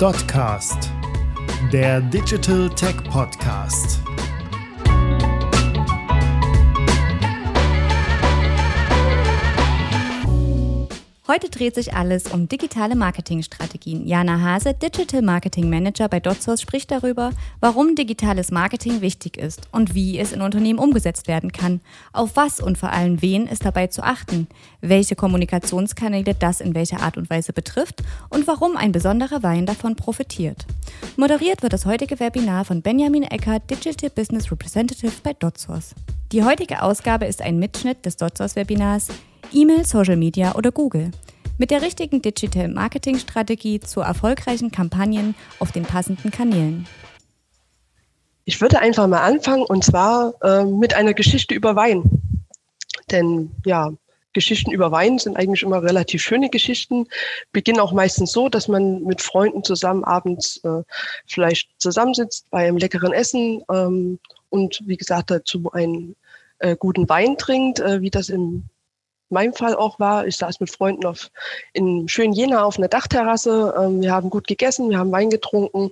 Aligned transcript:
Dotcast, 0.00 0.90
der 1.74 2.00
Digital 2.00 2.70
Tech 2.70 2.96
Podcast. 3.04 4.00
Heute 11.30 11.48
dreht 11.48 11.76
sich 11.76 11.94
alles 11.94 12.26
um 12.32 12.48
digitale 12.48 12.96
Marketingstrategien. 12.96 14.04
Jana 14.04 14.40
Hase, 14.40 14.74
Digital 14.74 15.22
Marketing 15.22 15.70
Manager 15.70 16.08
bei 16.08 16.18
DotSource, 16.18 16.60
spricht 16.60 16.90
darüber, 16.90 17.30
warum 17.60 17.94
digitales 17.94 18.50
Marketing 18.50 19.00
wichtig 19.00 19.36
ist 19.36 19.68
und 19.70 19.94
wie 19.94 20.18
es 20.18 20.32
in 20.32 20.42
Unternehmen 20.42 20.80
umgesetzt 20.80 21.28
werden 21.28 21.52
kann. 21.52 21.82
Auf 22.12 22.34
was 22.34 22.58
und 22.58 22.78
vor 22.78 22.90
allem 22.90 23.22
wen 23.22 23.46
ist 23.46 23.64
dabei 23.64 23.86
zu 23.86 24.02
achten, 24.02 24.48
welche 24.80 25.14
Kommunikationskanäle 25.14 26.34
das 26.34 26.60
in 26.60 26.74
welcher 26.74 27.00
Art 27.00 27.16
und 27.16 27.30
Weise 27.30 27.52
betrifft 27.52 28.02
und 28.28 28.48
warum 28.48 28.76
ein 28.76 28.90
besonderer 28.90 29.44
Wein 29.44 29.66
davon 29.66 29.94
profitiert. 29.94 30.66
Moderiert 31.16 31.62
wird 31.62 31.72
das 31.72 31.86
heutige 31.86 32.18
Webinar 32.18 32.64
von 32.64 32.82
Benjamin 32.82 33.22
Eckert, 33.22 33.70
Digital 33.70 34.10
Business 34.10 34.50
Representative 34.50 35.12
bei 35.22 35.34
DotSource. 35.34 35.94
Die 36.32 36.42
heutige 36.42 36.82
Ausgabe 36.82 37.26
ist 37.26 37.40
ein 37.40 37.60
Mitschnitt 37.60 38.04
des 38.04 38.16
DotSource-Webinars 38.16 39.10
E-Mail, 39.52 39.84
Social 39.84 40.16
Media 40.16 40.54
oder 40.54 40.70
Google. 40.70 41.10
Mit 41.58 41.70
der 41.70 41.82
richtigen 41.82 42.22
Digital 42.22 42.68
Marketing 42.68 43.18
Strategie 43.18 43.80
zu 43.80 44.00
erfolgreichen 44.00 44.70
Kampagnen 44.70 45.34
auf 45.58 45.72
den 45.72 45.84
passenden 45.84 46.30
Kanälen. 46.30 46.86
Ich 48.44 48.60
würde 48.60 48.78
einfach 48.78 49.06
mal 49.06 49.20
anfangen 49.20 49.64
und 49.64 49.84
zwar 49.84 50.34
äh, 50.42 50.64
mit 50.64 50.94
einer 50.94 51.14
Geschichte 51.14 51.54
über 51.54 51.76
Wein. 51.76 52.02
Denn 53.10 53.50
ja, 53.64 53.92
Geschichten 54.32 54.70
über 54.70 54.92
Wein 54.92 55.18
sind 55.18 55.36
eigentlich 55.36 55.62
immer 55.62 55.82
relativ 55.82 56.22
schöne 56.22 56.50
Geschichten, 56.50 57.06
beginnen 57.52 57.80
auch 57.80 57.92
meistens 57.92 58.32
so, 58.32 58.48
dass 58.48 58.68
man 58.68 59.02
mit 59.02 59.20
Freunden 59.20 59.64
zusammen 59.64 60.04
abends 60.04 60.62
äh, 60.64 60.82
vielleicht 61.26 61.70
zusammensitzt 61.78 62.48
bei 62.50 62.68
einem 62.68 62.76
leckeren 62.76 63.12
Essen 63.12 63.62
ähm, 63.70 64.18
und 64.48 64.80
wie 64.86 64.96
gesagt 64.96 65.30
dazu 65.30 65.70
einen 65.72 66.14
äh, 66.60 66.76
guten 66.76 67.08
Wein 67.08 67.36
trinkt, 67.36 67.80
äh, 67.80 68.00
wie 68.00 68.10
das 68.10 68.28
im 68.28 68.64
meinem 69.30 69.54
Fall 69.54 69.74
auch 69.74 69.98
war. 69.98 70.26
Ich 70.26 70.36
saß 70.36 70.60
mit 70.60 70.70
Freunden 70.70 71.06
auf, 71.06 71.30
in 71.72 72.08
schönen 72.08 72.32
Jena 72.32 72.64
auf 72.64 72.78
einer 72.78 72.88
Dachterrasse. 72.88 73.74
Ähm, 73.78 74.02
wir 74.02 74.12
haben 74.12 74.30
gut 74.30 74.46
gegessen, 74.46 74.90
wir 74.90 74.98
haben 74.98 75.12
Wein 75.12 75.30
getrunken 75.30 75.90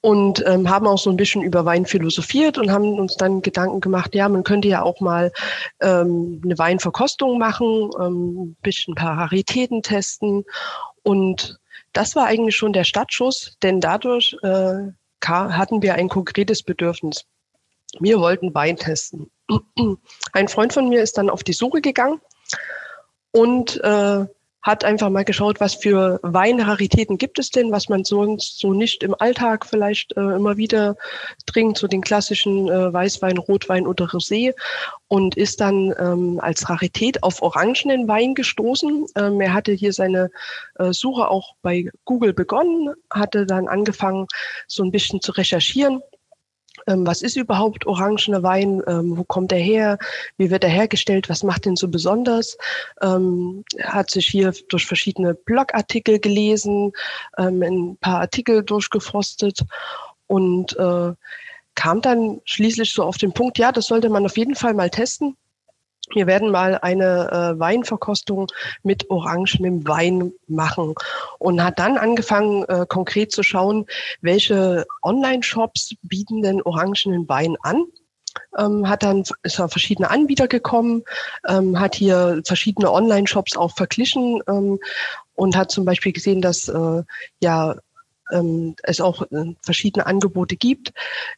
und 0.00 0.44
ähm, 0.46 0.68
haben 0.70 0.86
auch 0.86 0.98
so 0.98 1.10
ein 1.10 1.16
bisschen 1.16 1.42
über 1.42 1.64
Wein 1.64 1.84
philosophiert 1.84 2.56
und 2.56 2.70
haben 2.70 2.98
uns 2.98 3.16
dann 3.16 3.42
Gedanken 3.42 3.80
gemacht, 3.80 4.14
ja, 4.14 4.28
man 4.28 4.44
könnte 4.44 4.68
ja 4.68 4.82
auch 4.82 5.00
mal 5.00 5.32
ähm, 5.80 6.40
eine 6.44 6.56
Weinverkostung 6.56 7.38
machen, 7.38 7.90
ähm, 8.00 8.40
ein 8.40 8.56
bisschen 8.62 8.92
ein 8.92 8.96
paar 8.96 9.18
Raritäten 9.18 9.82
testen. 9.82 10.44
Und 11.02 11.58
das 11.92 12.14
war 12.14 12.26
eigentlich 12.26 12.56
schon 12.56 12.72
der 12.72 12.84
Startschuss, 12.84 13.56
denn 13.62 13.80
dadurch 13.80 14.36
äh, 14.42 14.92
hatten 15.24 15.82
wir 15.82 15.94
ein 15.94 16.08
konkretes 16.08 16.62
Bedürfnis. 16.62 17.24
Wir 17.98 18.20
wollten 18.20 18.54
Wein 18.54 18.76
testen. 18.76 19.30
Ein 20.32 20.48
Freund 20.48 20.72
von 20.72 20.88
mir 20.88 21.02
ist 21.02 21.18
dann 21.18 21.30
auf 21.30 21.42
die 21.42 21.54
Suche 21.54 21.80
gegangen 21.80 22.20
und 23.38 23.80
äh, 23.84 24.26
hat 24.62 24.84
einfach 24.84 25.08
mal 25.08 25.24
geschaut, 25.24 25.60
was 25.60 25.76
für 25.76 26.18
Weinraritäten 26.22 27.16
gibt 27.16 27.38
es 27.38 27.50
denn, 27.50 27.70
was 27.70 27.88
man 27.88 28.02
sonst 28.02 28.58
so 28.58 28.74
nicht 28.74 29.04
im 29.04 29.14
Alltag 29.18 29.64
vielleicht 29.64 30.16
äh, 30.16 30.20
immer 30.20 30.56
wieder 30.56 30.96
trinkt, 31.46 31.78
so 31.78 31.86
den 31.86 32.00
klassischen 32.00 32.68
äh, 32.68 32.92
Weißwein, 32.92 33.38
Rotwein 33.38 33.86
oder 33.86 34.06
Rosé 34.06 34.54
und 35.06 35.36
ist 35.36 35.60
dann 35.60 35.94
ähm, 35.98 36.40
als 36.42 36.68
Rarität 36.68 37.22
auf 37.22 37.40
orangenen 37.40 38.08
Wein 38.08 38.34
gestoßen. 38.34 39.06
Ähm, 39.14 39.40
er 39.40 39.54
hatte 39.54 39.72
hier 39.72 39.92
seine 39.92 40.30
äh, 40.74 40.92
Suche 40.92 41.28
auch 41.28 41.54
bei 41.62 41.88
Google 42.04 42.34
begonnen, 42.34 42.92
hatte 43.10 43.46
dann 43.46 43.68
angefangen, 43.68 44.26
so 44.66 44.82
ein 44.82 44.90
bisschen 44.90 45.20
zu 45.20 45.30
recherchieren 45.32 46.02
ähm, 46.88 47.06
was 47.06 47.22
ist 47.22 47.36
überhaupt 47.36 47.86
orangener 47.86 48.42
Wein, 48.42 48.82
ähm, 48.86 49.16
wo 49.16 49.24
kommt 49.24 49.52
er 49.52 49.58
her, 49.58 49.98
wie 50.38 50.50
wird 50.50 50.64
er 50.64 50.70
hergestellt, 50.70 51.28
was 51.28 51.42
macht 51.42 51.66
den 51.66 51.76
so 51.76 51.88
besonders. 51.88 52.56
Ähm, 53.02 53.64
hat 53.82 54.10
sich 54.10 54.26
hier 54.26 54.52
durch 54.68 54.86
verschiedene 54.86 55.34
Blogartikel 55.34 56.18
gelesen, 56.18 56.92
ähm, 57.36 57.62
ein 57.62 57.96
paar 57.98 58.20
Artikel 58.20 58.64
durchgefrostet 58.64 59.64
und 60.26 60.76
äh, 60.78 61.12
kam 61.74 62.00
dann 62.00 62.40
schließlich 62.44 62.92
so 62.92 63.04
auf 63.04 63.18
den 63.18 63.32
Punkt, 63.32 63.58
ja, 63.58 63.70
das 63.70 63.86
sollte 63.86 64.08
man 64.08 64.24
auf 64.24 64.36
jeden 64.36 64.56
Fall 64.56 64.74
mal 64.74 64.90
testen. 64.90 65.36
Wir 66.14 66.26
werden 66.26 66.50
mal 66.50 66.78
eine 66.78 67.30
äh, 67.30 67.58
Weinverkostung 67.58 68.48
mit 68.82 69.10
orangenem 69.10 69.86
Wein 69.86 70.32
machen 70.46 70.94
und 71.38 71.62
hat 71.62 71.78
dann 71.78 71.98
angefangen, 71.98 72.64
äh, 72.64 72.86
konkret 72.88 73.32
zu 73.32 73.42
schauen, 73.42 73.86
welche 74.20 74.86
Online-Shops 75.02 75.94
bieten 76.02 76.42
denn 76.42 76.62
orangenen 76.62 77.28
Wein 77.28 77.56
an. 77.62 77.84
Ähm, 78.56 78.88
hat 78.88 79.02
dann 79.02 79.24
ist 79.42 79.58
er 79.58 79.68
verschiedene 79.68 80.10
Anbieter 80.10 80.48
gekommen, 80.48 81.02
ähm, 81.48 81.78
hat 81.78 81.94
hier 81.94 82.40
verschiedene 82.46 82.90
Online-Shops 82.92 83.56
auch 83.56 83.72
verglichen 83.72 84.40
ähm, 84.48 84.78
und 85.34 85.56
hat 85.56 85.70
zum 85.70 85.84
Beispiel 85.84 86.12
gesehen, 86.12 86.40
dass 86.40 86.68
äh, 86.68 87.02
ja 87.42 87.76
ähm, 88.32 88.76
es 88.82 89.00
auch 89.00 89.22
äh, 89.30 89.54
verschiedene 89.62 90.06
Angebote 90.06 90.56
gibt. 90.56 90.92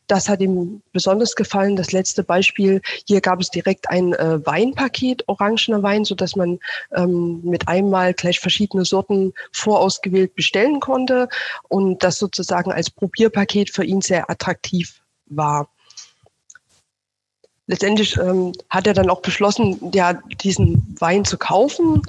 Das 0.06 0.28
hat 0.28 0.40
ihm 0.40 0.82
besonders 0.92 1.34
gefallen. 1.34 1.76
Das 1.76 1.92
letzte 1.92 2.22
Beispiel, 2.22 2.80
hier 3.06 3.20
gab 3.20 3.40
es 3.40 3.50
direkt 3.50 3.90
ein 3.90 4.12
äh, 4.14 4.44
Weinpaket, 4.44 5.28
orangener 5.28 5.82
Wein, 5.82 6.04
so 6.04 6.14
dass 6.14 6.36
man 6.36 6.58
ähm, 6.94 7.40
mit 7.42 7.68
einmal 7.68 8.14
gleich 8.14 8.40
verschiedene 8.40 8.84
Sorten 8.84 9.32
vorausgewählt 9.52 10.34
bestellen 10.34 10.80
konnte 10.80 11.28
und 11.68 12.02
das 12.02 12.18
sozusagen 12.18 12.72
als 12.72 12.90
Probierpaket 12.90 13.70
für 13.70 13.84
ihn 13.84 14.00
sehr 14.00 14.30
attraktiv 14.30 15.02
war 15.26 15.68
letztendlich 17.70 18.16
ähm, 18.18 18.52
hat 18.68 18.88
er 18.88 18.94
dann 18.94 19.10
auch 19.10 19.22
beschlossen, 19.22 19.78
ja, 19.94 20.14
diesen 20.42 20.96
Wein 20.98 21.24
zu 21.24 21.38
kaufen. 21.38 22.02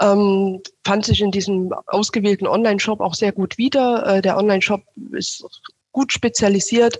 Ähm, 0.00 0.60
fand 0.84 1.04
sich 1.04 1.20
in 1.20 1.30
diesem 1.30 1.72
ausgewählten 1.86 2.48
Online-Shop 2.48 3.00
auch 3.00 3.14
sehr 3.14 3.30
gut 3.30 3.56
wieder. 3.56 4.04
Äh, 4.06 4.22
der 4.22 4.36
Online-Shop 4.36 4.82
ist 5.12 5.44
gut 5.92 6.12
spezialisiert 6.12 6.98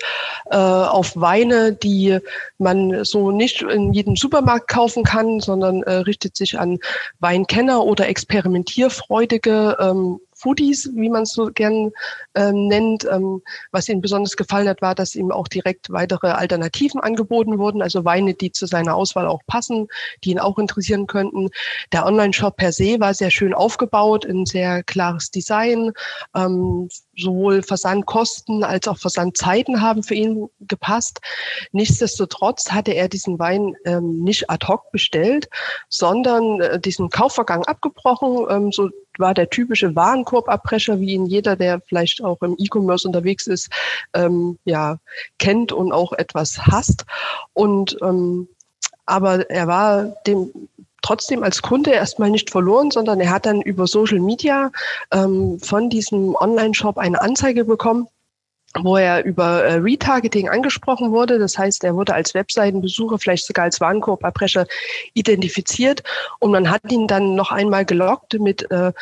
äh, 0.53 0.57
auf 0.57 1.17
Weine, 1.17 1.73
die 1.73 2.19
man 2.59 3.05
so 3.05 3.33
nicht 3.33 3.63
in 3.63 3.93
jedem 3.93 4.15
Supermarkt 4.15 4.69
kaufen 4.69 5.03
kann, 5.03 5.41
sondern 5.41 5.83
äh, 5.83 5.95
richtet 5.95 6.37
sich 6.37 6.57
an 6.57 6.79
Weinkenner 7.19 7.83
oder 7.83 8.09
experimentierfreudige 8.09 9.77
ähm, 9.81 10.21
Foodies, 10.45 10.91
wie 10.95 11.09
man 11.09 11.23
es 11.23 11.33
so 11.33 11.47
gern 11.47 11.91
ähm, 12.35 12.69
nennt. 12.69 13.07
Ähm, 13.11 13.41
was 13.73 13.89
ihm 13.89 14.03
besonders 14.03 14.37
gefallen 14.37 14.69
hat, 14.69 14.83
war, 14.83 14.95
dass 14.95 15.15
ihm 15.15 15.33
auch 15.33 15.49
direkt 15.49 15.91
weitere 15.91 16.29
Alternativen 16.29 17.01
angeboten 17.01 17.59
wurden, 17.59 17.81
also 17.81 18.05
Weine, 18.05 18.35
die 18.35 18.53
zu 18.53 18.67
seiner 18.67 18.95
Auswahl 18.95 19.27
auch 19.27 19.41
passen, 19.47 19.89
die 20.23 20.33
ihn 20.33 20.39
auch 20.39 20.59
interessieren 20.59 21.07
könnten. 21.07 21.49
Der 21.93 22.05
Online-Shop 22.05 22.57
per 22.57 22.73
se 22.73 23.01
war 23.01 23.15
sehr 23.15 23.31
schön 23.31 23.55
aufgebaut, 23.55 24.27
ein 24.27 24.45
sehr 24.45 24.83
klares 24.83 25.31
Design. 25.31 25.93
Ähm, 26.37 26.89
sowohl 27.17 27.63
Versandkosten 27.63 28.65
als 28.65 28.89
auch 28.89 28.99
Versandzeiten 28.99 29.81
haben 29.81 30.03
für 30.03 30.15
ihn 30.15 30.49
gepasst. 30.61 31.21
Nichtsdestotrotz 31.73 32.71
hatte 32.71 32.93
er 32.93 33.09
diesen 33.09 33.39
Wein 33.39 33.75
ähm, 33.85 34.23
nicht 34.23 34.51
ad 34.51 34.67
hoc 34.67 34.91
bestellt, 34.93 35.49
sondern 35.89 36.61
äh, 36.61 36.81
diesen 36.81 37.09
Kaufvorgang 37.09 37.65
abgebrochen, 37.65 38.47
ähm, 38.51 38.73
so 38.73 38.91
war 39.19 39.35
der 39.35 39.51
typische 39.51 39.95
Warenkorbabbrecher, 39.95 41.01
wie 41.01 41.13
ihn 41.13 41.27
jeder, 41.27 41.57
der 41.57 41.81
vielleicht 41.81 42.23
auch 42.23 42.43
im 42.43 42.57
E-Commerce 42.59 43.07
unterwegs 43.07 43.47
ist, 43.47 43.71
ähm, 44.15 44.59
ja, 44.65 44.99
kennt 45.39 45.73
und 45.73 45.93
auch 45.93 46.13
etwas 46.13 46.59
hasst. 46.67 47.05
Und 47.53 47.97
ähm, 48.03 48.49
aber 49.07 49.51
er 49.51 49.67
war 49.67 50.05
dem 50.27 50.51
trotzdem 51.03 51.43
als 51.43 51.61
Kunde 51.61 51.91
erstmal 51.91 52.31
nicht 52.31 52.51
verloren, 52.51 52.91
sondern 52.91 53.21
er 53.21 53.31
hat 53.31 53.45
dann 53.45 53.61
über 53.61 53.87
Social 53.87 54.21
Media 54.21 54.73
ähm, 55.13 55.61
von 55.61 55.91
diesem 55.91 56.35
Online-Shop 56.35 56.97
eine 56.97 57.21
Anzeige 57.21 57.67
bekommen, 57.67 58.09
wo 58.81 58.97
er 58.97 59.25
über 59.25 59.63
äh, 59.63 59.75
Retargeting 59.75 60.49
angesprochen 60.49 61.13
wurde. 61.13 61.39
Das 61.39 61.57
heißt, 61.57 61.85
er 61.85 61.95
wurde 61.95 62.15
als 62.15 62.35
Webseitenbesucher, 62.35 63.19
vielleicht 63.19 63.47
sogar 63.47 63.65
als 63.65 63.81
Warenkorbabbrecher 63.81 64.67
identifiziert 65.15 66.03
und 66.41 66.51
man 66.51 66.71
hat 66.71 66.91
ihn 66.91 67.07
dann 67.07 67.35
noch 67.35 67.53
einmal 67.53 67.85
gelockt 67.85 68.39
mit 68.41 68.71
äh, 68.71 68.93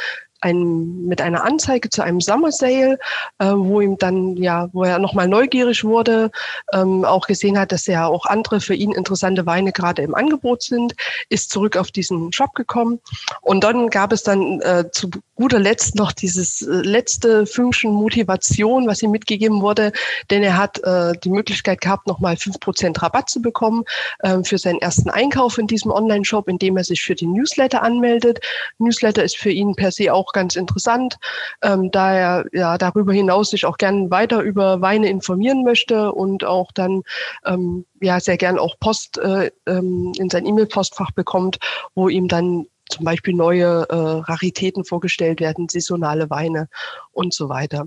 ein, 0.42 1.06
mit 1.06 1.20
einer 1.20 1.44
Anzeige 1.44 1.88
zu 1.88 2.02
einem 2.02 2.20
Summer 2.20 2.52
Sale, 2.52 2.98
äh, 3.38 3.46
wo 3.46 3.80
ihm 3.80 3.96
dann, 3.96 4.36
ja, 4.36 4.68
wo 4.72 4.84
er 4.84 4.98
nochmal 4.98 5.28
neugierig 5.28 5.84
wurde, 5.84 6.30
ähm, 6.72 7.04
auch 7.04 7.26
gesehen 7.26 7.58
hat, 7.58 7.72
dass 7.72 7.86
ja 7.86 8.06
auch 8.06 8.26
andere 8.26 8.60
für 8.60 8.74
ihn 8.74 8.92
interessante 8.92 9.46
Weine 9.46 9.72
gerade 9.72 10.02
im 10.02 10.14
Angebot 10.14 10.62
sind, 10.62 10.94
ist 11.28 11.50
zurück 11.50 11.76
auf 11.76 11.90
diesen 11.90 12.32
Shop 12.32 12.54
gekommen. 12.54 13.00
Und 13.40 13.64
dann 13.64 13.88
gab 13.88 14.12
es 14.12 14.22
dann 14.22 14.60
äh, 14.60 14.84
zu 14.90 15.10
guter 15.36 15.58
Letzt 15.58 15.94
noch 15.94 16.12
dieses 16.12 16.62
äh, 16.62 16.70
letzte 16.70 17.46
Fünkchen 17.46 17.92
Motivation, 17.92 18.86
was 18.86 19.02
ihm 19.02 19.10
mitgegeben 19.10 19.62
wurde, 19.62 19.92
denn 20.30 20.42
er 20.42 20.56
hat 20.56 20.78
äh, 20.84 21.12
die 21.22 21.30
Möglichkeit 21.30 21.80
gehabt, 21.80 22.06
nochmal 22.06 22.36
fünf 22.36 22.60
Prozent 22.60 23.00
Rabatt 23.02 23.30
zu 23.30 23.40
bekommen 23.40 23.84
äh, 24.20 24.42
für 24.44 24.58
seinen 24.58 24.80
ersten 24.80 25.10
Einkauf 25.10 25.58
in 25.58 25.66
diesem 25.66 25.90
Online-Shop, 25.90 26.48
indem 26.48 26.76
er 26.76 26.84
sich 26.84 27.02
für 27.02 27.14
die 27.14 27.26
Newsletter 27.26 27.82
anmeldet. 27.82 28.40
Newsletter 28.78 29.22
ist 29.22 29.36
für 29.36 29.50
ihn 29.50 29.74
per 29.74 29.92
se 29.92 30.12
auch 30.12 30.31
ganz 30.32 30.56
interessant, 30.56 31.18
ähm, 31.62 31.90
da 31.90 32.12
er 32.14 32.44
ja 32.52 32.78
darüber 32.78 33.12
hinaus 33.12 33.50
sich 33.50 33.66
auch 33.66 33.76
gern 33.76 34.10
weiter 34.10 34.40
über 34.40 34.80
Weine 34.80 35.08
informieren 35.08 35.64
möchte 35.64 36.12
und 36.12 36.44
auch 36.44 36.72
dann 36.72 37.02
ähm, 37.44 37.84
ja 38.00 38.20
sehr 38.20 38.36
gern 38.36 38.58
auch 38.58 38.76
Post 38.78 39.18
äh, 39.18 39.50
ähm, 39.66 40.12
in 40.16 40.30
sein 40.30 40.46
E-Mail-Postfach 40.46 41.12
bekommt, 41.12 41.58
wo 41.94 42.08
ihm 42.08 42.28
dann 42.28 42.66
zum 42.88 43.04
Beispiel 43.04 43.34
neue 43.34 43.86
äh, 43.88 43.94
Raritäten 43.94 44.84
vorgestellt 44.84 45.40
werden, 45.40 45.68
saisonale 45.68 46.30
Weine 46.30 46.68
und 47.12 47.32
so 47.32 47.48
weiter. 47.48 47.86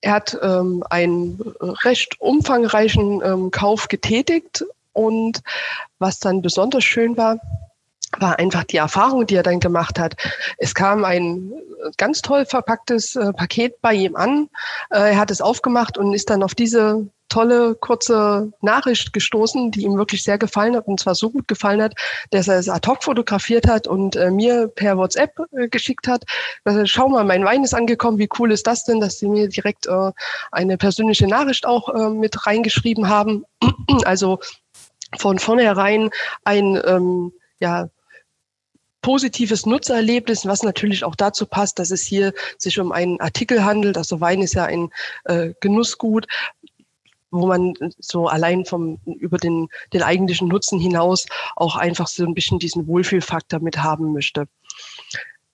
Er 0.00 0.12
hat 0.12 0.38
ähm, 0.42 0.82
einen 0.88 1.38
recht 1.84 2.18
umfangreichen 2.20 3.20
ähm, 3.22 3.50
Kauf 3.50 3.88
getätigt 3.88 4.64
und 4.92 5.42
was 5.98 6.18
dann 6.18 6.40
besonders 6.40 6.84
schön 6.84 7.16
war, 7.16 7.38
war 8.18 8.38
einfach 8.38 8.64
die 8.64 8.78
Erfahrung, 8.78 9.26
die 9.26 9.36
er 9.36 9.42
dann 9.42 9.60
gemacht 9.60 9.98
hat. 9.98 10.16
Es 10.58 10.74
kam 10.74 11.04
ein 11.04 11.52
ganz 11.96 12.22
toll 12.22 12.44
verpacktes 12.44 13.16
äh, 13.16 13.32
Paket 13.32 13.80
bei 13.80 13.94
ihm 13.94 14.16
an. 14.16 14.48
Äh, 14.90 15.12
er 15.12 15.18
hat 15.18 15.30
es 15.30 15.40
aufgemacht 15.40 15.96
und 15.96 16.12
ist 16.12 16.30
dann 16.30 16.42
auf 16.42 16.54
diese 16.54 17.06
tolle 17.28 17.76
kurze 17.76 18.52
Nachricht 18.60 19.12
gestoßen, 19.12 19.70
die 19.70 19.84
ihm 19.84 19.96
wirklich 19.96 20.24
sehr 20.24 20.36
gefallen 20.36 20.74
hat 20.74 20.88
und 20.88 20.98
zwar 20.98 21.14
so 21.14 21.30
gut 21.30 21.46
gefallen 21.46 21.80
hat, 21.80 21.94
dass 22.30 22.48
er 22.48 22.58
es 22.58 22.68
ad 22.68 22.88
hoc 22.88 23.04
fotografiert 23.04 23.68
hat 23.68 23.86
und 23.86 24.16
äh, 24.16 24.32
mir 24.32 24.66
per 24.66 24.98
WhatsApp 24.98 25.38
äh, 25.52 25.68
geschickt 25.68 26.08
hat. 26.08 26.24
Also, 26.64 26.84
schau 26.86 27.08
mal, 27.08 27.24
mein 27.24 27.44
Wein 27.44 27.62
ist 27.62 27.72
angekommen, 27.72 28.18
wie 28.18 28.28
cool 28.38 28.50
ist 28.50 28.66
das 28.66 28.84
denn, 28.84 29.00
dass 29.00 29.18
sie 29.18 29.28
mir 29.28 29.48
direkt 29.48 29.86
äh, 29.86 30.10
eine 30.50 30.76
persönliche 30.76 31.28
Nachricht 31.28 31.64
auch 31.66 31.88
äh, 31.94 32.10
mit 32.10 32.46
reingeschrieben 32.46 33.08
haben. 33.08 33.44
also 34.04 34.40
von 35.18 35.38
vornherein 35.38 36.10
ein 36.44 36.80
ähm, 36.84 37.32
ja, 37.60 37.88
positives 39.02 39.66
Nutzererlebnis, 39.66 40.46
was 40.46 40.62
natürlich 40.62 41.04
auch 41.04 41.14
dazu 41.14 41.46
passt, 41.46 41.78
dass 41.78 41.90
es 41.90 42.02
hier 42.02 42.32
sich 42.58 42.78
um 42.78 42.92
einen 42.92 43.20
Artikel 43.20 43.64
handelt. 43.64 43.96
Also 43.96 44.20
Wein 44.20 44.42
ist 44.42 44.54
ja 44.54 44.64
ein 44.64 44.90
äh, 45.24 45.52
Genussgut, 45.60 46.26
wo 47.30 47.46
man 47.46 47.74
so 47.98 48.26
allein 48.26 48.64
vom 48.64 48.98
über 49.06 49.38
den, 49.38 49.68
den 49.92 50.02
eigentlichen 50.02 50.48
Nutzen 50.48 50.78
hinaus 50.78 51.26
auch 51.56 51.76
einfach 51.76 52.08
so 52.08 52.24
ein 52.24 52.34
bisschen 52.34 52.58
diesen 52.58 52.86
Wohlfühlfaktor 52.86 53.60
mit 53.60 53.78
haben 53.78 54.12
möchte. 54.12 54.46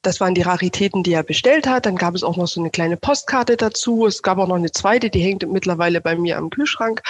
Das 0.07 0.21
waren 0.21 0.35
die 0.35 0.43
Raritäten, 0.43 1.03
die 1.03 1.15
er 1.15 1.25
bestellt 1.25 1.67
hat. 1.67 1.85
Dann 1.85 1.97
gab 1.97 2.15
es 2.15 2.23
auch 2.23 2.37
noch 2.37 2.47
so 2.47 2.61
eine 2.61 2.71
kleine 2.71 2.97
Postkarte 2.97 3.57
dazu. 3.57 4.07
Es 4.07 4.23
gab 4.23 4.39
auch 4.39 4.47
noch 4.47 4.55
eine 4.55 4.71
zweite, 4.71 5.11
die 5.11 5.19
hängt 5.19 5.45
mittlerweile 5.51 6.01
bei 6.01 6.15
mir 6.15 6.39
am 6.39 6.49
Kühlschrank. 6.49 7.03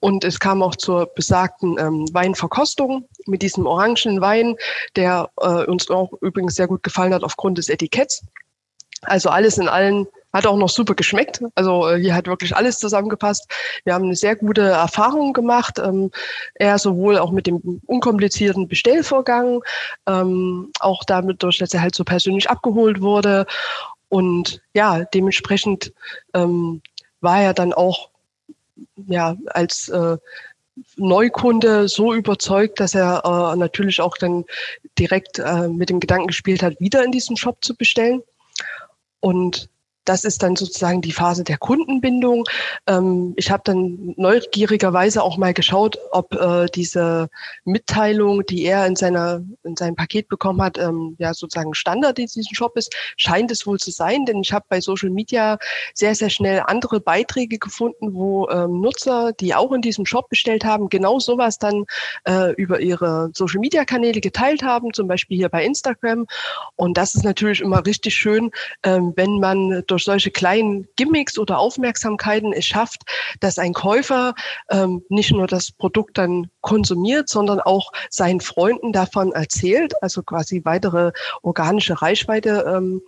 Und 0.00 0.24
es 0.24 0.40
kam 0.40 0.60
auch 0.60 0.74
zur 0.74 1.06
besagten 1.14 1.78
ähm, 1.78 2.12
Weinverkostung 2.12 3.04
mit 3.26 3.42
diesem 3.42 3.66
orangenen 3.66 4.20
Wein, 4.20 4.56
der 4.96 5.30
äh, 5.40 5.64
uns 5.66 5.88
auch 5.90 6.12
übrigens 6.22 6.56
sehr 6.56 6.66
gut 6.66 6.82
gefallen 6.82 7.14
hat 7.14 7.22
aufgrund 7.22 7.56
des 7.56 7.68
Etiketts. 7.68 8.24
Also 9.02 9.28
alles 9.28 9.56
in 9.56 9.68
allem 9.68 10.08
hat 10.32 10.46
auch 10.46 10.56
noch 10.56 10.68
super 10.68 10.94
geschmeckt. 10.94 11.42
Also 11.54 11.88
äh, 11.88 12.00
hier 12.00 12.14
hat 12.14 12.26
wirklich 12.26 12.54
alles 12.54 12.78
zusammengepasst. 12.78 13.50
Wir 13.84 13.94
haben 13.94 14.04
eine 14.04 14.16
sehr 14.16 14.36
gute 14.36 14.62
Erfahrung 14.62 15.32
gemacht. 15.32 15.78
Ähm, 15.78 16.10
er 16.54 16.78
sowohl 16.78 17.18
auch 17.18 17.32
mit 17.32 17.46
dem 17.46 17.80
unkomplizierten 17.86 18.68
Bestellvorgang, 18.68 19.62
ähm, 20.06 20.70
auch 20.80 21.04
damit 21.04 21.42
durch, 21.42 21.58
dass 21.58 21.74
er 21.74 21.82
halt 21.82 21.94
so 21.94 22.04
persönlich 22.04 22.48
abgeholt 22.48 23.00
wurde. 23.00 23.46
Und 24.08 24.60
ja, 24.74 25.04
dementsprechend 25.04 25.92
ähm, 26.34 26.82
war 27.20 27.40
er 27.40 27.54
dann 27.54 27.72
auch 27.72 28.10
ja 29.06 29.36
als 29.46 29.88
äh, 29.88 30.16
Neukunde 30.96 31.88
so 31.88 32.14
überzeugt, 32.14 32.80
dass 32.80 32.94
er 32.94 33.22
äh, 33.24 33.56
natürlich 33.56 34.00
auch 34.00 34.16
dann 34.16 34.44
direkt 34.98 35.38
äh, 35.38 35.68
mit 35.68 35.90
dem 35.90 36.00
Gedanken 36.00 36.28
gespielt 36.28 36.62
hat, 36.62 36.80
wieder 36.80 37.04
in 37.04 37.12
diesem 37.12 37.36
Shop 37.36 37.58
zu 37.62 37.74
bestellen. 37.74 38.22
Und 39.20 39.68
das 40.04 40.24
ist 40.24 40.42
dann 40.42 40.56
sozusagen 40.56 41.00
die 41.02 41.12
Phase 41.12 41.44
der 41.44 41.58
Kundenbindung. 41.58 42.44
Ähm, 42.86 43.34
ich 43.36 43.50
habe 43.50 43.62
dann 43.64 44.14
neugierigerweise 44.16 45.22
auch 45.22 45.36
mal 45.36 45.54
geschaut, 45.54 45.98
ob 46.12 46.34
äh, 46.34 46.66
diese 46.74 47.28
Mitteilung, 47.64 48.44
die 48.46 48.64
er 48.64 48.86
in 48.86 48.96
seiner 48.96 49.42
in 49.62 49.76
seinem 49.76 49.96
Paket 49.96 50.28
bekommen 50.28 50.62
hat, 50.62 50.78
ähm, 50.78 51.16
ja 51.18 51.34
sozusagen 51.34 51.74
Standard 51.74 52.18
in 52.18 52.26
diesem 52.26 52.54
Shop 52.54 52.76
ist. 52.76 52.94
Scheint 53.16 53.50
es 53.50 53.66
wohl 53.66 53.78
zu 53.78 53.90
sein, 53.90 54.24
denn 54.24 54.40
ich 54.40 54.52
habe 54.52 54.64
bei 54.68 54.80
Social 54.80 55.10
Media 55.10 55.58
sehr 55.94 56.14
sehr 56.14 56.30
schnell 56.30 56.62
andere 56.66 57.00
Beiträge 57.00 57.58
gefunden, 57.58 58.14
wo 58.14 58.48
ähm, 58.48 58.80
Nutzer, 58.80 59.32
die 59.32 59.54
auch 59.54 59.72
in 59.72 59.82
diesem 59.82 60.06
Shop 60.06 60.28
bestellt 60.28 60.64
haben, 60.64 60.88
genau 60.88 61.18
sowas 61.18 61.58
dann 61.58 61.84
äh, 62.26 62.52
über 62.54 62.80
ihre 62.80 63.30
Social 63.34 63.60
Media 63.60 63.84
Kanäle 63.84 64.20
geteilt 64.20 64.62
haben, 64.62 64.92
zum 64.92 65.08
Beispiel 65.08 65.36
hier 65.36 65.48
bei 65.48 65.64
Instagram. 65.64 66.26
Und 66.76 66.96
das 66.96 67.14
ist 67.14 67.24
natürlich 67.24 67.60
immer 67.60 67.84
richtig 67.84 68.14
schön, 68.14 68.50
ähm, 68.82 69.12
wenn 69.16 69.38
man 69.40 69.82
durch 69.90 70.04
solche 70.04 70.30
kleinen 70.30 70.86
Gimmicks 70.96 71.38
oder 71.38 71.58
Aufmerksamkeiten 71.58 72.52
es 72.52 72.66
schafft, 72.66 73.02
dass 73.40 73.58
ein 73.58 73.72
Käufer 73.72 74.34
ähm, 74.70 75.02
nicht 75.08 75.32
nur 75.32 75.46
das 75.46 75.72
Produkt 75.72 76.18
dann 76.18 76.50
konsumiert, 76.60 77.28
sondern 77.28 77.60
auch 77.60 77.92
seinen 78.10 78.40
Freunden 78.40 78.92
davon 78.92 79.32
erzählt, 79.32 79.92
also 80.02 80.22
quasi 80.22 80.62
weitere 80.64 81.12
organische 81.42 82.00
Reichweite 82.00 82.64
ähm, 82.66 83.02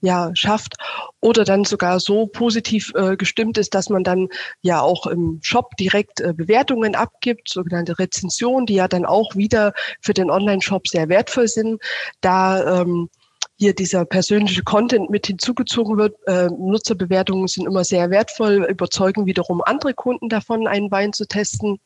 ja 0.00 0.30
schafft 0.34 0.76
oder 1.20 1.44
dann 1.44 1.64
sogar 1.64 1.98
so 1.98 2.26
positiv 2.26 2.92
äh, 2.94 3.16
gestimmt 3.16 3.58
ist, 3.58 3.74
dass 3.74 3.88
man 3.88 4.04
dann 4.04 4.28
ja 4.60 4.80
auch 4.80 5.06
im 5.06 5.40
Shop 5.42 5.76
direkt 5.78 6.20
äh, 6.20 6.34
Bewertungen 6.34 6.94
abgibt, 6.94 7.48
sogenannte 7.48 7.98
Rezensionen, 7.98 8.66
die 8.66 8.74
ja 8.74 8.86
dann 8.86 9.06
auch 9.06 9.34
wieder 9.34 9.72
für 10.00 10.14
den 10.14 10.30
Online-Shop 10.30 10.86
sehr 10.86 11.08
wertvoll 11.08 11.48
sind. 11.48 11.82
Da 12.20 12.82
ähm, 12.82 13.08
hier 13.56 13.74
dieser 13.74 14.04
persönliche 14.04 14.62
Content 14.62 15.10
mit 15.10 15.26
hinzugezogen 15.26 15.96
wird. 15.96 16.16
Äh, 16.26 16.48
Nutzerbewertungen 16.48 17.46
sind 17.46 17.66
immer 17.66 17.84
sehr 17.84 18.10
wertvoll, 18.10 18.66
überzeugen 18.68 19.26
wiederum 19.26 19.62
andere 19.62 19.94
Kunden 19.94 20.28
davon, 20.28 20.66
einen 20.66 20.90
Wein 20.90 21.12
zu 21.12 21.26
testen. 21.26 21.78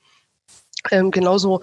Ähm, 0.90 1.10
genauso 1.10 1.60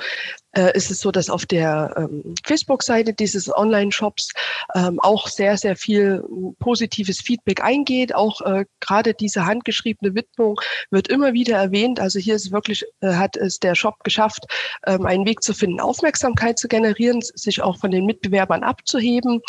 äh, 0.56 0.76
ist 0.76 0.92
es 0.92 1.00
so, 1.00 1.12
dass 1.12 1.30
auf 1.30 1.46
der 1.46 1.94
ähm, 1.98 2.36
Facebook-Seite 2.46 3.14
dieses 3.14 3.54
Online-Shops 3.56 4.32
ähm, 4.74 5.00
auch 5.02 5.28
sehr, 5.28 5.58
sehr 5.58 5.76
viel 5.76 6.24
positives 6.60 7.20
Feedback 7.22 7.64
eingeht. 7.64 8.16
Auch 8.16 8.42
äh, 8.42 8.66
gerade 8.80 9.14
diese 9.14 9.46
handgeschriebene 9.46 10.16
Widmung 10.16 10.60
wird 10.90 11.08
immer 11.08 11.34
wieder 11.34 11.58
erwähnt. 11.58 12.00
Also 12.00 12.20
hier 12.20 12.36
ist 12.36 12.52
wirklich, 12.52 12.86
äh, 13.02 13.14
hat 13.14 13.38
es 13.38 13.60
der 13.60 13.76
Shop 13.76 14.04
geschafft, 14.04 14.46
ähm, 14.88 15.06
einen 15.06 15.26
Weg 15.26 15.44
zu 15.44 15.54
finden, 15.54 15.80
Aufmerksamkeit 15.80 16.58
zu 16.58 16.68
generieren, 16.68 17.22
sich 17.22 17.62
auch 17.62 17.78
von 17.78 17.92
den 17.92 18.06
Mitbewerbern 18.06 18.64
abzuheben 18.64 19.42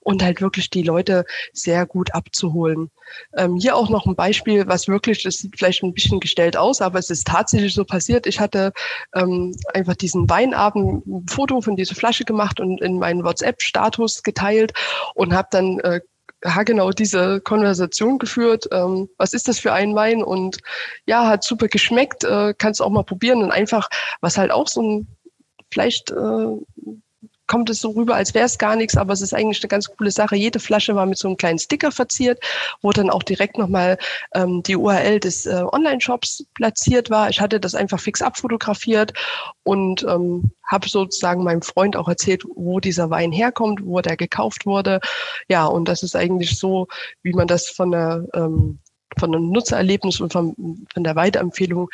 und 0.00 0.22
halt 0.22 0.40
wirklich 0.40 0.70
die 0.70 0.82
Leute 0.82 1.24
sehr 1.52 1.86
gut 1.86 2.14
abzuholen. 2.14 2.90
Ähm, 3.36 3.56
hier 3.56 3.76
auch 3.76 3.90
noch 3.90 4.06
ein 4.06 4.14
Beispiel, 4.14 4.66
was 4.66 4.88
wirklich, 4.88 5.22
das 5.22 5.36
sieht 5.36 5.58
vielleicht 5.58 5.82
ein 5.82 5.92
bisschen 5.92 6.20
gestellt 6.20 6.56
aus, 6.56 6.80
aber 6.80 6.98
es 6.98 7.10
ist 7.10 7.26
tatsächlich 7.26 7.74
so 7.74 7.84
passiert. 7.84 8.26
Ich 8.26 8.40
hatte 8.40 8.72
ähm, 9.14 9.54
einfach 9.74 9.96
diesen 9.96 10.26
Weinabend 10.52 11.06
ein 11.06 11.26
Foto 11.28 11.60
von 11.60 11.76
dieser 11.76 11.94
Flasche 11.94 12.24
gemacht 12.24 12.60
und 12.60 12.80
in 12.80 12.98
meinen 12.98 13.24
WhatsApp-Status 13.24 14.22
geteilt 14.22 14.72
und 15.14 15.34
habe 15.34 15.48
dann 15.50 15.78
äh, 15.80 16.00
genau 16.64 16.90
diese 16.90 17.40
Konversation 17.40 18.18
geführt. 18.18 18.68
Ähm, 18.72 19.08
was 19.16 19.32
ist 19.32 19.48
das 19.48 19.58
für 19.58 19.72
ein 19.72 19.94
Wein? 19.94 20.22
Und 20.22 20.58
ja, 21.06 21.26
hat 21.26 21.44
super 21.44 21.68
geschmeckt. 21.68 22.24
Äh, 22.24 22.54
kannst 22.56 22.82
auch 22.82 22.90
mal 22.90 23.04
probieren. 23.04 23.42
Und 23.42 23.50
einfach, 23.50 23.88
was 24.20 24.38
halt 24.38 24.50
auch 24.50 24.68
so 24.68 24.82
ein 24.82 25.06
vielleicht 25.70 26.10
äh, 26.10 26.46
kommt 27.52 27.68
es 27.68 27.82
so 27.82 27.90
rüber, 27.90 28.14
als 28.14 28.32
wäre 28.32 28.46
es 28.46 28.56
gar 28.56 28.76
nichts, 28.76 28.96
aber 28.96 29.12
es 29.12 29.20
ist 29.20 29.34
eigentlich 29.34 29.62
eine 29.62 29.68
ganz 29.68 29.86
coole 29.86 30.10
Sache. 30.10 30.36
Jede 30.36 30.58
Flasche 30.58 30.94
war 30.94 31.04
mit 31.04 31.18
so 31.18 31.28
einem 31.28 31.36
kleinen 31.36 31.58
Sticker 31.58 31.92
verziert, 31.92 32.42
wo 32.80 32.92
dann 32.92 33.10
auch 33.10 33.22
direkt 33.22 33.58
nochmal 33.58 33.98
ähm, 34.34 34.62
die 34.62 34.74
URL 34.74 35.20
des 35.20 35.44
äh, 35.44 35.62
Online-Shops 35.70 36.46
platziert 36.54 37.10
war. 37.10 37.28
Ich 37.28 37.42
hatte 37.42 37.60
das 37.60 37.74
einfach 37.74 38.00
fix 38.00 38.22
abfotografiert 38.22 39.12
und 39.64 40.02
ähm, 40.04 40.52
habe 40.66 40.88
sozusagen 40.88 41.44
meinem 41.44 41.60
Freund 41.60 41.94
auch 41.94 42.08
erzählt, 42.08 42.42
wo 42.54 42.80
dieser 42.80 43.10
Wein 43.10 43.32
herkommt, 43.32 43.80
wo 43.84 44.00
der 44.00 44.16
gekauft 44.16 44.64
wurde. 44.64 45.00
Ja, 45.48 45.66
und 45.66 45.88
das 45.88 46.02
ist 46.02 46.16
eigentlich 46.16 46.58
so, 46.58 46.88
wie 47.22 47.34
man 47.34 47.48
das 47.48 47.68
von 47.68 47.90
der 47.90 48.24
ähm, 48.32 48.78
von 49.18 49.34
einem 49.34 49.50
Nutzererlebnis 49.50 50.22
und 50.22 50.32
von, 50.32 50.86
von 50.90 51.04
der 51.04 51.16
Weiterempfehlung 51.16 51.90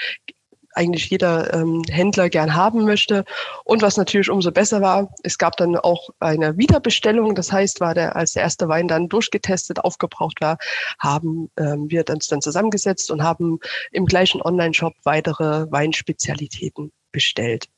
eigentlich 0.79 1.11
jeder 1.11 1.53
ähm, 1.53 1.83
Händler 1.91 2.31
gern 2.31 2.55
haben 2.55 2.85
möchte. 2.85 3.25
Und 3.65 3.83
was 3.83 3.97
natürlich 3.97 4.31
umso 4.31 4.53
besser 4.53 4.81
war, 4.81 5.13
es 5.23 5.37
gab 5.37 5.57
dann 5.57 5.77
auch 5.77 6.09
eine 6.21 6.57
Wiederbestellung. 6.57 7.35
Das 7.35 7.53
heißt, 7.53 7.81
war 7.81 7.95
der, 7.95 8.17
als 8.17 8.33
der 8.33 8.43
erste 8.43 8.69
Wein 8.69 8.89
dann 8.89 9.09
durchgetestet, 9.09 9.81
aufgebraucht 9.81 10.41
war, 10.41 10.59
haben 10.99 11.51
ähm, 11.59 11.91
wir 11.91 12.05
uns 12.09 12.29
dann 12.29 12.41
zusammengesetzt 12.41 13.11
und 13.11 13.23
haben 13.23 13.59
im 13.91 14.07
gleichen 14.07 14.41
Online-Shop 14.41 14.95
weitere 15.05 15.71
Weinspezialitäten 15.71 16.93
bestellt. 17.13 17.69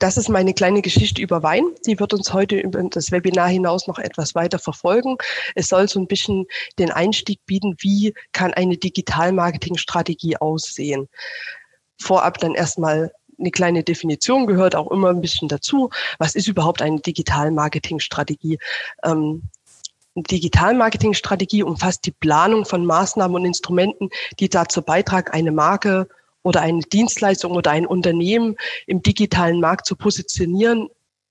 Das 0.00 0.16
ist 0.16 0.30
meine 0.30 0.54
kleine 0.54 0.80
Geschichte 0.80 1.20
über 1.20 1.42
Wein. 1.42 1.62
Die 1.86 2.00
wird 2.00 2.14
uns 2.14 2.32
heute 2.32 2.58
über 2.58 2.82
das 2.82 3.12
Webinar 3.12 3.48
hinaus 3.48 3.86
noch 3.86 3.98
etwas 3.98 4.34
weiter 4.34 4.58
verfolgen. 4.58 5.18
Es 5.54 5.68
soll 5.68 5.88
so 5.88 6.00
ein 6.00 6.06
bisschen 6.06 6.46
den 6.78 6.90
Einstieg 6.90 7.44
bieten, 7.44 7.76
wie 7.80 8.14
kann 8.32 8.54
eine 8.54 8.78
Digital-Marketing-Strategie 8.78 10.38
aussehen. 10.38 11.08
Vorab 12.00 12.38
dann 12.38 12.54
erstmal 12.54 13.12
eine 13.38 13.50
kleine 13.50 13.84
Definition 13.84 14.46
gehört 14.46 14.74
auch 14.74 14.90
immer 14.90 15.10
ein 15.10 15.20
bisschen 15.20 15.48
dazu. 15.48 15.90
Was 16.18 16.34
ist 16.34 16.48
überhaupt 16.48 16.80
eine 16.80 17.00
Digital-Marketing-Strategie? 17.00 18.58
Ähm, 19.04 19.50
Digitalmarketingstrategie 20.16 21.62
umfasst 21.62 22.06
die 22.06 22.10
Planung 22.10 22.64
von 22.64 22.86
Maßnahmen 22.86 23.36
und 23.36 23.44
Instrumenten, 23.44 24.08
die 24.38 24.48
dazu 24.48 24.80
beitragen, 24.82 25.30
eine 25.30 25.52
Marke 25.52 26.08
oder 26.42 26.60
eine 26.62 26.80
Dienstleistung 26.80 27.52
oder 27.52 27.70
ein 27.70 27.86
Unternehmen 27.86 28.56
im 28.86 29.02
digitalen 29.02 29.60
Markt 29.60 29.86
zu 29.86 29.96
positionieren 29.96 30.88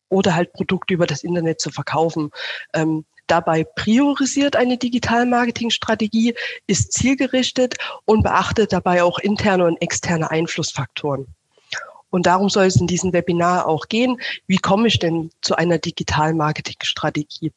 oder 0.09 0.35
halt 0.35 0.53
Produkte 0.53 0.93
über 0.93 1.07
das 1.07 1.23
Internet 1.23 1.61
zu 1.61 1.71
verkaufen. 1.71 2.31
Ähm, 2.73 3.05
dabei 3.27 3.63
priorisiert 3.63 4.55
eine 4.55 4.77
Digital-Marketing-Strategie, 4.77 6.35
ist 6.67 6.93
zielgerichtet 6.93 7.75
und 8.05 8.23
beachtet 8.23 8.73
dabei 8.73 9.03
auch 9.03 9.19
interne 9.19 9.65
und 9.65 9.81
externe 9.81 10.29
Einflussfaktoren. 10.31 11.27
Und 12.09 12.25
darum 12.25 12.49
soll 12.49 12.65
es 12.65 12.75
in 12.77 12.87
diesem 12.87 13.13
Webinar 13.13 13.67
auch 13.67 13.87
gehen. 13.87 14.19
Wie 14.47 14.57
komme 14.57 14.87
ich 14.87 14.97
denn 14.97 15.29
zu 15.41 15.55
einer 15.55 15.77
Digital-Marketing-Strategie? 15.77 17.51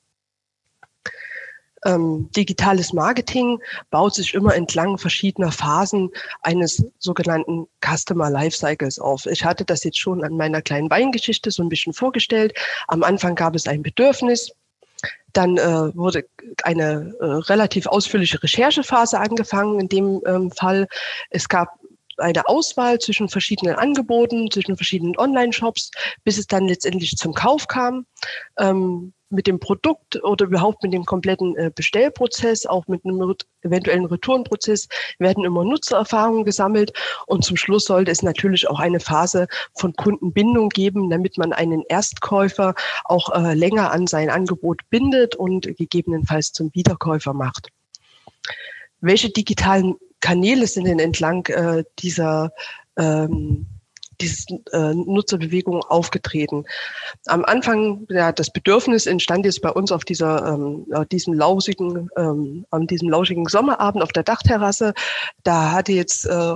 Ähm, 1.84 2.30
digitales 2.36 2.92
Marketing 2.92 3.58
baut 3.90 4.14
sich 4.14 4.34
immer 4.34 4.54
entlang 4.54 4.98
verschiedener 4.98 5.50
Phasen 5.50 6.10
eines 6.42 6.84
sogenannten 6.98 7.66
Customer 7.84 8.30
Lifecycles 8.30 8.98
auf. 8.98 9.26
Ich 9.26 9.44
hatte 9.44 9.64
das 9.64 9.82
jetzt 9.84 9.98
schon 9.98 10.22
an 10.24 10.36
meiner 10.36 10.62
kleinen 10.62 10.90
Weingeschichte 10.90 11.50
so 11.50 11.62
ein 11.62 11.68
bisschen 11.68 11.92
vorgestellt. 11.92 12.56
Am 12.88 13.02
Anfang 13.02 13.34
gab 13.34 13.54
es 13.56 13.66
ein 13.66 13.82
Bedürfnis. 13.82 14.52
Dann 15.32 15.56
äh, 15.56 15.96
wurde 15.96 16.26
eine 16.62 17.14
äh, 17.18 17.24
relativ 17.24 17.86
ausführliche 17.86 18.42
Recherchephase 18.42 19.18
angefangen. 19.18 19.80
In 19.80 19.88
dem 19.88 20.20
ähm, 20.26 20.50
Fall, 20.50 20.86
es 21.30 21.48
gab 21.48 21.81
eine 22.22 22.48
Auswahl 22.48 22.98
zwischen 22.98 23.28
verschiedenen 23.28 23.76
Angeboten, 23.76 24.50
zwischen 24.50 24.76
verschiedenen 24.76 25.16
Online-Shops, 25.16 25.90
bis 26.24 26.38
es 26.38 26.46
dann 26.46 26.68
letztendlich 26.68 27.16
zum 27.16 27.34
Kauf 27.34 27.68
kam. 27.68 28.06
Ähm, 28.58 29.12
mit 29.32 29.46
dem 29.46 29.58
Produkt 29.58 30.22
oder 30.22 30.44
überhaupt 30.44 30.82
mit 30.82 30.92
dem 30.92 31.04
kompletten 31.04 31.56
äh, 31.56 31.70
Bestellprozess, 31.74 32.66
auch 32.66 32.86
mit 32.86 33.04
einem 33.04 33.34
eventuellen 33.62 34.04
Retourenprozess, 34.04 34.88
werden 35.18 35.44
immer 35.44 35.64
Nutzererfahrungen 35.64 36.44
gesammelt. 36.44 36.92
Und 37.26 37.44
zum 37.44 37.56
Schluss 37.56 37.86
sollte 37.86 38.10
es 38.10 38.22
natürlich 38.22 38.68
auch 38.68 38.78
eine 38.78 39.00
Phase 39.00 39.48
von 39.74 39.94
Kundenbindung 39.94 40.68
geben, 40.68 41.10
damit 41.10 41.38
man 41.38 41.52
einen 41.52 41.82
Erstkäufer 41.88 42.74
auch 43.04 43.30
äh, 43.34 43.54
länger 43.54 43.90
an 43.90 44.06
sein 44.06 44.30
Angebot 44.30 44.82
bindet 44.90 45.34
und 45.34 45.76
gegebenenfalls 45.76 46.52
zum 46.52 46.70
Wiederkäufer 46.74 47.32
macht. 47.32 47.68
Welche 49.00 49.30
digitalen 49.30 49.96
Kanäle 50.22 50.66
sind 50.66 50.86
denn 50.86 50.98
entlang 50.98 51.46
äh, 51.48 51.84
dieser 51.98 52.52
ähm, 52.96 53.66
diese 54.20 54.46
äh, 54.72 54.94
Nutzerbewegung 54.94 55.82
aufgetreten. 55.82 56.64
Am 57.26 57.44
Anfang, 57.44 58.06
ja, 58.08 58.32
das 58.32 58.52
Bedürfnis 58.52 59.06
entstand 59.06 59.44
jetzt 59.44 59.60
bei 59.62 59.70
uns 59.70 59.90
auf 59.90 60.04
dieser, 60.04 60.54
ähm, 60.54 60.86
diesem 61.10 61.34
lausigen, 61.34 62.08
ähm, 62.16 62.64
an 62.70 62.86
diesem 62.86 63.08
lauschigen 63.08 63.46
Sommerabend 63.46 64.02
auf 64.02 64.12
der 64.12 64.22
Dachterrasse. 64.22 64.94
Da 65.42 65.72
hatte 65.72 65.92
jetzt 65.92 66.26
äh, 66.26 66.54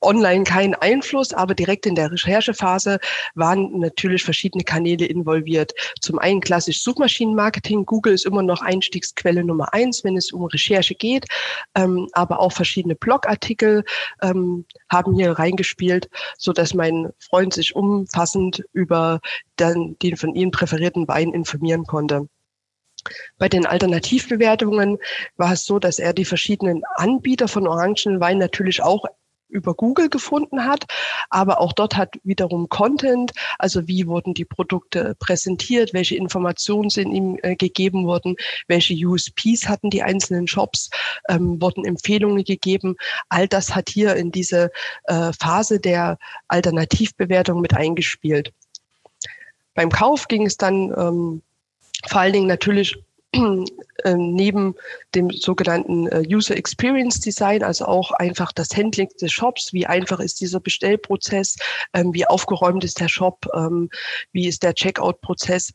online 0.00 0.44
keinen 0.44 0.74
Einfluss, 0.74 1.32
aber 1.32 1.54
direkt 1.54 1.86
in 1.86 1.94
der 1.94 2.10
Recherchephase 2.10 2.98
waren 3.34 3.78
natürlich 3.78 4.24
verschiedene 4.24 4.64
Kanäle 4.64 5.06
involviert. 5.06 5.72
Zum 6.00 6.18
einen 6.18 6.40
klassisch 6.40 6.82
Suchmaschinenmarketing. 6.82 7.86
Google 7.86 8.14
ist 8.14 8.26
immer 8.26 8.42
noch 8.42 8.62
Einstiegsquelle 8.62 9.44
Nummer 9.44 9.72
eins, 9.72 10.04
wenn 10.04 10.16
es 10.16 10.32
um 10.32 10.44
Recherche 10.44 10.94
geht. 10.94 11.26
Ähm, 11.74 12.08
aber 12.12 12.40
auch 12.40 12.52
verschiedene 12.52 12.94
Blogartikel 12.94 13.84
ähm, 14.22 14.64
haben 14.88 15.14
hier 15.14 15.32
reingespielt, 15.32 16.08
so 16.36 16.52
dass 16.52 16.74
mein 16.74 17.10
Freund 17.18 17.54
sich 17.54 17.74
umfassend 17.74 18.64
über 18.72 19.20
den, 19.58 19.96
den 20.00 20.16
von 20.16 20.34
Ihnen 20.34 20.50
präferierten 20.50 21.08
Wein 21.08 21.32
informieren 21.32 21.84
konnte. 21.84 22.28
Bei 23.38 23.48
den 23.48 23.64
Alternativbewertungen 23.64 24.98
war 25.36 25.52
es 25.52 25.64
so, 25.64 25.78
dass 25.78 25.98
er 25.98 26.12
die 26.12 26.24
verschiedenen 26.24 26.82
Anbieter 26.96 27.48
von 27.48 27.66
Orangenwein 27.66 28.38
natürlich 28.38 28.82
auch 28.82 29.04
über 29.48 29.74
Google 29.74 30.08
gefunden 30.08 30.64
hat, 30.64 30.84
aber 31.30 31.60
auch 31.60 31.72
dort 31.72 31.96
hat 31.96 32.14
wiederum 32.22 32.68
Content, 32.68 33.32
also 33.58 33.86
wie 33.88 34.06
wurden 34.06 34.34
die 34.34 34.44
Produkte 34.44 35.14
präsentiert, 35.18 35.92
welche 35.94 36.16
Informationen 36.16 36.90
sind 36.90 37.12
ihm 37.12 37.38
äh, 37.42 37.56
gegeben 37.56 38.06
worden, 38.06 38.36
welche 38.66 38.94
USPs 38.94 39.68
hatten 39.68 39.90
die 39.90 40.02
einzelnen 40.02 40.46
Shops, 40.46 40.90
ähm, 41.28 41.60
wurden 41.60 41.84
Empfehlungen 41.84 42.44
gegeben. 42.44 42.96
All 43.28 43.48
das 43.48 43.74
hat 43.74 43.88
hier 43.88 44.16
in 44.16 44.32
diese 44.32 44.70
äh, 45.04 45.32
Phase 45.38 45.80
der 45.80 46.18
Alternativbewertung 46.48 47.60
mit 47.60 47.74
eingespielt. 47.74 48.52
Beim 49.74 49.90
Kauf 49.90 50.28
ging 50.28 50.46
es 50.46 50.56
dann 50.56 50.92
ähm, 50.96 51.42
vor 52.06 52.20
allen 52.20 52.32
Dingen 52.32 52.46
natürlich 52.46 52.96
neben 54.04 54.74
dem 55.14 55.30
sogenannten 55.30 56.06
äh, 56.08 56.22
User 56.26 56.56
Experience 56.56 57.20
Design, 57.20 57.62
also 57.62 57.84
auch 57.84 58.12
einfach 58.12 58.52
das 58.52 58.70
Handling 58.76 59.08
des 59.20 59.32
Shops, 59.32 59.72
wie 59.72 59.86
einfach 59.86 60.20
ist 60.20 60.40
dieser 60.40 60.60
Bestellprozess, 60.60 61.56
ähm, 61.92 62.14
wie 62.14 62.26
aufgeräumt 62.26 62.84
ist 62.84 63.00
der 63.00 63.08
Shop, 63.08 63.46
ähm, 63.54 63.90
wie 64.32 64.48
ist 64.48 64.62
der 64.62 64.74
Checkout-Prozess, 64.74 65.72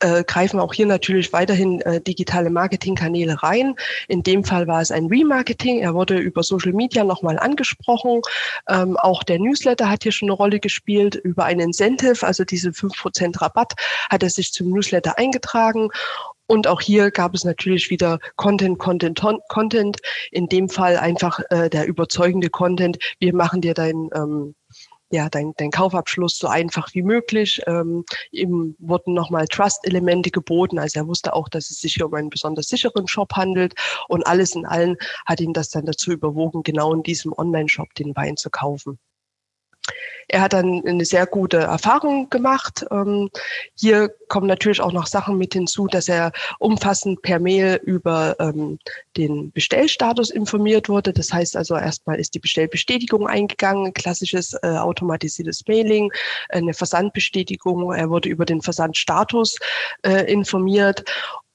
äh, 0.00 0.24
greifen 0.24 0.60
auch 0.60 0.74
hier 0.74 0.86
natürlich 0.86 1.32
weiterhin 1.32 1.80
äh, 1.80 2.00
digitale 2.00 2.50
Marketingkanäle 2.50 3.42
rein. 3.42 3.76
In 4.08 4.22
dem 4.22 4.44
Fall 4.44 4.66
war 4.66 4.82
es 4.82 4.90
ein 4.90 5.06
Remarketing. 5.06 5.78
Er 5.78 5.94
wurde 5.94 6.18
über 6.18 6.42
Social 6.42 6.72
Media 6.72 7.02
nochmal 7.02 7.38
angesprochen. 7.38 8.20
Ähm, 8.68 8.96
auch 8.98 9.22
der 9.22 9.38
Newsletter 9.38 9.88
hat 9.88 10.02
hier 10.02 10.12
schon 10.12 10.28
eine 10.28 10.36
Rolle 10.36 10.60
gespielt. 10.60 11.14
Über 11.14 11.44
ein 11.44 11.60
Incentive, 11.60 12.26
also 12.26 12.44
diese 12.44 12.70
5% 12.70 13.40
Rabatt, 13.40 13.72
hat 14.10 14.22
er 14.22 14.30
sich 14.30 14.52
zum 14.52 14.68
Newsletter 14.68 15.18
eingetragen. 15.18 15.88
Und 16.46 16.66
auch 16.66 16.80
hier 16.80 17.10
gab 17.10 17.34
es 17.34 17.44
natürlich 17.44 17.90
wieder 17.90 18.18
Content, 18.36 18.78
Content, 18.78 19.20
Content. 19.48 19.98
In 20.30 20.46
dem 20.46 20.68
Fall 20.68 20.96
einfach 20.96 21.40
äh, 21.50 21.68
der 21.68 21.86
überzeugende 21.86 22.50
Content. 22.50 22.98
Wir 23.18 23.34
machen 23.34 23.60
dir 23.60 23.74
dein 23.74 24.10
ähm, 24.14 24.54
ja, 25.10 25.28
dein, 25.28 25.52
dein 25.56 25.70
Kaufabschluss 25.70 26.36
so 26.36 26.48
einfach 26.48 26.92
wie 26.94 27.02
möglich. 27.02 27.62
Ähm, 27.66 28.04
ihm 28.32 28.74
wurden 28.78 29.14
nochmal 29.14 29.46
Trust-Elemente 29.46 30.30
geboten. 30.30 30.78
Also 30.78 31.00
er 31.00 31.06
wusste 31.06 31.34
auch, 31.34 31.48
dass 31.48 31.70
es 31.70 31.78
sich 31.78 31.94
hier 31.94 32.06
um 32.06 32.14
einen 32.14 32.30
besonders 32.30 32.66
sicheren 32.66 33.06
Shop 33.06 33.32
handelt. 33.34 33.74
Und 34.08 34.26
alles 34.26 34.54
in 34.54 34.66
allem 34.66 34.96
hat 35.24 35.40
ihn 35.40 35.52
das 35.52 35.70
dann 35.70 35.86
dazu 35.86 36.10
überwogen, 36.10 36.62
genau 36.64 36.92
in 36.92 37.02
diesem 37.02 37.32
Online-Shop 37.32 37.94
den 37.94 38.16
Wein 38.16 38.36
zu 38.36 38.50
kaufen. 38.50 38.98
Er 40.28 40.40
hat 40.40 40.52
dann 40.52 40.82
eine 40.84 41.04
sehr 41.04 41.26
gute 41.26 41.58
Erfahrung 41.58 42.28
gemacht. 42.30 42.84
Ähm, 42.90 43.30
hier 43.74 44.10
kommen 44.28 44.46
natürlich 44.46 44.80
auch 44.80 44.92
noch 44.92 45.06
Sachen 45.06 45.38
mit 45.38 45.54
hinzu, 45.54 45.86
dass 45.86 46.08
er 46.08 46.32
umfassend 46.58 47.22
per 47.22 47.38
Mail 47.38 47.80
über 47.84 48.36
ähm, 48.40 48.78
den 49.16 49.52
Bestellstatus 49.52 50.30
informiert 50.30 50.88
wurde. 50.88 51.12
Das 51.12 51.32
heißt 51.32 51.56
also 51.56 51.76
erstmal 51.76 52.18
ist 52.18 52.34
die 52.34 52.40
Bestellbestätigung 52.40 53.26
eingegangen, 53.26 53.94
klassisches 53.94 54.54
äh, 54.62 54.66
automatisiertes 54.66 55.62
Mailing, 55.68 56.12
eine 56.48 56.74
Versandbestätigung. 56.74 57.92
Er 57.92 58.10
wurde 58.10 58.28
über 58.28 58.44
den 58.44 58.62
Versandstatus 58.62 59.56
äh, 60.02 60.30
informiert 60.32 61.04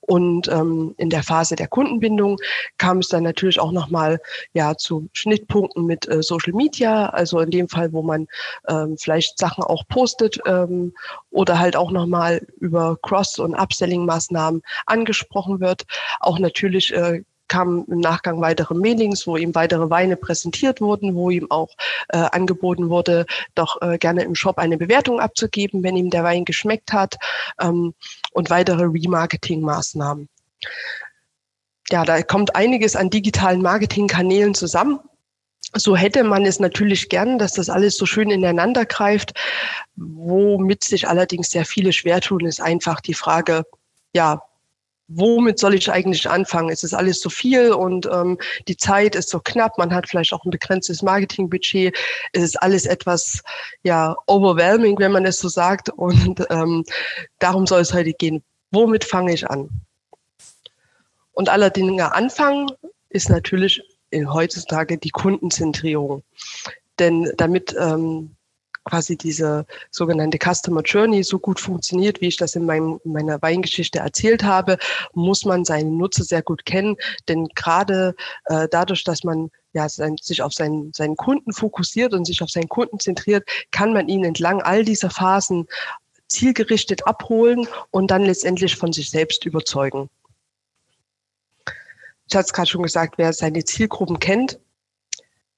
und 0.02 0.48
ähm, 0.48 0.96
in 0.98 1.10
der 1.10 1.24
Phase 1.24 1.56
der 1.56 1.68
Kundenbindung 1.68 2.38
kam 2.78 3.00
es 3.00 3.08
dann 3.08 3.24
natürlich 3.24 3.60
auch 3.60 3.72
nochmal 3.72 4.20
ja, 4.54 4.76
zu 4.76 5.08
Schnittpunkten 5.14 5.86
mit 5.86 6.08
äh, 6.10 6.24
Social 6.24 6.54
Media, 6.54 7.08
also 7.10 7.40
in 7.40 7.52
dem 7.52 7.70
Fall, 7.70 7.94
wo 7.94 8.02
man 8.02 8.28
ähm, 8.68 8.98
vielleicht 8.98 9.38
Sachen 9.38 9.64
auch 9.64 9.88
postet 9.88 10.40
ähm, 10.46 10.94
oder 11.30 11.60
halt 11.60 11.76
auch 11.76 11.92
nochmal 11.92 12.46
über 12.60 12.98
Cross- 13.02 13.40
und 13.40 13.56
Upselling-Maßnahmen 13.56 14.62
angesprochen 14.86 15.60
wird. 15.60 15.84
Auch 16.20 16.40
natürlich 16.40 16.94
äh, 16.94 17.24
kamen 17.48 17.86
im 17.90 18.00
Nachgang 18.00 18.40
weitere 18.40 18.74
Mailings, 18.74 19.28
wo 19.28 19.36
ihm 19.36 19.54
weitere 19.54 19.90
Weine 19.90 20.16
präsentiert 20.16 20.80
wurden, 20.80 21.16
wo 21.16 21.30
ihm 21.30 21.52
auch 21.52 21.70
äh, 22.08 22.18
angeboten 22.18 22.90
wurde, 22.90 23.26
doch 23.56 23.82
äh, 23.82 23.98
gerne 23.98 24.24
im 24.24 24.36
Shop 24.36 24.58
eine 24.58 24.78
Bewertung 24.78 25.20
abzugeben, 25.20 25.84
wenn 25.84 25.98
ihm 25.98 26.10
der 26.10 26.24
Wein 26.24 26.46
geschmeckt 26.46 26.94
hat 26.94 27.18
ähm, 27.60 27.94
und 28.32 28.50
weitere 28.50 28.84
Remarketing-Maßnahmen. 28.84 30.28
Ja, 31.90 32.06
da 32.06 32.22
kommt 32.22 32.56
einiges 32.56 32.96
an 32.96 33.10
digitalen 33.10 33.62
Marketingkanälen 33.62 34.54
zusammen. 34.54 35.00
So 35.74 35.96
hätte 35.96 36.24
man 36.24 36.46
es 36.46 36.60
natürlich 36.60 37.10
gern, 37.10 37.38
dass 37.38 37.54
das 37.54 37.70
alles 37.70 37.96
so 37.96 38.06
schön 38.06 38.30
ineinander 38.30 38.86
greift. 38.86 39.34
Womit 39.96 40.84
sich 40.84 41.08
allerdings 41.08 41.50
sehr 41.50 41.66
viele 41.66 41.94
schwer 41.94 42.22
tun, 42.22 42.46
ist 42.46 42.62
einfach 42.62 43.02
die 43.02 43.14
Frage, 43.14 43.64
ja, 44.14 44.42
womit 45.16 45.60
soll 45.60 45.74
ich 45.74 45.92
eigentlich 45.92 46.30
anfangen? 46.30 46.70
Es 46.70 46.84
ist 46.84 46.94
alles 46.94 47.20
so 47.20 47.30
viel 47.30 47.72
und 47.72 48.08
ähm, 48.12 48.38
die 48.68 48.78
Zeit 48.78 49.16
ist 49.16 49.30
so 49.30 49.40
knapp. 49.40 49.78
Man 49.78 49.94
hat 49.94 50.08
vielleicht 50.08 50.34
auch 50.34 50.44
ein 50.46 50.52
begrenztes 50.52 51.02
Marketingbudget. 51.02 51.98
Es 52.34 52.44
ist 52.44 52.62
alles 52.62 52.86
etwas 52.86 53.42
ja 53.84 54.16
overwhelming, 54.28 54.98
wenn 55.00 55.12
man 55.12 55.26
es 55.26 55.38
so 55.40 55.50
sagt. 55.50 55.90
Und 55.90 56.46
ähm, 56.50 56.84
darum 57.40 57.68
soll 57.68 57.82
es 57.82 57.94
heute 57.94 58.14
gehen. 58.14 58.44
Womit 58.72 59.04
fange 59.04 59.34
ich 59.34 59.50
an? 59.50 59.70
Und 61.34 61.50
allerdings 61.50 62.02
anfangen 62.02 62.70
ist 63.10 63.30
natürlich 63.30 63.82
in 64.10 64.32
heutzutage 64.34 64.98
die 64.98 65.10
Kundenzentrierung. 65.10 66.24
Denn 67.00 67.32
damit 67.38 67.76
ähm, 67.80 68.36
quasi 68.84 69.18
diese 69.18 69.66
sogenannte 69.90 70.38
Customer 70.38 70.82
Journey 70.82 71.24
so 71.24 71.40
gut 71.40 71.60
funktioniert, 71.60 72.22
wie 72.22 72.28
ich 72.28 72.38
das 72.38 72.56
in 72.56 72.66
meinem, 72.66 73.00
meiner 73.04 73.42
Weingeschichte 73.42 74.00
erzählt 74.00 74.44
habe, 74.44 74.78
muss 75.14 75.46
man 75.46 75.66
seinen 75.66 75.98
Nutzer 75.98 76.24
sehr 76.24 76.42
gut 76.42 76.66
kennen. 76.66 76.96
Denn 77.28 77.48
gerade 77.56 78.16
äh, 78.46 78.68
dadurch, 78.70 79.04
dass 79.04 79.24
man 79.24 79.52
ja, 79.74 79.88
sein, 79.88 80.18
sich 80.22 80.42
auf 80.42 80.54
seinen, 80.54 80.92
seinen 80.94 81.16
Kunden 81.16 81.54
fokussiert 81.54 82.14
und 82.14 82.26
sich 82.26 82.42
auf 82.42 82.50
seinen 82.50 82.70
Kunden 82.70 83.00
zentriert, 83.00 83.48
kann 83.72 83.94
man 83.94 84.10
ihn 84.10 84.24
entlang 84.24 84.62
all 84.62 84.84
dieser 84.84 85.10
Phasen 85.10 85.68
zielgerichtet 86.28 87.08
abholen 87.08 87.68
und 87.92 88.10
dann 88.10 88.24
letztendlich 88.24 88.76
von 88.76 88.94
sich 88.94 89.10
selbst 89.10 89.46
überzeugen. 89.46 90.10
Ich 92.28 92.36
hatte 92.36 92.46
es 92.46 92.54
gerade 92.54 92.70
schon 92.70 92.84
gesagt, 92.84 93.18
wer 93.18 93.34
seine 93.34 93.66
Zielgruppen 93.66 94.20
kennt, 94.20 94.58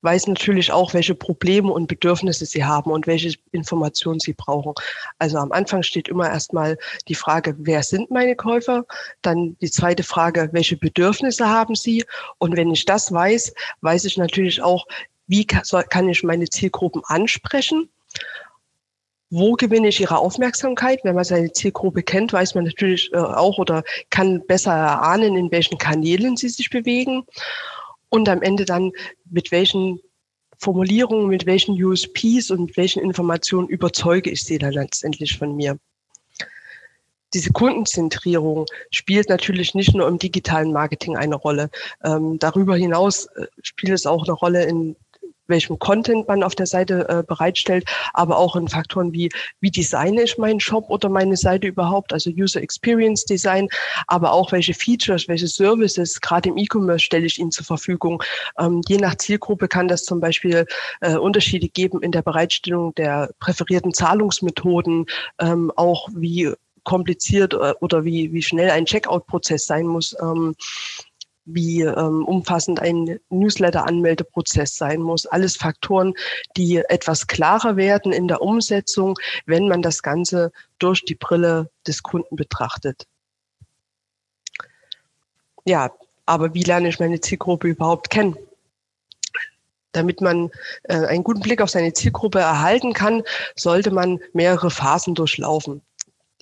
weiß 0.03 0.27
natürlich 0.27 0.71
auch, 0.71 0.93
welche 0.93 1.15
Probleme 1.15 1.71
und 1.71 1.87
Bedürfnisse 1.87 2.45
sie 2.45 2.65
haben 2.65 2.91
und 2.91 3.07
welche 3.07 3.35
Informationen 3.51 4.19
sie 4.19 4.33
brauchen. 4.33 4.73
Also 5.17 5.37
am 5.37 5.51
Anfang 5.51 5.81
steht 5.83 6.07
immer 6.09 6.29
erstmal 6.29 6.77
die 7.07 7.15
Frage, 7.15 7.55
wer 7.57 7.83
sind 7.83 8.11
meine 8.11 8.35
Käufer? 8.35 8.85
Dann 9.21 9.55
die 9.61 9.71
zweite 9.71 10.03
Frage, 10.03 10.49
welche 10.51 10.77
Bedürfnisse 10.77 11.47
haben 11.47 11.75
sie? 11.75 12.03
Und 12.37 12.57
wenn 12.57 12.71
ich 12.71 12.85
das 12.85 13.11
weiß, 13.11 13.53
weiß 13.81 14.05
ich 14.05 14.17
natürlich 14.17 14.61
auch, 14.61 14.85
wie 15.27 15.45
kann 15.45 16.09
ich 16.09 16.23
meine 16.23 16.49
Zielgruppen 16.49 17.01
ansprechen? 17.05 17.89
Wo 19.29 19.53
gewinne 19.53 19.87
ich 19.87 19.99
ihre 19.99 20.19
Aufmerksamkeit? 20.19 20.99
Wenn 21.03 21.15
man 21.15 21.23
seine 21.23 21.51
Zielgruppe 21.51 22.03
kennt, 22.03 22.33
weiß 22.33 22.53
man 22.53 22.65
natürlich 22.65 23.11
äh, 23.13 23.17
auch 23.17 23.57
oder 23.57 23.83
kann 24.11 24.45
besser 24.45 24.73
erahnen, 24.73 25.35
in 25.35 25.49
welchen 25.49 25.79
Kanälen 25.79 26.37
sie 26.37 26.49
sich 26.49 26.69
bewegen 26.69 27.25
und 28.13 28.29
am 28.29 28.43
Ende 28.43 28.63
dann 28.63 28.91
mit 29.31 29.51
welchen 29.51 29.99
Formulierungen, 30.59 31.29
mit 31.29 31.47
welchen 31.47 31.83
USPs 31.83 32.51
und 32.51 32.65
mit 32.67 32.77
welchen 32.77 33.01
Informationen 33.01 33.67
überzeuge 33.67 34.29
ich 34.29 34.43
sie 34.43 34.59
dann 34.59 34.73
letztendlich 34.73 35.35
von 35.35 35.55
mir. 35.55 35.79
Diese 37.33 37.51
Kundenzentrierung 37.51 38.67
spielt 38.91 39.29
natürlich 39.29 39.73
nicht 39.73 39.95
nur 39.95 40.07
im 40.07 40.19
digitalen 40.19 40.71
Marketing 40.71 41.17
eine 41.17 41.33
Rolle. 41.33 41.71
Ähm, 42.03 42.37
darüber 42.37 42.75
hinaus 42.75 43.25
äh, 43.25 43.47
spielt 43.63 43.93
es 43.93 44.05
auch 44.05 44.25
eine 44.25 44.33
Rolle 44.33 44.65
in 44.65 44.95
welchem 45.47 45.79
Content 45.79 46.27
man 46.27 46.43
auf 46.43 46.55
der 46.55 46.65
Seite 46.65 47.07
äh, 47.09 47.23
bereitstellt, 47.25 47.85
aber 48.13 48.37
auch 48.37 48.55
in 48.55 48.67
Faktoren 48.67 49.13
wie, 49.13 49.29
wie 49.59 49.71
designe 49.71 50.23
ich 50.23 50.37
meinen 50.37 50.59
Shop 50.59 50.89
oder 50.89 51.09
meine 51.09 51.37
Seite 51.37 51.67
überhaupt, 51.67 52.13
also 52.13 52.29
User 52.29 52.61
Experience 52.61 53.25
Design, 53.25 53.67
aber 54.07 54.31
auch 54.31 54.51
welche 54.51 54.73
Features, 54.73 55.27
welche 55.27 55.47
Services, 55.47 56.19
gerade 56.21 56.49
im 56.49 56.57
E-Commerce 56.57 57.05
stelle 57.05 57.25
ich 57.25 57.39
ihnen 57.39 57.51
zur 57.51 57.65
Verfügung. 57.65 58.23
Ähm, 58.59 58.81
je 58.87 58.97
nach 58.97 59.15
Zielgruppe 59.15 59.67
kann 59.67 59.87
das 59.87 60.03
zum 60.03 60.19
Beispiel 60.19 60.65
äh, 61.01 61.15
Unterschiede 61.15 61.69
geben 61.69 62.01
in 62.01 62.11
der 62.11 62.21
Bereitstellung 62.21 62.93
der 62.95 63.31
präferierten 63.39 63.93
Zahlungsmethoden, 63.93 65.05
ähm, 65.39 65.71
auch 65.75 66.09
wie 66.13 66.53
kompliziert 66.83 67.53
äh, 67.53 67.73
oder 67.79 68.03
wie, 68.05 68.33
wie 68.33 68.41
schnell 68.41 68.69
ein 68.69 68.85
Checkout-Prozess 68.85 69.65
sein 69.65 69.85
muss. 69.85 70.15
Ähm, 70.21 70.55
wie 71.45 71.81
ähm, 71.81 72.25
umfassend 72.25 72.79
ein 72.79 73.19
Newsletter-Anmeldeprozess 73.29 74.75
sein 74.75 75.01
muss. 75.01 75.25
Alles 75.25 75.57
Faktoren, 75.57 76.13
die 76.55 76.77
etwas 76.77 77.27
klarer 77.27 77.75
werden 77.75 78.13
in 78.13 78.27
der 78.27 78.41
Umsetzung, 78.41 79.17
wenn 79.45 79.67
man 79.67 79.81
das 79.81 80.01
Ganze 80.01 80.51
durch 80.79 81.03
die 81.05 81.15
Brille 81.15 81.69
des 81.85 82.03
Kunden 82.03 82.35
betrachtet. 82.35 83.07
Ja, 85.65 85.91
aber 86.25 86.53
wie 86.53 86.63
lerne 86.63 86.89
ich 86.89 86.99
meine 86.99 87.19
Zielgruppe 87.19 87.67
überhaupt 87.67 88.09
kennen? 88.09 88.37
Damit 89.91 90.21
man 90.21 90.49
äh, 90.83 91.05
einen 91.05 91.23
guten 91.23 91.41
Blick 91.41 91.61
auf 91.61 91.69
seine 91.69 91.93
Zielgruppe 91.93 92.39
erhalten 92.39 92.93
kann, 92.93 93.23
sollte 93.55 93.91
man 93.91 94.19
mehrere 94.33 94.71
Phasen 94.71 95.13
durchlaufen. 95.13 95.81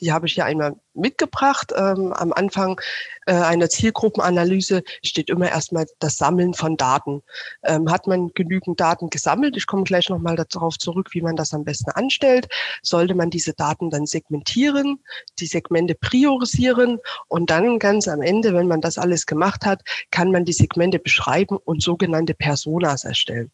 Die 0.02 0.12
habe 0.12 0.26
ich 0.26 0.34
hier 0.34 0.46
einmal 0.46 0.76
mitgebracht. 0.94 1.72
Ähm, 1.76 2.12
am 2.12 2.34
Anfang 2.34 2.82
äh, 3.28 3.34
einer 3.34 3.70
Zielgruppenanalyse 3.70 4.84
steht 5.04 5.30
immer 5.30 5.50
erstmal 5.50 5.86
das 6.00 6.18
Sammeln 6.18 6.56
von 6.56 6.76
Daten. 6.76 7.22
Ähm, 7.64 7.90
hat 7.90 8.08
man 8.08 8.32
genügend 8.34 8.80
Daten 8.80 9.12
gesammelt? 9.12 9.56
Ich 9.56 9.68
komme 9.68 9.84
gleich 9.84 10.10
nochmal 10.10 10.36
darauf 10.36 10.80
zurück, 10.80 11.10
wie 11.12 11.22
man 11.22 11.36
das 11.36 11.54
am 11.54 11.64
besten 11.64 11.92
anstellt. 11.92 12.48
Sollte 12.82 13.14
man 13.14 13.30
diese 13.30 13.54
Daten 13.54 13.92
dann 13.92 14.08
segmentieren, 14.08 15.00
die 15.40 15.46
Segmente 15.46 15.94
priorisieren 15.94 17.00
und 17.28 17.52
dann 17.52 17.78
ganz 17.78 18.08
am 18.08 18.22
Ende, 18.22 18.54
wenn 18.56 18.68
man 18.68 18.82
das 18.82 18.98
alles 18.98 19.28
gemacht 19.28 19.66
hat, 19.66 19.82
kann 20.10 20.32
man 20.32 20.46
die 20.46 20.54
Segmente 20.54 20.98
beschreiben 20.98 21.58
und 21.58 21.84
sogenannte 21.84 22.34
Personas 22.34 23.04
erstellen. 23.04 23.52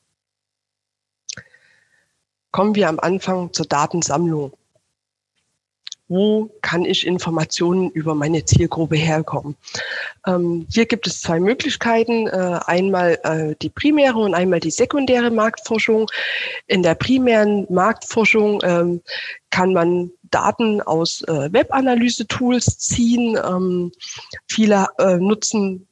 Kommen 2.51 2.75
wir 2.75 2.87
am 2.87 2.99
Anfang 2.99 3.51
zur 3.51 3.65
Datensammlung 3.65 4.53
wo 6.07 6.49
kann 6.61 6.85
ich 6.85 7.05
Informationen 7.05 7.89
über 7.91 8.15
meine 8.15 8.45
Zielgruppe 8.45 8.95
herkommen. 8.95 9.55
Ähm, 10.25 10.65
hier 10.69 10.85
gibt 10.85 11.07
es 11.07 11.21
zwei 11.21 11.39
Möglichkeiten, 11.39 12.27
äh, 12.27 12.59
einmal 12.65 13.19
äh, 13.23 13.55
die 13.61 13.69
primäre 13.69 14.17
und 14.17 14.33
einmal 14.33 14.59
die 14.59 14.71
sekundäre 14.71 15.31
Marktforschung. 15.31 16.07
In 16.67 16.83
der 16.83 16.95
primären 16.95 17.67
Marktforschung 17.69 18.61
ähm, 18.63 19.01
kann 19.49 19.73
man 19.73 20.11
Daten 20.31 20.81
aus 20.81 21.23
äh, 21.23 21.51
Webanalyse-Tools 21.51 22.79
ziehen. 22.79 23.37
Ähm, 23.43 23.91
viele 24.47 24.87
äh, 24.99 25.17
nutzen 25.17 25.87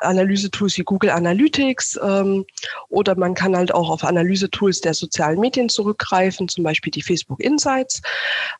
Analyse-Tools 0.00 0.78
wie 0.78 0.82
Google 0.82 1.10
Analytics 1.10 1.98
ähm, 2.02 2.44
oder 2.88 3.16
man 3.16 3.34
kann 3.34 3.56
halt 3.56 3.72
auch 3.72 3.90
auf 3.90 4.04
Analyse-Tools 4.04 4.80
der 4.80 4.94
sozialen 4.94 5.40
Medien 5.40 5.68
zurückgreifen, 5.68 6.48
zum 6.48 6.64
Beispiel 6.64 6.90
die 6.90 7.02
Facebook 7.02 7.40
Insights. 7.40 8.02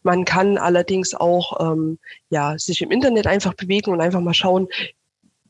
Man 0.02 0.24
kann 0.24 0.58
allerdings 0.58 1.14
auch 1.14 1.72
ähm, 1.72 1.98
ja, 2.30 2.58
sich 2.58 2.82
im 2.82 2.90
Internet 2.90 3.26
einfach 3.26 3.54
bewegen 3.54 3.92
und 3.92 4.00
einfach 4.00 4.20
mal 4.20 4.34
schauen, 4.34 4.68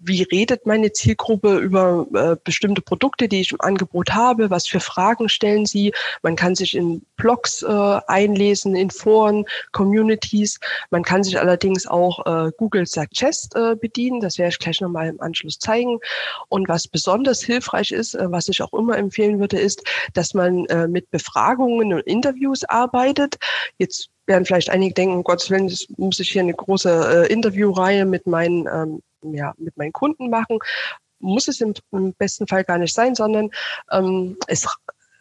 wie 0.01 0.23
redet 0.23 0.67
meine 0.67 0.93
Zielgruppe 0.93 1.59
über 1.59 2.07
äh, 2.15 2.37
bestimmte 2.43 2.83
Produkte, 2.83 3.29
die 3.29 3.41
ich 3.41 3.53
im 3.53 3.61
Angebot 3.61 4.11
habe, 4.13 4.51
was 4.51 4.67
für 4.67 4.81
Fragen 4.81 5.29
stellen 5.29 5.67
sie. 5.67 5.93
Man 6.23 6.37
kann 6.37 6.55
sich 6.55 6.77
in 6.77 7.03
Blogs 7.17 7.63
äh, 7.63 8.01
einlesen, 8.07 8.77
in 8.77 8.91
Foren, 8.91 9.45
Communities. 9.73 10.59
Man 10.91 11.03
kann 11.03 11.25
sich 11.25 11.39
allerdings 11.39 11.87
auch 11.87 12.25
äh, 12.27 12.51
Google 12.57 12.87
Suggest 12.87 13.55
äh, 13.57 13.77
bedienen. 13.77 14.21
Das 14.21 14.39
werde 14.39 14.51
ich 14.51 14.59
gleich 14.59 14.81
nochmal 14.81 15.09
im 15.09 15.21
Anschluss 15.21 15.59
zeigen. 15.59 15.99
Und 16.49 16.69
was 16.69 16.89
besonders 16.89 17.43
hilfreich 17.43 17.93
ist, 17.93 18.15
äh, 18.15 18.31
was 18.31 18.49
ich 18.49 18.63
auch 18.63 18.73
immer 18.73 18.97
empfehlen 18.97 19.41
würde, 19.41 19.59
ist, 19.59 19.83
dass 20.15 20.35
man 20.35 20.67
äh, 20.67 20.89
mit 20.89 21.11
Befragungen 21.11 21.93
und 21.93 22.01
Interviews 22.01 22.65
arbeitet. 22.65 23.37
Jetzt 23.79 24.09
werden 24.27 24.45
vielleicht 24.45 24.71
einige 24.71 24.95
denken, 24.95 25.17
um 25.17 25.25
Gottes 25.25 25.51
Willen, 25.51 25.69
das 25.69 25.87
muss 25.97 26.19
ich 26.19 26.31
hier 26.31 26.43
eine 26.43 26.55
große 26.55 27.27
Interviewreihe 27.31 28.05
mit 28.05 28.27
meinen 28.27 28.67
ähm, 28.67 29.01
ja, 29.23 29.55
mit 29.59 29.77
meinen 29.77 29.93
Kunden 29.93 30.31
machen. 30.31 30.59
Muss 31.19 31.49
es 31.49 31.61
im, 31.61 31.75
im 31.93 32.13
besten 32.13 32.47
Fall 32.47 32.65
gar 32.65 32.79
nicht 32.79 32.95
sein, 32.95 33.15
sondern 33.15 33.51
ähm, 33.91 34.37
es 34.49 34.67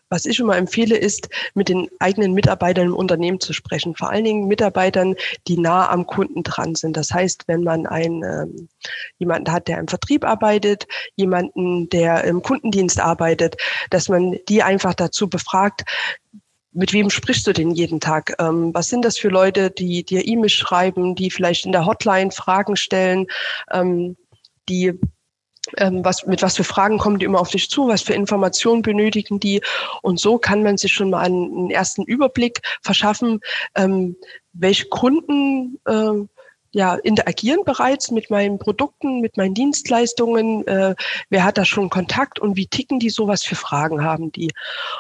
was 0.10 0.26
ich 0.26 0.40
immer 0.40 0.56
empfehle, 0.56 0.96
ist, 0.96 1.30
mit 1.56 1.70
den 1.70 1.90
eigenen 2.00 2.34
Mitarbeitern 2.34 2.88
im 2.88 2.96
Unternehmen 2.96 3.40
zu 3.40 3.54
sprechen. 3.54 3.96
Vor 3.96 4.10
allen 4.10 4.24
Dingen 4.24 4.48
Mitarbeitern, 4.48 5.16
die 5.48 5.58
nah 5.58 5.90
am 5.90 6.06
Kunden 6.06 6.44
dran 6.44 6.76
sind. 6.76 6.96
Das 6.96 7.12
heißt, 7.12 7.48
wenn 7.48 7.64
man 7.64 7.88
einen, 7.88 8.24
ähm, 8.24 8.70
jemanden 9.18 9.52
hat, 9.52 9.68
der 9.68 9.80
im 9.80 9.88
Vertrieb 9.88 10.24
arbeitet, 10.24 10.88
jemanden, 11.16 11.90
der 11.90 12.24
im 12.24 12.42
Kundendienst 12.42 13.00
arbeitet, 13.00 13.58
dass 13.90 14.10
man 14.10 14.38
die 14.48 14.62
einfach 14.64 14.94
dazu 14.94 15.30
befragt, 15.30 15.84
mit 16.76 16.94
wem 16.94 17.10
sprichst 17.10 17.48
du 17.48 17.54
denn 17.54 17.72
jeden 17.72 18.00
Tag? 18.00 18.36
Ähm, 18.38 18.74
was 18.74 18.90
sind 18.90 19.06
das 19.06 19.18
für 19.18 19.30
Leute, 19.30 19.72
die 19.72 20.04
dir 20.04 20.28
E-Mails 20.28 20.52
schreiben, 20.52 21.16
die 21.16 21.32
vielleicht 21.32 21.66
in 21.66 21.72
der 21.72 21.86
Hotline 21.86 22.32
Fragen 22.32 22.76
stellen, 22.76 23.28
ähm, 23.72 24.18
die 24.68 25.00
ähm, 25.78 26.06
was, 26.06 26.28
mit 26.28 26.42
was 26.42 26.58
für 26.58 26.64
Fragen 26.64 26.98
kommen 26.98 27.18
die 27.18 27.26
immer 27.26 27.40
auf 27.40 27.50
dich 27.50 27.70
zu, 27.70 27.88
was 27.88 28.04
für 28.04 28.14
Informationen 28.14 28.82
benötigen 28.82 29.40
die. 29.40 29.62
Und 30.02 30.20
so 30.20 30.38
kann 30.38 30.64
man 30.64 30.78
sich 30.78 30.94
schon 30.94 31.10
mal 31.10 31.22
einen, 31.22 31.58
einen 31.58 31.72
ersten 31.72 32.04
Überblick 32.04 32.62
verschaffen, 32.82 33.40
ähm, 33.76 34.16
welche 34.54 34.86
Kunden 34.86 35.80
äh, 35.86 36.28
ja, 36.76 36.96
interagieren 36.96 37.62
bereits 37.64 38.12
mit 38.12 38.30
meinen 38.30 38.60
Produkten, 38.60 39.22
mit 39.22 39.38
meinen 39.38 39.54
Dienstleistungen. 39.54 40.68
Äh, 40.68 40.94
wer 41.30 41.46
hat 41.46 41.58
da 41.58 41.64
schon 41.64 41.90
Kontakt 41.90 42.38
und 42.38 42.58
wie 42.58 42.68
ticken 42.68 43.00
die 43.00 43.10
so? 43.10 43.30
Was 43.30 43.46
für 43.46 43.56
Fragen 43.56 44.04
haben 44.04 44.34
die? 44.34 44.52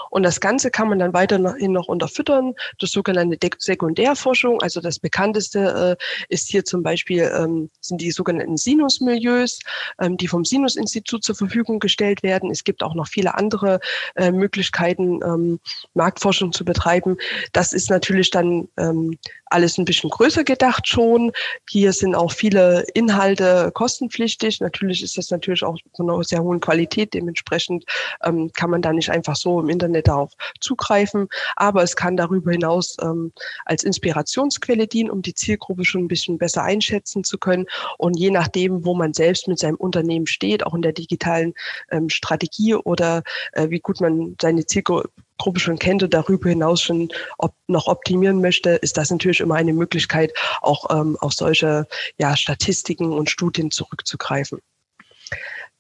Und 0.09 0.23
das 0.23 0.39
Ganze 0.39 0.71
kann 0.71 0.88
man 0.88 0.99
dann 0.99 1.13
weiterhin 1.13 1.73
noch 1.73 1.89
unterfüttern 1.89 2.53
durch 2.77 2.93
sogenannte 2.93 3.38
Sekundärforschung. 3.57 4.61
Also 4.61 4.79
das 4.79 4.99
bekannteste 4.99 5.97
äh, 5.99 6.33
ist 6.33 6.47
hier 6.47 6.63
zum 6.63 6.81
Beispiel, 6.81 7.29
ähm, 7.38 7.69
sind 7.81 7.99
die 7.99 8.11
sogenannten 8.11 8.55
Sinusmilieus, 8.55 9.59
ähm, 9.99 10.15
die 10.15 10.29
vom 10.29 10.45
Sinus-Institut 10.45 11.25
zur 11.25 11.35
Verfügung 11.35 11.79
gestellt 11.79 12.23
werden. 12.23 12.51
Es 12.51 12.63
gibt 12.63 12.83
auch 12.83 12.95
noch 12.95 13.09
viele 13.09 13.35
andere 13.35 13.81
äh, 14.15 14.31
Möglichkeiten, 14.31 15.19
ähm, 15.25 15.59
Marktforschung 15.93 16.53
zu 16.53 16.63
betreiben. 16.63 17.17
Das 17.51 17.73
ist 17.73 17.89
natürlich 17.89 18.29
dann 18.29 18.69
ähm, 18.77 19.17
alles 19.47 19.77
ein 19.77 19.86
bisschen 19.86 20.10
größer 20.10 20.43
gedacht 20.43 20.88
schon. 20.88 21.31
Hier 21.69 21.93
sind 21.93 22.15
auch 22.15 22.31
viele 22.31 22.86
Inhalte 22.93 23.71
kostenpflichtig. 23.73 24.60
Natürlich 24.62 25.03
ist 25.03 25.17
das 25.17 25.29
natürlich 25.31 25.63
auch 25.63 25.77
von 25.95 26.10
einer 26.10 26.23
sehr 26.23 26.41
hohen 26.41 26.60
Qualität. 26.60 27.13
Dementsprechend 27.13 27.86
ähm, 28.23 28.51
kann 28.53 28.69
man 28.69 28.81
da 28.81 28.91
nicht 28.91 29.10
einfach 29.10 29.36
so 29.36 29.60
im 29.60 29.69
Internet 29.69 30.08
darauf 30.08 30.34
zugreifen. 30.60 31.27
Aber 31.55 31.84
es 31.84 31.95
kann 31.95 32.17
darüber 32.17 32.51
hinaus 32.51 32.97
ähm, 33.01 33.31
als 33.65 33.84
Inspirationsquelle 33.84 34.88
dienen, 34.88 35.10
um 35.10 35.21
die 35.21 35.34
Zielgruppe 35.34 35.86
schon 35.86 36.05
ein 36.05 36.08
bisschen 36.08 36.38
besser 36.38 36.63
einschätzen 36.63 37.23
zu 37.23 37.38
können. 37.38 37.65
Und 37.97 38.17
je 38.17 38.31
nachdem, 38.31 38.86
wo 38.86 38.95
man 38.95 39.13
selbst 39.13 39.47
mit 39.47 39.60
seinem 39.60 39.75
Unternehmen 39.75 40.27
steht, 40.27 40.65
auch 40.65 40.73
in 40.73 40.81
der 40.81 40.93
digitalen 40.93 41.53
ähm, 41.91 42.10
Strategie 42.10 42.75
oder 42.75 43.23
äh, 43.53 43.69
wie 43.69 43.79
gut 43.79 44.01
man 44.01 44.36
seine 44.41 44.65
Zielgruppe 44.65 45.10
Gruppe 45.38 45.60
schon 45.60 45.80
kennt 45.80 46.04
und 46.04 46.13
darüber 46.13 46.50
hinaus 46.50 46.82
schon 46.82 47.10
ob, 47.38 47.54
noch 47.67 47.88
optimieren 47.88 48.41
möchte, 48.41 48.71
ist 48.71 48.98
das 48.98 49.12
natürlich 49.12 49.39
immer 49.39 49.56
eine 49.56 49.74
Möglichkeit, 49.74 50.34
auch 50.62 50.89
ähm, 50.89 51.17
auf 51.19 51.34
solche 51.34 51.88
ja, 52.17 52.36
Statistiken 52.38 53.12
und 53.12 53.30
Studien 53.30 53.71
zurückzugreifen. 53.71 54.60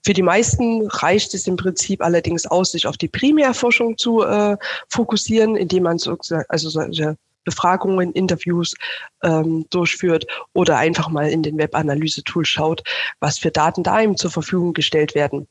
Für 0.03 0.13
die 0.13 0.21
meisten 0.21 0.87
reicht 0.87 1.33
es 1.33 1.47
im 1.47 1.55
Prinzip 1.55 2.03
allerdings 2.03 2.45
aus, 2.45 2.71
sich 2.71 2.85
auf 2.85 2.97
die 2.97 3.07
Primärforschung 3.07 3.97
zu 3.97 4.21
äh, 4.21 4.55
fokussieren, 4.87 5.55
indem 5.55 5.83
man 5.83 5.97
so, 5.97 6.15
also 6.47 6.69
solche 6.69 7.17
Befragungen, 7.43 8.11
Interviews 8.11 8.75
ähm, 9.23 9.65
durchführt 9.69 10.25
oder 10.53 10.77
einfach 10.77 11.09
mal 11.09 11.29
in 11.29 11.43
den 11.43 11.57
Webanalyse-Tool 11.57 12.45
schaut, 12.45 12.83
was 13.19 13.39
für 13.39 13.51
Daten 13.51 13.83
da 13.83 13.99
ihm 13.99 14.17
zur 14.17 14.31
Verfügung 14.31 14.73
gestellt 14.73 15.15
werden 15.15 15.47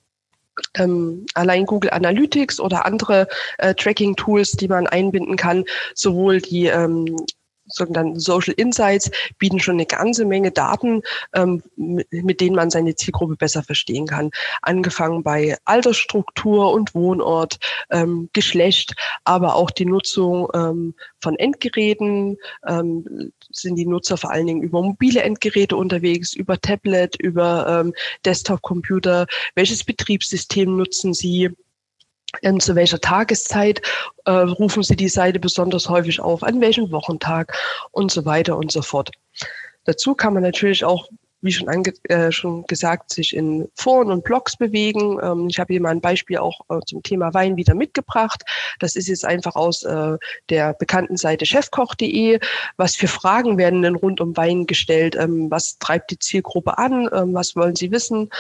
ähm, 0.75 1.27
allein 1.35 1.67
Google 1.67 1.91
Analytics 1.91 2.61
oder 2.61 2.87
andere 2.87 3.29
äh, 3.59 3.75
Tracking-Tools, 3.75 4.53
die 4.53 4.69
man 4.69 4.87
einbinden 4.87 5.37
kann, 5.37 5.65
sowohl 5.95 6.41
die 6.41 6.67
ähm, 6.67 7.17
sogenannten 7.67 8.19
Social 8.19 8.55
Insights 8.57 9.11
bieten 9.39 9.61
schon 9.61 9.75
eine 9.75 9.87
ganze 9.87 10.25
Menge 10.25 10.51
Daten, 10.51 11.03
ähm, 11.35 11.63
mit 11.77 12.41
denen 12.41 12.57
man 12.57 12.71
seine 12.71 12.95
Zielgruppe 12.95 13.37
besser 13.37 13.63
verstehen 13.63 14.07
kann. 14.07 14.31
Angefangen 14.63 15.23
bei 15.23 15.57
Altersstruktur 15.65 16.73
und 16.73 16.95
Wohnort, 16.95 17.59
ähm, 17.91 18.29
Geschlecht, 18.33 18.95
aber 19.25 19.55
auch 19.55 19.71
die 19.71 19.87
Nutzung 19.87 20.49
ähm, 20.55 20.95
von 21.21 21.37
Endgeräten. 21.37 22.37
Ähm, 22.67 23.33
sind 23.51 23.77
die 23.77 23.87
Nutzer 23.87 24.17
vor 24.17 24.31
allen 24.31 24.47
Dingen 24.47 24.63
über 24.63 24.83
mobile 24.83 25.23
Endgeräte 25.23 25.77
unterwegs, 25.77 26.35
über 26.35 26.61
Tablet, 26.61 27.17
über 27.17 27.83
ähm, 27.85 27.95
Desktop-Computer? 28.25 29.27
Welches 29.55 29.85
Betriebssystem 29.85 30.77
nutzen 30.77 31.15
sie? 31.15 31.51
Ähm, 32.43 32.61
zu 32.61 32.75
welcher 32.75 33.01
Tageszeit 33.01 33.81
äh, 34.25 34.31
rufen 34.31 34.83
Sie 34.83 34.97
die 34.97 35.09
Seite 35.09 35.39
besonders 35.39 35.89
häufig 35.89 36.21
auf, 36.21 36.43
an 36.43 36.61
welchem 36.61 36.91
Wochentag 36.91 37.57
und 37.93 38.11
so 38.11 38.25
weiter 38.25 38.57
und 38.57 38.73
so 38.73 38.83
fort. 38.83 39.11
Dazu 39.85 40.15
kann 40.15 40.35
man 40.35 40.43
natürlich 40.43 40.85
auch 40.85 41.09
wie 41.45 41.53
schon, 41.53 41.69
ange 41.69 41.93
äh, 42.05 42.33
schon 42.33 42.65
gesagt, 42.65 43.13
sich 43.13 43.37
in 43.37 43.69
Foren 43.75 44.11
und 44.11 44.25
Blogs 44.25 44.57
bewegen. 44.57 45.19
Ähm, 45.23 45.49
ich 45.49 45.61
habe 45.61 45.73
hier 45.73 45.81
mal 45.81 45.91
ein 45.91 46.01
Beispiel 46.01 46.39
auch 46.39 46.61
äh, 46.71 46.81
zum 46.87 47.03
Thema 47.03 47.35
Wein 47.35 47.57
wieder 47.57 47.75
mitgebracht. 47.75 48.43
Das 48.81 48.97
ist 48.97 49.09
jetzt 49.09 49.25
einfach 49.25 49.55
aus 49.55 49.83
äh, 49.83 50.17
der 50.49 50.73
bekannten 50.73 51.19
Seite 51.19 51.45
chefkoch.de. 51.45 52.41
Was 52.79 52.97
für 52.97 53.09
Fragen 53.09 53.59
werden 53.59 53.83
denn 53.83 53.95
rund 53.95 54.21
um 54.23 54.37
Wein 54.37 54.67
gestellt? 54.67 55.17
Ähm, 55.17 55.51
was 55.51 55.79
treibt 55.79 56.11
die 56.11 56.19
Zielgruppe 56.19 56.79
an? 56.79 57.09
Ähm, 57.13 57.35
was 57.35 57.55
wollen 57.55 57.77
sie 57.77 57.91
wissen? 57.93 58.31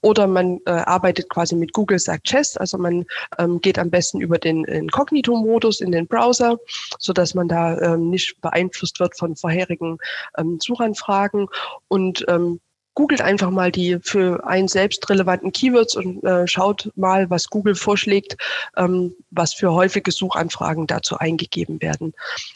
Oder 0.00 0.28
man 0.28 0.60
äh, 0.66 0.70
arbeitet 0.70 1.28
quasi 1.28 1.56
mit 1.56 1.72
Google 1.72 1.98
Suggest. 1.98 2.60
Also 2.60 2.78
man 2.78 3.04
ähm, 3.38 3.60
geht 3.60 3.78
am 3.78 3.90
besten 3.90 4.20
über 4.20 4.38
den 4.38 4.64
Inkognito-Modus 4.64 5.80
in 5.80 5.90
den 5.90 6.06
Browser, 6.06 6.58
so 6.98 7.12
dass 7.12 7.34
man 7.34 7.48
da 7.48 7.76
ähm, 7.80 8.10
nicht 8.10 8.40
beeinflusst 8.40 9.00
wird 9.00 9.18
von 9.18 9.34
vorherigen 9.34 9.98
ähm, 10.38 10.58
Suchanfragen 10.62 11.48
und 11.88 12.24
ähm, 12.28 12.51
googelt 12.94 13.22
einfach 13.22 13.50
mal 13.50 13.72
die 13.72 13.98
für 14.02 14.46
einen 14.46 14.68
selbst 14.68 15.08
relevanten 15.08 15.52
Keywords 15.52 15.96
und 15.96 16.22
äh, 16.24 16.46
schaut 16.46 16.90
mal, 16.94 17.30
was 17.30 17.48
Google 17.48 17.74
vorschlägt, 17.74 18.36
ähm, 18.76 19.14
was 19.30 19.54
für 19.54 19.72
häufige 19.72 20.12
Suchanfragen 20.12 20.86
dazu 20.86 21.16
eingegeben 21.16 21.80
werden. 21.80 22.12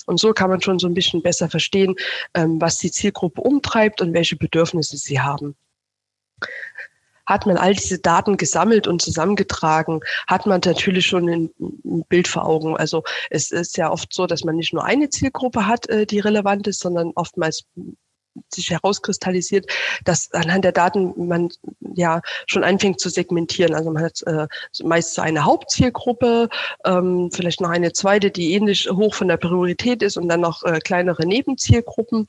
Und 0.07 0.21
so 0.21 0.33
kann 0.33 0.51
man 0.51 0.61
schon 0.61 0.79
so 0.79 0.87
ein 0.87 0.95
bisschen 0.95 1.23
besser 1.23 1.49
verstehen, 1.49 1.97
ähm, 2.35 2.61
was 2.61 2.79
die 2.79 2.91
Zielgruppe 2.91 3.41
umtreibt 3.41 4.01
und 4.01 4.13
welche 4.13 4.37
Bedürfnisse 4.37 4.97
sie 4.97 5.21
haben. 5.21 5.57
Hat 7.25 7.45
man 7.45 7.57
all 7.57 7.75
diese 7.75 7.99
Daten 7.99 8.37
gesammelt 8.37 8.87
und 8.87 9.03
zusammengetragen, 9.03 10.01
hat 10.29 10.47
man 10.47 10.61
natürlich 10.65 11.07
schon 11.07 11.29
ein, 11.29 11.51
Bild 12.09 12.29
vor 12.29 12.45
Augen. 12.45 12.77
Also 12.77 13.03
es 13.31 13.51
ist 13.51 13.77
ja 13.79 13.91
oft 13.91 14.13
so, 14.13 14.27
dass 14.27 14.45
man 14.45 14.55
nicht 14.55 14.73
nur 14.73 14.85
eine 14.85 15.09
Zielgruppe 15.09 15.67
hat, 15.67 15.89
äh, 15.89 16.07
die 16.07 16.21
relevant 16.21 16.69
ist, 16.69 16.81
sondern 16.81 17.13
oftmals 17.17 17.65
sich 18.53 18.71
herauskristallisiert, 18.71 19.71
dass 20.05 20.33
anhand 20.33 20.65
der 20.65 20.73
Daten 20.73 21.27
man 21.27 21.49
ja 21.95 22.21
schon 22.47 22.65
anfängt 22.65 23.01
zu 23.01 23.09
segmentieren. 23.09 23.75
Also 23.75 23.91
man 23.91 24.05
hat 24.05 24.23
äh, 24.27 24.47
meist 24.83 25.15
so 25.15 25.23
eine 25.23 25.45
Hauptzielgruppe, 25.45 26.49
ähm, 26.85 27.31
vielleicht 27.33 27.61
noch 27.61 27.71
eine 27.71 27.93
zweite, 27.93 28.31
die 28.31 28.55
ähnlich 28.55 28.89
hoch 28.91 29.15
von 29.15 29.29
der 29.29 29.37
Priorität 29.37 30.03
ist 30.03 30.17
und 30.17 30.29
dann 30.29 30.41
noch 30.41 30.63
äh, 30.65 30.81
kleinere 30.81 31.27
Nebenzielgruppen. 31.27 32.27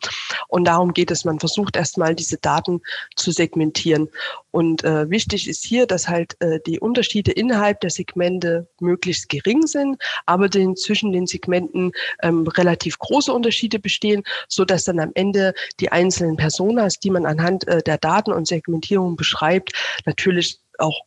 Und 0.47 0.65
darum 0.65 0.93
geht 0.93 1.11
es. 1.11 1.25
Man 1.25 1.39
versucht 1.39 1.75
erstmal 1.75 2.15
diese 2.15 2.37
Daten 2.37 2.81
zu 3.15 3.31
segmentieren. 3.31 4.09
Und 4.57 4.83
äh, 4.83 5.07
wichtig 5.11 5.47
ist 5.47 5.63
hier, 5.63 5.85
dass 5.85 6.07
halt 6.07 6.35
äh, 6.39 6.59
die 6.65 6.79
Unterschiede 6.79 7.31
innerhalb 7.31 7.79
der 7.81 7.91
Segmente 7.91 8.67
möglichst 8.79 9.29
gering 9.29 9.67
sind, 9.67 10.01
aber 10.25 10.49
den, 10.49 10.75
zwischen 10.75 11.11
den 11.11 11.27
Segmenten 11.27 11.91
ähm, 12.23 12.47
relativ 12.47 12.97
große 12.97 13.31
Unterschiede 13.31 13.77
bestehen, 13.77 14.23
so 14.47 14.65
dass 14.65 14.85
dann 14.85 14.99
am 14.99 15.11
Ende 15.13 15.53
die 15.79 15.91
einzelnen 15.91 16.37
Personas, 16.37 16.97
die 16.97 17.11
man 17.11 17.27
anhand 17.27 17.67
äh, 17.67 17.83
der 17.83 17.99
Daten 17.99 18.31
und 18.31 18.47
Segmentierung 18.47 19.15
beschreibt, 19.15 19.73
natürlich 20.07 20.57
auch 20.79 21.01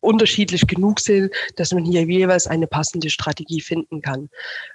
unterschiedlich 0.00 0.66
genug 0.66 1.00
sind, 1.00 1.32
dass 1.56 1.72
man 1.72 1.86
hier 1.86 2.02
jeweils 2.02 2.46
eine 2.46 2.66
passende 2.66 3.08
Strategie 3.08 3.62
finden 3.62 4.02
kann. 4.02 4.28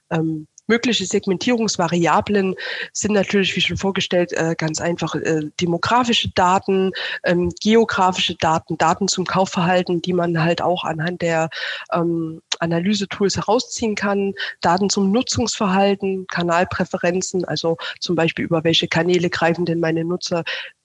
Ähm, 0.09 0.47
mögliche 0.69 1.05
Segmentierungsvariablen 1.05 2.55
sind 2.93 3.13
natürlich, 3.13 3.55
wie 3.55 3.61
schon 3.61 3.77
vorgestellt, 3.77 4.31
äh, 4.33 4.55
ganz 4.57 4.79
einfach 4.79 5.15
äh, 5.15 5.41
demografische 5.59 6.29
Daten, 6.29 6.91
ähm, 7.25 7.51
geografische 7.59 8.35
Daten, 8.35 8.77
Daten 8.77 9.07
zum 9.07 9.25
Kaufverhalten, 9.25 10.01
die 10.01 10.13
man 10.13 10.41
halt 10.41 10.61
auch 10.61 10.85
anhand 10.85 11.21
der 11.21 11.49
ähm, 11.91 12.41
Analyse-Tools 12.59 13.35
herausziehen 13.35 13.95
kann, 13.95 14.33
Daten 14.61 14.89
zum 14.89 15.11
Nutzungsverhalten, 15.11 16.27
Kanalpräferenzen, 16.27 17.43
also 17.45 17.77
zum 17.99 18.15
Beispiel 18.15 18.45
über 18.45 18.63
welche 18.63 18.87
Kanäle 18.87 19.29
greifen 19.29 19.65
denn 19.65 19.79
meine 19.79 20.05
Nutzer 20.05 20.43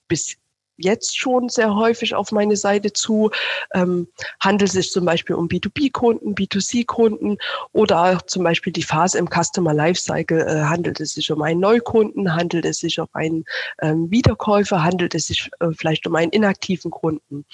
bis 0.09 0.37
jetzt 0.77 1.19
schon 1.19 1.49
sehr 1.49 1.75
häufig 1.75 2.15
auf 2.15 2.33
meine 2.33 2.57
Seite 2.57 2.93
zu. 2.93 3.31
Ähm, 3.75 4.09
handelt 4.41 4.71
es 4.71 4.75
sich 4.75 4.91
zum 4.91 5.05
Beispiel 5.05 5.37
um 5.37 5.49
B2B-Kunden, 5.49 6.35
B2C-Kunden 6.35 7.39
oder 7.73 8.03
auch 8.03 8.23
zum 8.23 8.45
Beispiel 8.45 8.73
die 8.73 8.83
Phase 8.83 9.19
im 9.19 9.29
Customer 9.29 9.75
Lifecycle. 9.75 10.41
Äh, 10.41 10.63
handelt 10.65 11.01
es 11.01 11.15
sich 11.15 11.31
um 11.31 11.43
einen 11.43 11.61
Neukunden, 11.61 12.35
handelt 12.35 12.65
es 12.65 12.79
sich 12.79 12.99
um 12.99 13.09
einen 13.13 13.45
ähm, 13.83 14.11
Wiederkäufer, 14.11 14.83
handelt 14.83 15.15
es 15.15 15.27
sich 15.27 15.51
äh, 15.61 15.69
vielleicht 15.77 16.07
um 16.07 16.15
einen 16.15 16.33
inaktiven 16.33 16.91
Kunden. 16.91 17.45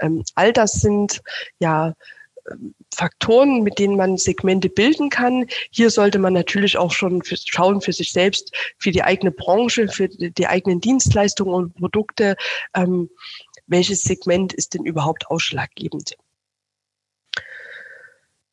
Ähm, 0.00 0.24
all 0.34 0.52
das 0.52 0.72
sind 0.72 1.22
ja 1.58 1.94
Faktoren, 2.94 3.62
mit 3.62 3.78
denen 3.78 3.96
man 3.96 4.16
Segmente 4.16 4.68
bilden 4.68 5.10
kann. 5.10 5.46
Hier 5.70 5.90
sollte 5.90 6.18
man 6.18 6.32
natürlich 6.32 6.78
auch 6.78 6.92
schon 6.92 7.22
für, 7.22 7.36
schauen 7.36 7.80
für 7.80 7.92
sich 7.92 8.12
selbst, 8.12 8.54
für 8.78 8.90
die 8.90 9.02
eigene 9.02 9.30
Branche, 9.30 9.88
für 9.88 10.08
die, 10.08 10.30
die 10.30 10.46
eigenen 10.46 10.80
Dienstleistungen 10.80 11.54
und 11.54 11.74
Produkte, 11.74 12.36
ähm, 12.74 13.10
welches 13.66 14.02
Segment 14.02 14.52
ist 14.52 14.74
denn 14.74 14.84
überhaupt 14.84 15.26
ausschlaggebend. 15.28 16.16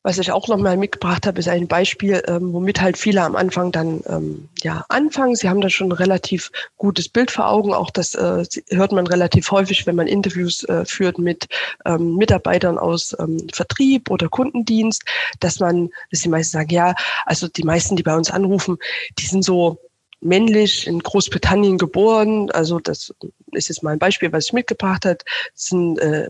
Was 0.06 0.18
ich 0.18 0.30
auch 0.30 0.48
nochmal 0.48 0.76
mitgebracht 0.76 1.26
habe, 1.26 1.38
ist 1.38 1.48
ein 1.48 1.66
Beispiel, 1.66 2.22
ähm, 2.26 2.52
womit 2.52 2.78
halt 2.82 2.98
viele 2.98 3.22
am 3.22 3.34
Anfang 3.34 3.72
dann 3.72 4.02
ähm, 4.06 4.50
ja 4.62 4.84
anfangen. 4.90 5.34
Sie 5.34 5.48
haben 5.48 5.62
da 5.62 5.70
schon 5.70 5.88
ein 5.88 5.92
relativ 5.92 6.50
gutes 6.76 7.08
Bild 7.08 7.30
vor 7.30 7.48
Augen. 7.48 7.72
Auch 7.72 7.88
das 7.88 8.14
äh, 8.14 8.44
hört 8.68 8.92
man 8.92 9.06
relativ 9.06 9.50
häufig, 9.50 9.86
wenn 9.86 9.96
man 9.96 10.06
Interviews 10.06 10.62
äh, 10.64 10.84
führt 10.84 11.16
mit 11.16 11.46
ähm, 11.86 12.16
Mitarbeitern 12.16 12.76
aus 12.76 13.16
ähm, 13.18 13.46
Vertrieb 13.50 14.10
oder 14.10 14.28
Kundendienst, 14.28 15.04
dass 15.40 15.58
man, 15.58 15.88
dass 16.10 16.20
die 16.20 16.28
meisten 16.28 16.52
sagen, 16.52 16.74
ja, 16.74 16.94
also 17.24 17.48
die 17.48 17.64
meisten, 17.64 17.96
die 17.96 18.02
bei 18.02 18.14
uns 18.14 18.30
anrufen, 18.30 18.76
die 19.18 19.24
sind 19.24 19.42
so 19.42 19.78
männlich 20.20 20.86
in 20.86 20.98
Großbritannien 20.98 21.78
geboren. 21.78 22.50
Also 22.50 22.78
das 22.78 23.14
ist 23.52 23.68
jetzt 23.68 23.82
mal 23.82 23.92
ein 23.92 23.98
Beispiel, 23.98 24.30
was 24.32 24.46
ich 24.46 24.52
mitgebracht 24.52 25.06
habe. 25.06 25.18
sind 25.54 25.98
äh, 25.98 26.28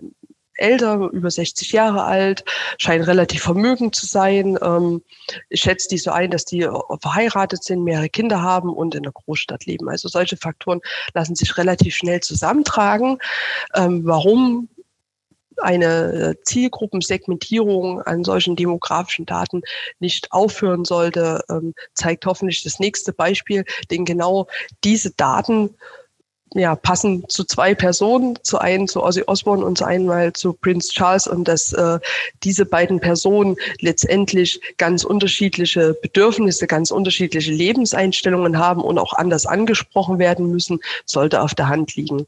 älter, 0.56 1.10
über 1.12 1.30
60 1.30 1.72
Jahre 1.72 2.04
alt, 2.04 2.44
scheinen 2.78 3.04
relativ 3.04 3.42
vermögend 3.42 3.94
zu 3.94 4.06
sein. 4.06 4.58
Ähm, 4.62 5.02
ich 5.48 5.60
schätze 5.60 5.88
die 5.88 5.98
so 5.98 6.10
ein, 6.10 6.30
dass 6.30 6.44
die 6.44 6.68
verheiratet 7.00 7.64
sind, 7.64 7.84
mehrere 7.84 8.08
Kinder 8.08 8.42
haben 8.42 8.70
und 8.70 8.94
in 8.94 9.02
der 9.02 9.12
Großstadt 9.12 9.66
leben. 9.66 9.88
Also 9.88 10.08
solche 10.08 10.36
Faktoren 10.36 10.80
lassen 11.14 11.34
sich 11.34 11.56
relativ 11.56 11.94
schnell 11.94 12.20
zusammentragen. 12.20 13.18
Ähm, 13.74 14.02
warum 14.04 14.68
eine 15.58 16.36
Zielgruppensegmentierung 16.42 18.02
an 18.02 18.24
solchen 18.24 18.56
demografischen 18.56 19.26
Daten 19.26 19.62
nicht 19.98 20.32
aufhören 20.32 20.84
sollte, 20.84 21.44
ähm, 21.48 21.74
zeigt 21.94 22.26
hoffentlich 22.26 22.62
das 22.62 22.80
nächste 22.80 23.12
Beispiel, 23.12 23.64
denn 23.90 24.04
genau 24.04 24.46
diese 24.82 25.12
Daten 25.12 25.76
ja, 26.54 26.76
passen 26.76 27.24
zu 27.28 27.44
zwei 27.44 27.74
Personen, 27.74 28.38
zu 28.42 28.58
einen 28.58 28.88
zu 28.88 29.02
Ozzy 29.02 29.22
Osbourne 29.26 29.64
und 29.64 29.78
zu 29.78 29.84
einmal 29.84 30.32
zu 30.32 30.52
Prince 30.52 30.90
Charles 30.90 31.26
und 31.26 31.46
dass 31.46 31.72
äh, 31.72 31.98
diese 32.42 32.64
beiden 32.64 33.00
Personen 33.00 33.56
letztendlich 33.80 34.60
ganz 34.78 35.04
unterschiedliche 35.04 35.94
Bedürfnisse, 35.94 36.66
ganz 36.66 36.90
unterschiedliche 36.90 37.52
Lebenseinstellungen 37.52 38.58
haben 38.58 38.82
und 38.82 38.98
auch 38.98 39.12
anders 39.12 39.46
angesprochen 39.46 40.18
werden 40.18 40.50
müssen, 40.50 40.80
sollte 41.04 41.42
auf 41.42 41.54
der 41.54 41.68
Hand 41.68 41.96
liegen 41.96 42.26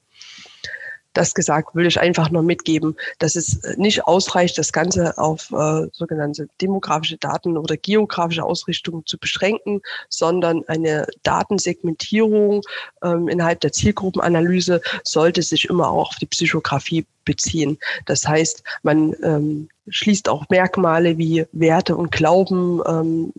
das 1.16 1.35
gesagt, 1.35 1.74
will 1.74 1.87
ich 1.87 2.00
einfach 2.00 2.31
nur 2.31 2.42
mitgeben, 2.42 2.96
dass 3.18 3.37
es 3.37 3.61
nicht 3.76 4.05
ausreicht, 4.07 4.59
das 4.59 4.72
Ganze 4.72 5.16
auf 5.18 5.50
äh, 5.52 5.88
sogenannte 5.92 6.48
demografische 6.61 7.16
Daten 7.16 7.57
oder 7.57 7.76
geografische 7.76 8.44
Ausrichtungen 8.44 9.05
zu 9.07 9.18
beschränken, 9.18 9.81
sondern 10.09 10.64
eine 10.68 11.07
Datensegmentierung 11.22 12.62
ähm, 13.02 13.29
innerhalb 13.29 13.61
der 13.61 13.72
Zielgruppenanalyse 13.72 14.81
sollte 15.05 15.42
sich 15.42 15.66
immer 15.66 15.88
auch 15.90 16.11
auf 16.11 16.16
die 16.16 16.26
Psychografie 16.26 17.07
beziehen. 17.24 17.79
Das 18.07 18.26
heißt, 18.26 18.62
man 18.83 19.14
ähm, 19.22 19.68
schließt 19.88 20.29
auch 20.29 20.48
Merkmale 20.48 21.18
wie 21.18 21.44
Werte 21.52 21.96
und 21.96 22.12
Glauben 22.12 22.81
ähm, 22.87 23.33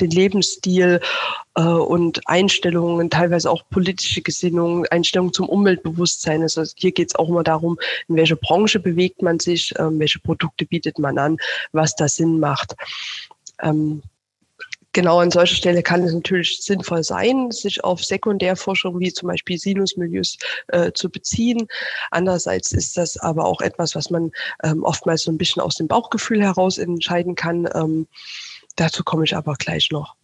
den 0.00 0.10
Lebensstil 0.10 1.00
äh, 1.54 1.62
und 1.62 2.20
Einstellungen, 2.26 3.10
teilweise 3.10 3.50
auch 3.50 3.62
politische 3.70 4.22
Gesinnungen, 4.22 4.86
Einstellungen 4.90 5.32
zum 5.32 5.48
Umweltbewusstsein. 5.48 6.42
Also 6.42 6.64
hier 6.76 6.92
geht 6.92 7.08
es 7.08 7.16
auch 7.16 7.28
immer 7.28 7.44
darum, 7.44 7.78
in 8.08 8.16
welche 8.16 8.36
Branche 8.36 8.80
bewegt 8.80 9.22
man 9.22 9.38
sich, 9.40 9.74
äh, 9.76 9.98
welche 9.98 10.20
Produkte 10.20 10.66
bietet 10.66 10.98
man 10.98 11.18
an, 11.18 11.36
was 11.72 11.94
da 11.94 12.08
Sinn 12.08 12.38
macht. 12.38 12.74
Ähm, 13.62 14.02
genau 14.92 15.20
an 15.20 15.30
solcher 15.30 15.54
Stelle 15.54 15.82
kann 15.82 16.02
es 16.02 16.12
natürlich 16.12 16.60
sinnvoll 16.62 17.02
sein, 17.04 17.50
sich 17.50 17.84
auf 17.84 18.04
Sekundärforschung 18.04 18.98
wie 19.00 19.12
zum 19.12 19.28
Beispiel 19.28 19.58
Sinusmilieus 19.58 20.38
äh, 20.68 20.92
zu 20.92 21.10
beziehen. 21.10 21.68
Andererseits 22.10 22.72
ist 22.72 22.96
das 22.96 23.16
aber 23.16 23.44
auch 23.44 23.60
etwas, 23.60 23.94
was 23.94 24.10
man 24.10 24.30
ähm, 24.64 24.82
oftmals 24.84 25.22
so 25.22 25.30
ein 25.30 25.38
bisschen 25.38 25.62
aus 25.62 25.76
dem 25.76 25.88
Bauchgefühl 25.88 26.42
heraus 26.42 26.78
entscheiden 26.78 27.34
kann. 27.34 27.68
Ähm, 27.74 28.06
Dazu 28.78 29.02
komme 29.02 29.24
ich 29.24 29.34
aber 29.34 29.54
gleich 29.54 29.90
noch. 29.90 30.14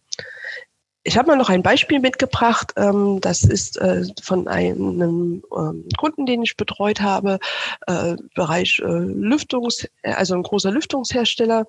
Ich 1.07 1.19
habe 1.19 1.27
mal 1.27 1.37
noch 1.37 1.49
ein 1.49 1.61
Beispiel 1.61 1.99
mitgebracht. 1.99 2.73
Ähm, 2.77 3.21
das 3.21 3.43
ist 3.43 3.77
äh, 3.77 4.05
von 4.23 4.47
einem 4.47 5.43
ähm, 5.55 5.87
Kunden, 5.99 6.25
den 6.25 6.41
ich 6.41 6.57
betreut 6.57 6.99
habe, 6.99 7.37
äh, 7.85 8.15
Bereich 8.33 8.81
äh, 8.83 8.87
Lüftungs, 8.87 9.87
also 10.01 10.33
ein 10.33 10.41
großer 10.41 10.71
Lüftungshersteller. 10.71 11.67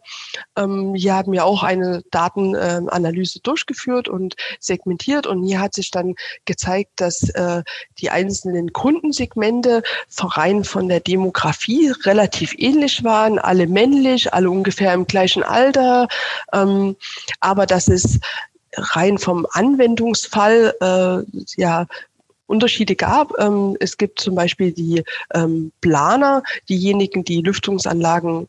Ähm, 0.57 0.95
hier 0.95 1.15
haben 1.15 1.33
wir 1.33 1.45
auch 1.45 1.63
eine 1.63 2.03
Datenanalyse 2.11 3.41
durchgeführt 3.41 4.09
und 4.09 4.37
segmentiert. 4.59 5.27
Und 5.27 5.45
hier 5.45 5.61
hat 5.61 5.75
sich 5.75 5.91
dann 5.91 6.15
gezeigt, 6.47 6.93
dass 6.97 7.31
die 7.99 8.11
einzelnen 8.11 8.73
Kundensegmente 8.73 9.83
rein 10.19 10.65
von 10.65 10.89
der 10.89 11.01
Demografie 11.01 11.93
relativ 12.05 12.55
ähnlich 12.57 13.05
waren, 13.05 13.39
alle 13.39 13.67
männlich, 13.67 14.33
alle 14.33 14.51
ungefähr 14.51 14.95
im 14.95 15.07
gleichen 15.07 15.43
Alter. 15.43 16.09
aber 16.51 17.67
dass 17.67 17.89
es 17.89 18.19
rein 18.75 19.19
vom 19.19 19.47
Anwendungsfall 19.51 20.75
äh, 20.81 21.41
ja 21.57 21.87
Unterschiede 22.47 22.95
gab. 22.95 23.33
Ähm, 23.39 23.77
es 23.81 23.97
gibt 23.97 24.21
zum 24.21 24.35
Beispiel 24.35 24.73
die 24.73 25.03
ähm, 25.35 25.73
Planer, 25.81 26.43
diejenigen, 26.69 27.25
die 27.25 27.43
Lüftungsanlagen 27.43 28.49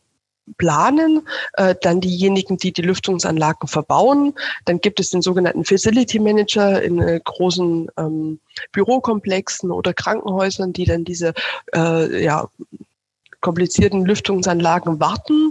planen, 0.56 1.26
äh, 1.54 1.74
dann 1.82 2.00
diejenigen, 2.00 2.56
die 2.56 2.72
die 2.72 2.82
Lüftungsanlagen 2.82 3.68
verbauen. 3.68 4.34
Dann 4.64 4.80
gibt 4.80 5.00
es 5.00 5.10
den 5.10 5.20
sogenannten 5.20 5.64
Facility 5.64 6.18
Manager 6.18 6.80
in 6.82 7.00
äh, 7.00 7.20
großen 7.22 7.88
ähm, 7.98 8.40
Bürokomplexen 8.72 9.70
oder 9.70 9.92
Krankenhäusern, 9.92 10.72
die 10.72 10.84
dann 10.84 11.04
diese 11.04 11.34
äh, 11.74 12.24
ja, 12.24 12.48
komplizierten 13.40 14.04
Lüftungsanlagen 14.04 15.00
warten, 15.00 15.50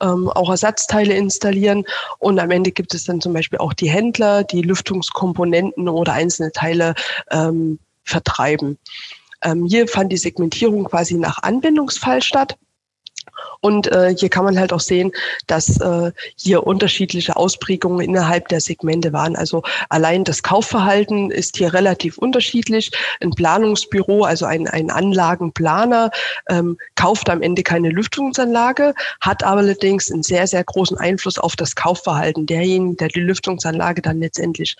ähm, 0.00 0.28
auch 0.28 0.50
Ersatzteile 0.50 1.14
installieren. 1.14 1.84
Und 2.18 2.38
am 2.38 2.50
Ende 2.50 2.72
gibt 2.72 2.94
es 2.94 3.04
dann 3.04 3.20
zum 3.20 3.32
Beispiel 3.32 3.58
auch 3.58 3.72
die 3.72 3.90
Händler, 3.90 4.44
die 4.44 4.62
Lüftungskomponenten 4.62 5.88
oder 5.88 6.12
einzelne 6.12 6.52
Teile 6.52 6.94
ähm, 7.30 7.78
vertreiben. 8.04 8.78
Ähm, 9.42 9.66
hier 9.66 9.86
fand 9.86 10.12
die 10.12 10.16
Segmentierung 10.16 10.84
quasi 10.84 11.14
nach 11.14 11.42
Anwendungsfall 11.42 12.22
statt. 12.22 12.56
Und 13.60 13.86
äh, 13.92 14.14
hier 14.16 14.28
kann 14.28 14.44
man 14.44 14.58
halt 14.58 14.72
auch 14.72 14.80
sehen, 14.80 15.12
dass 15.46 15.80
äh, 15.80 16.12
hier 16.36 16.66
unterschiedliche 16.66 17.36
Ausprägungen 17.36 18.00
innerhalb 18.00 18.48
der 18.48 18.60
Segmente 18.60 19.12
waren. 19.12 19.36
Also 19.36 19.62
allein 19.88 20.24
das 20.24 20.42
Kaufverhalten 20.42 21.30
ist 21.30 21.56
hier 21.56 21.74
relativ 21.74 22.18
unterschiedlich. 22.18 22.90
Ein 23.20 23.30
Planungsbüro, 23.30 24.24
also 24.24 24.46
ein, 24.46 24.66
ein 24.66 24.90
Anlagenplaner, 24.90 26.10
ähm, 26.48 26.78
kauft 26.94 27.30
am 27.30 27.42
Ende 27.42 27.62
keine 27.62 27.90
Lüftungsanlage, 27.90 28.94
hat 29.20 29.44
aber 29.44 29.62
allerdings 29.68 30.10
einen 30.10 30.22
sehr, 30.22 30.46
sehr 30.46 30.64
großen 30.64 30.96
Einfluss 30.96 31.38
auf 31.38 31.54
das 31.54 31.74
Kaufverhalten 31.74 32.46
derjenigen, 32.46 32.96
der 32.96 33.08
die 33.08 33.20
Lüftungsanlage 33.20 34.00
dann 34.00 34.20
letztendlich 34.20 34.76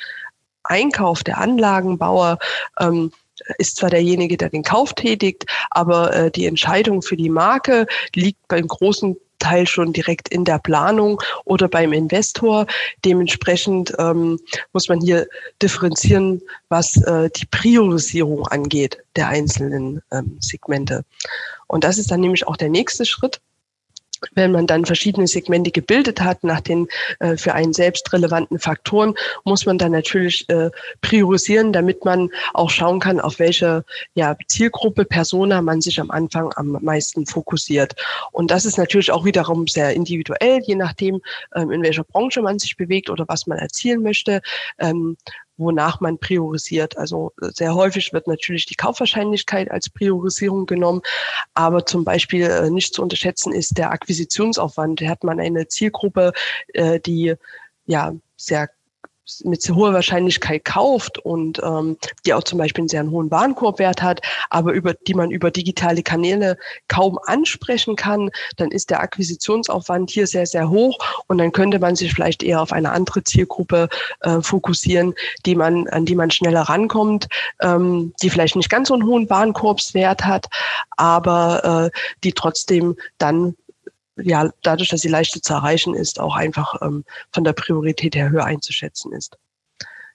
einkauft, 0.63 1.27
der 1.27 1.39
Anlagenbauer. 1.39 2.39
Ähm, 2.81 3.13
ist 3.59 3.77
zwar 3.77 3.91
derjenige, 3.91 4.37
der 4.37 4.51
den 4.51 4.63
Kauf 4.63 4.95
tätigt, 4.95 5.47
aber 5.71 6.15
äh, 6.15 6.31
die 6.31 6.47
Entscheidung 6.47 7.03
für 7.03 7.17
die 7.17 7.31
Marke 7.31 7.87
liegt 8.15 8.47
beim 8.49 8.67
großen 8.67 9.17
Teil 9.39 9.67
schon 9.67 9.93
direkt 9.93 10.29
in 10.29 10.45
der 10.45 10.59
Planung 10.59 11.21
oder 11.45 11.69
beim 11.69 11.93
Investor. 11.93 12.67
Dementsprechend 13.05 13.95
ähm, 13.99 14.39
muss 14.73 14.89
man 14.89 15.01
hier 15.01 15.27
differenzieren, 15.63 16.43
was 16.69 16.97
äh, 17.03 17.31
die 17.31 17.47
Priorisierung 17.47 18.47
angeht 18.49 18.99
der 19.17 19.29
einzelnen 19.29 20.03
ähm, 20.13 20.37
Segmente. 20.41 21.05
Und 21.67 21.85
das 21.85 21.99
ist 21.99 22.11
dann 22.11 22.21
nämlich 22.21 22.47
auch 22.47 22.57
der 22.57 22.71
nächste 22.71 23.05
Schritt 23.05 23.41
wenn 24.35 24.53
man 24.53 24.67
dann 24.67 24.85
verschiedene 24.85 25.27
Segmente 25.27 25.71
gebildet 25.71 26.21
hat 26.21 26.45
nach 26.45 26.61
den 26.61 26.89
äh, 27.21 27.37
für 27.37 27.55
einen 27.55 27.73
selbst 27.73 28.13
relevanten 28.13 28.59
Faktoren, 28.59 29.15
muss 29.45 29.67
man 29.67 29.79
dann 29.79 29.93
natürlich 29.93 30.49
äh, 30.49 30.71
priorisieren, 31.01 31.73
damit 31.73 32.05
man 32.05 32.31
auch 32.55 32.71
schauen 32.71 33.01
kann, 33.01 33.21
auf 33.21 33.39
welche 33.39 33.85
ja, 34.15 34.37
Zielgruppe, 34.49 35.05
Persona 35.05 35.63
man 35.63 35.81
sich 35.81 36.01
am 36.01 36.11
Anfang 36.11 36.53
am 36.57 36.79
meisten 36.81 37.27
fokussiert. 37.27 37.95
Und 38.33 38.51
das 38.51 38.65
ist 38.65 38.79
natürlich 38.79 39.11
auch 39.11 39.25
wiederum 39.25 39.67
sehr 39.67 39.95
individuell, 39.95 40.61
je 40.65 40.75
nachdem, 40.75 41.21
ähm, 41.55 41.71
in 41.71 41.83
welcher 41.83 42.05
Branche 42.05 42.43
man 42.43 42.59
sich 42.59 42.77
bewegt 42.77 43.11
oder 43.11 43.25
was 43.29 43.47
man 43.47 43.59
erzielen 43.59 44.03
möchte. 44.03 44.41
Ähm, 44.79 45.17
wonach 45.59 46.01
man 46.01 46.19
priorisiert. 46.19 46.97
Also 46.97 47.33
äh, 47.43 47.51
sehr 47.53 47.75
häufig 47.75 48.13
wird 48.13 48.27
natürlich 48.27 48.67
die 48.67 48.77
Kaufwahrscheinlichkeit 48.77 49.71
als 49.71 49.91
Priorisierung 49.91 50.67
genommen, 50.67 51.03
aber 51.55 51.85
zum 51.85 52.05
Beispiel 52.05 52.45
äh, 52.45 52.71
nicht 52.71 52.95
zu 52.95 53.03
unterschätzen 53.03 53.53
ist 53.53 53.77
der 53.77 53.91
Akquisitionsaufwand. 53.91 55.01
Da 55.01 55.09
hat 55.09 55.25
man 55.25 55.41
eine 55.41 55.69
Zielgruppe, 55.69 56.33
äh, 56.73 57.01
die 57.01 57.35
ja 57.87 58.15
sehr 58.37 58.71
mit 59.45 59.63
sehr 59.63 59.75
hoher 59.75 59.93
Wahrscheinlichkeit 59.93 60.65
kauft 60.65 61.19
und 61.19 61.61
ähm, 61.63 61.97
die 62.25 62.35
auch 62.35 62.43
zum 62.43 62.59
Beispiel 62.59 62.83
einen 62.83 62.89
sehr 62.89 63.09
hohen 63.09 63.31
Warenkorbwert 63.31 64.03
hat, 64.03 64.21
aber 64.51 64.73
über 64.73 64.95
die 64.95 65.15
man 65.15 65.31
über 65.31 65.51
digitale 65.51 66.03
Kanäle 66.03 66.57
kaum 66.89 67.19
ansprechen 67.27 67.97
kann, 67.97 68.31
dann 68.57 68.71
ist 68.71 68.91
der 68.91 69.01
Akquisitionsaufwand 69.01 70.11
hier 70.11 70.27
sehr, 70.27 70.47
sehr 70.47 70.71
hoch 70.71 70.99
und 71.27 71.39
dann 71.39 71.53
könnte 71.53 71.79
man 71.79 71.97
sich 71.97 72.13
vielleicht 72.13 72.43
eher 72.43 72.63
auf 72.63 72.73
eine 72.73 72.93
andere 72.93 73.25
Zielgruppe 73.25 73.89
äh, 74.21 74.41
fokussieren, 74.41 75.15
die 75.47 75.55
man, 75.55 75.89
an 75.89 76.05
die 76.05 76.15
man 76.15 76.31
schneller 76.31 76.63
rankommt, 76.63 77.29
ähm, 77.61 78.13
die 78.23 78.31
vielleicht 78.31 78.57
nicht 78.57 78.71
ganz 78.71 78.89
so 78.89 78.95
einen 78.95 79.07
hohen 79.07 79.29
Warenkorbswert 79.29 80.25
hat, 80.25 80.47
aber 80.97 81.91
äh, 81.93 81.99
die 82.25 82.33
trotzdem 82.33 82.97
dann 83.19 83.55
ja, 84.23 84.51
dadurch, 84.63 84.89
dass 84.89 85.01
sie 85.01 85.09
leichter 85.09 85.43
zu 85.43 85.55
erreichen 85.55 85.95
ist, 85.95 86.21
auch 86.21 86.37
einfach 86.37 86.81
ähm, 86.83 87.05
von 87.33 87.45
der 87.45 87.53
Priorität 87.53 88.15
her 88.15 88.31
höher 88.31 88.45
einzuschätzen 88.45 89.13
ist. 89.13 89.37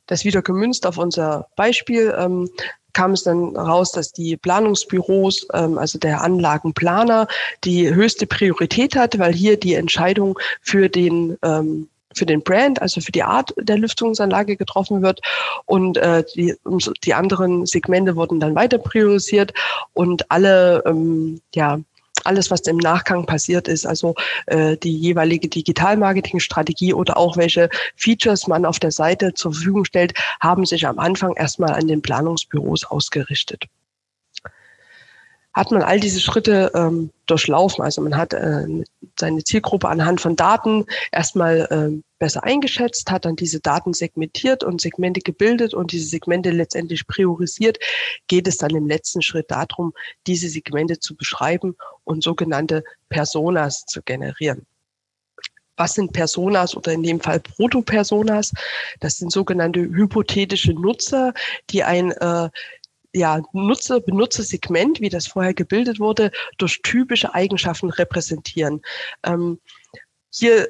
Das 0.07 0.25
wieder 0.25 0.41
gemünzt 0.41 0.85
auf 0.85 0.97
unser 0.97 1.47
Beispiel 1.55 2.13
ähm, 2.17 2.49
kam 2.93 3.11
es 3.11 3.23
dann 3.23 3.55
raus, 3.55 3.91
dass 3.91 4.11
die 4.11 4.37
Planungsbüros, 4.37 5.47
ähm, 5.53 5.77
also 5.77 5.97
der 5.97 6.21
Anlagenplaner, 6.21 7.27
die 7.63 7.93
höchste 7.93 8.27
Priorität 8.27 8.95
hat, 8.95 9.17
weil 9.17 9.33
hier 9.33 9.59
die 9.59 9.73
Entscheidung 9.73 10.37
für 10.61 10.89
den 10.89 11.37
ähm, 11.41 11.89
für 12.15 12.27
den 12.27 12.43
Brand, 12.43 12.79
also 12.79 13.01
für 13.01 13.11
die 13.11 13.23
Art 13.23 13.53
der 13.57 13.77
Lüftungsanlage 13.77 14.55
getroffen 14.55 15.01
wird. 15.01 15.19
Und 15.65 15.97
äh, 15.97 16.23
die, 16.35 16.53
die 17.03 17.13
anderen 17.15 17.65
Segmente 17.65 18.15
wurden 18.15 18.39
dann 18.39 18.53
weiter 18.53 18.77
priorisiert 18.77 19.51
und 19.93 20.29
alle 20.29 20.83
ähm, 20.85 21.41
ja, 21.55 21.79
alles, 22.25 22.51
was 22.51 22.61
im 22.61 22.77
Nachgang 22.77 23.25
passiert 23.25 23.67
ist, 23.67 23.85
also 23.85 24.15
äh, 24.47 24.77
die 24.77 24.95
jeweilige 24.97 25.47
Digital-Marketing-Strategie 25.47 26.93
oder 26.93 27.17
auch 27.17 27.37
welche 27.37 27.69
Features 27.95 28.47
man 28.47 28.65
auf 28.65 28.79
der 28.79 28.91
Seite 28.91 29.33
zur 29.33 29.53
Verfügung 29.53 29.85
stellt, 29.85 30.13
haben 30.41 30.65
sich 30.65 30.87
am 30.87 30.99
Anfang 30.99 31.35
erstmal 31.35 31.73
an 31.73 31.87
den 31.87 32.01
Planungsbüros 32.01 32.85
ausgerichtet. 32.85 33.65
hat 35.53 35.71
man 35.71 35.83
all 35.83 35.99
diese 35.99 36.19
Schritte 36.19 36.71
ähm, 36.73 37.11
durchlaufen. 37.27 37.83
Also 37.83 38.01
man 38.01 38.17
hat 38.17 38.33
äh, 38.33 38.65
seine 39.19 39.43
Zielgruppe 39.43 39.87
anhand 39.87 40.19
von 40.19 40.35
Daten 40.35 40.85
erstmal 41.11 41.67
äh, 41.69 42.01
besser 42.17 42.43
eingeschätzt, 42.43 43.11
hat 43.11 43.25
dann 43.25 43.35
diese 43.35 43.59
Daten 43.59 43.93
segmentiert 43.93 44.63
und 44.63 44.81
Segmente 44.81 45.21
gebildet 45.21 45.73
und 45.73 45.91
diese 45.91 46.07
Segmente 46.07 46.49
letztendlich 46.51 47.05
priorisiert, 47.05 47.77
geht 48.27 48.47
es 48.47 48.57
dann 48.57 48.71
im 48.71 48.87
letzten 48.87 49.21
Schritt 49.21 49.51
darum, 49.51 49.93
diese 50.25 50.49
Segmente 50.49 50.99
zu 50.99 51.15
beschreiben 51.15 51.75
und 52.03 52.23
sogenannte 52.23 52.83
Personas 53.09 53.85
zu 53.85 54.01
generieren. 54.01 54.65
Was 55.75 55.95
sind 55.95 56.13
Personas 56.13 56.75
oder 56.75 56.91
in 56.91 57.03
dem 57.03 57.19
Fall 57.19 57.39
Proto-Personas? 57.39 58.51
Das 58.99 59.17
sind 59.17 59.31
sogenannte 59.31 59.79
hypothetische 59.79 60.73
Nutzer, 60.73 61.33
die 61.71 61.83
ein 61.83 62.11
äh, 62.11 62.49
ja, 63.13 63.41
Nutzer, 63.53 63.99
Benutzersegment, 63.99 64.99
wie 64.99 65.09
das 65.09 65.27
vorher 65.27 65.53
gebildet 65.53 65.99
wurde, 65.99 66.31
durch 66.57 66.81
typische 66.81 67.33
Eigenschaften 67.33 67.89
repräsentieren. 67.89 68.81
Ähm, 69.23 69.59
hier 70.31 70.67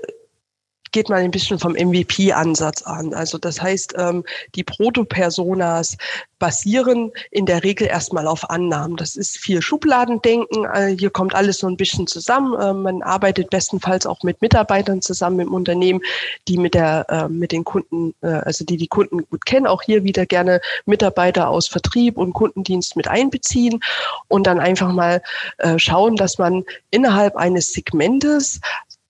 geht 0.94 1.10
man 1.10 1.20
ein 1.20 1.32
bisschen 1.32 1.60
vom 1.60 1.74
MVP-Ansatz 1.74 2.84
an. 2.84 3.14
Also 3.14 3.38
das 3.38 3.62
heißt, 3.62 3.96
ähm, 3.98 4.24
die 4.56 4.64
Proto-Personas 4.64 5.98
basieren 6.40 7.12
in 7.32 7.46
der 7.46 7.64
Regel 7.64 7.88
erstmal 7.88 8.28
auf 8.28 8.50
Annahmen. 8.50 8.96
Das 8.98 9.16
ist 9.16 9.38
viel 9.38 9.62
Schubladendenken. 9.62 10.66
Äh, 10.66 10.96
hier 10.98 11.10
kommt 11.10 11.36
alles 11.36 11.58
so 11.60 11.68
ein 11.68 11.78
bisschen 11.78 12.06
zusammen. 12.06 12.54
Äh, 12.60 12.74
man 12.74 13.02
arbeitet 13.02 13.50
bestenfalls 13.50 14.06
auch 14.06 14.24
mit 14.24 14.42
Mitarbeitern 14.42 15.02
zusammen 15.02 15.40
im 15.40 15.54
Unternehmen, 15.54 16.02
die 16.48 16.58
mit 16.58 16.74
der, 16.74 17.06
äh, 17.10 17.30
mit 17.30 17.52
den 17.52 17.64
Kunden, 17.64 18.14
äh, 18.22 18.28
also 18.28 18.66
die 18.66 18.78
die 18.78 18.88
Kunden 18.88 19.26
gut 19.30 19.46
kennen. 19.46 19.68
Auch 19.68 19.82
hier 19.82 20.04
wieder 20.04 20.26
gerne 20.26 20.62
Mitarbeiter 20.86 21.50
aus 21.50 21.68
Vertrieb 21.68 22.18
und 22.18 22.34
Kundendienst 22.34 22.96
mit 22.96 23.08
einbeziehen 23.08 23.80
und 24.28 24.46
dann 24.46 24.60
einfach 24.60 24.92
mal 24.92 25.22
äh, 25.58 25.80
schauen, 25.80 26.18
dass 26.18 26.38
man 26.38 26.66
innerhalb 26.92 27.36
eines 27.36 27.74
Segmentes 27.74 28.60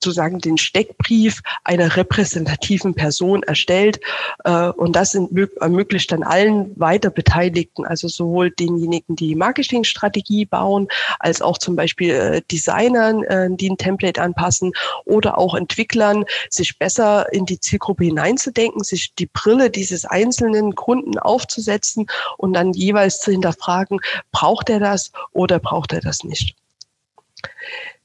sozusagen 0.03 0.39
den 0.39 0.57
Steckbrief 0.57 1.41
einer 1.63 1.95
repräsentativen 1.95 2.93
Person 2.93 3.43
erstellt. 3.43 3.99
Äh, 4.43 4.69
und 4.69 4.95
das 4.95 5.15
ermöglicht 5.15 6.11
dann 6.11 6.23
allen 6.23 6.77
weiter 6.79 7.09
Beteiligten, 7.09 7.85
also 7.85 8.07
sowohl 8.07 8.51
denjenigen, 8.51 9.15
die 9.15 9.35
Marketingstrategie 9.35 10.45
bauen, 10.45 10.87
als 11.19 11.41
auch 11.41 11.57
zum 11.57 11.75
Beispiel 11.75 12.11
äh, 12.11 12.41
Designern, 12.51 13.23
äh, 13.23 13.49
die 13.51 13.69
ein 13.69 13.77
Template 13.77 14.21
anpassen 14.21 14.73
oder 15.05 15.37
auch 15.37 15.55
Entwicklern, 15.55 16.25
sich 16.49 16.77
besser 16.77 17.31
in 17.31 17.45
die 17.45 17.59
Zielgruppe 17.59 18.05
hineinzudenken, 18.05 18.83
sich 18.83 19.13
die 19.15 19.27
Brille 19.27 19.69
dieses 19.69 20.05
einzelnen 20.05 20.75
Kunden 20.75 21.17
aufzusetzen 21.17 22.07
und 22.37 22.53
dann 22.53 22.73
jeweils 22.73 23.19
zu 23.19 23.31
hinterfragen, 23.31 23.99
braucht 24.31 24.69
er 24.69 24.79
das 24.79 25.11
oder 25.31 25.59
braucht 25.59 25.93
er 25.93 26.01
das 26.01 26.23
nicht. 26.23 26.55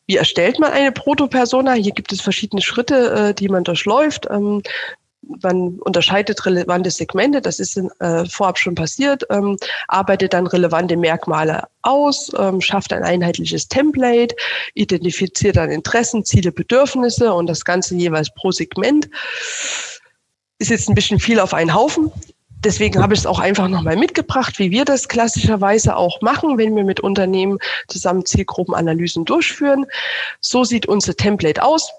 Wie 0.08 0.16
erstellt 0.16 0.58
man 0.58 0.72
eine 0.72 0.90
Proto-Persona? 0.90 1.74
Hier 1.74 1.92
gibt 1.92 2.12
es 2.12 2.22
verschiedene 2.22 2.62
Schritte, 2.62 3.28
äh, 3.28 3.34
die 3.34 3.48
man 3.48 3.62
durchläuft. 3.62 4.26
Ähm, 4.30 4.62
man 5.42 5.78
unterscheidet 5.80 6.46
relevante 6.46 6.90
Segmente, 6.90 7.42
das 7.42 7.60
ist 7.60 7.76
äh, 7.76 8.24
vorab 8.24 8.58
schon 8.58 8.74
passiert, 8.74 9.24
ähm, 9.28 9.58
arbeitet 9.88 10.32
dann 10.32 10.46
relevante 10.46 10.96
Merkmale 10.96 11.64
aus, 11.82 12.32
ähm, 12.38 12.62
schafft 12.62 12.94
ein 12.94 13.02
einheitliches 13.02 13.68
Template, 13.68 14.34
identifiziert 14.72 15.56
dann 15.56 15.70
Interessen, 15.70 16.24
Ziele, 16.24 16.52
Bedürfnisse 16.52 17.34
und 17.34 17.46
das 17.46 17.66
Ganze 17.66 17.94
jeweils 17.94 18.32
pro 18.32 18.50
Segment. 18.50 19.10
Ist 20.58 20.70
jetzt 20.70 20.88
ein 20.88 20.94
bisschen 20.94 21.20
viel 21.20 21.38
auf 21.38 21.52
einen 21.52 21.74
Haufen 21.74 22.10
deswegen 22.64 23.02
habe 23.02 23.14
ich 23.14 23.20
es 23.20 23.26
auch 23.26 23.38
einfach 23.38 23.68
nochmal 23.68 23.96
mitgebracht, 23.96 24.58
wie 24.58 24.70
wir 24.70 24.84
das 24.84 25.08
klassischerweise 25.08 25.96
auch 25.96 26.20
machen, 26.20 26.58
wenn 26.58 26.74
wir 26.76 26.84
mit 26.84 27.00
Unternehmen 27.00 27.58
zusammen 27.88 28.26
Zielgruppenanalysen 28.26 29.24
durchführen. 29.24 29.86
So 30.40 30.64
sieht 30.64 30.86
unser 30.86 31.14
Template 31.14 31.62
aus. 31.62 31.90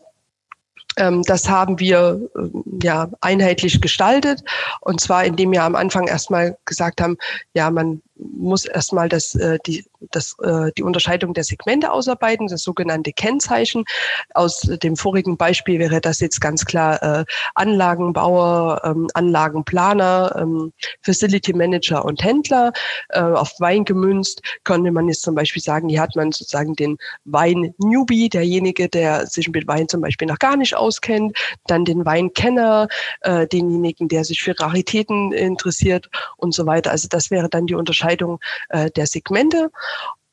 Ähm, 0.97 1.23
das 1.23 1.49
haben 1.49 1.79
wir 1.79 2.19
ähm, 2.35 2.63
ja 2.81 3.09
einheitlich 3.21 3.81
gestaltet 3.81 4.41
und 4.81 4.99
zwar 4.99 5.23
indem 5.23 5.51
wir 5.51 5.63
am 5.63 5.75
Anfang 5.75 6.07
erstmal 6.07 6.57
gesagt 6.65 7.01
haben, 7.01 7.17
ja, 7.53 7.69
man 7.69 8.01
muss 8.19 8.65
erstmal 8.65 9.09
das, 9.09 9.35
äh, 9.35 9.57
die, 9.65 9.85
das, 10.11 10.35
äh, 10.43 10.71
die 10.77 10.83
Unterscheidung 10.83 11.33
der 11.33 11.43
Segmente 11.43 11.91
ausarbeiten, 11.91 12.47
das 12.47 12.61
sogenannte 12.61 13.13
Kennzeichen. 13.13 13.85
Aus 14.33 14.61
dem 14.61 14.95
vorigen 14.95 15.37
Beispiel 15.37 15.79
wäre 15.79 16.01
das 16.01 16.19
jetzt 16.19 16.41
ganz 16.41 16.65
klar 16.65 17.01
äh, 17.01 17.25
Anlagenbauer, 17.55 18.81
ähm, 18.83 19.07
Anlagenplaner, 19.13 20.35
ähm, 20.37 20.73
Facility 21.01 21.53
Manager 21.53 22.03
und 22.05 22.23
Händler. 22.23 22.73
Äh, 23.09 23.21
auf 23.21 23.53
Wein 23.59 23.85
gemünzt 23.85 24.41
könnte 24.63 24.91
man 24.91 25.07
jetzt 25.07 25.21
zum 25.21 25.35
Beispiel 25.35 25.61
sagen, 25.61 25.89
hier 25.89 26.01
hat 26.01 26.15
man 26.15 26.31
sozusagen 26.31 26.75
den 26.75 26.97
Wein-Newbie, 27.25 28.29
derjenige, 28.29 28.89
der 28.89 29.27
sich 29.27 29.49
mit 29.49 29.67
Wein 29.67 29.87
zum 29.87 30.01
Beispiel 30.01 30.27
noch 30.27 30.39
gar 30.39 30.57
nicht 30.57 30.75
auskennt, 30.75 31.37
dann 31.67 31.85
den 31.85 32.05
Weinkenner, 32.05 32.87
äh, 33.21 33.47
denjenigen, 33.47 34.07
der 34.07 34.23
sich 34.25 34.41
für 34.41 34.59
Raritäten 34.59 35.31
interessiert 35.31 36.09
und 36.37 36.53
so 36.53 36.65
weiter. 36.65 36.91
Also 36.91 37.07
das 37.07 37.31
wäre 37.31 37.49
dann 37.49 37.65
die 37.65 37.75
Unterscheidung 37.75 38.08
Unterscheidung 38.09 38.39
äh, 38.69 38.89
der 38.91 39.07
Segmente. 39.07 39.71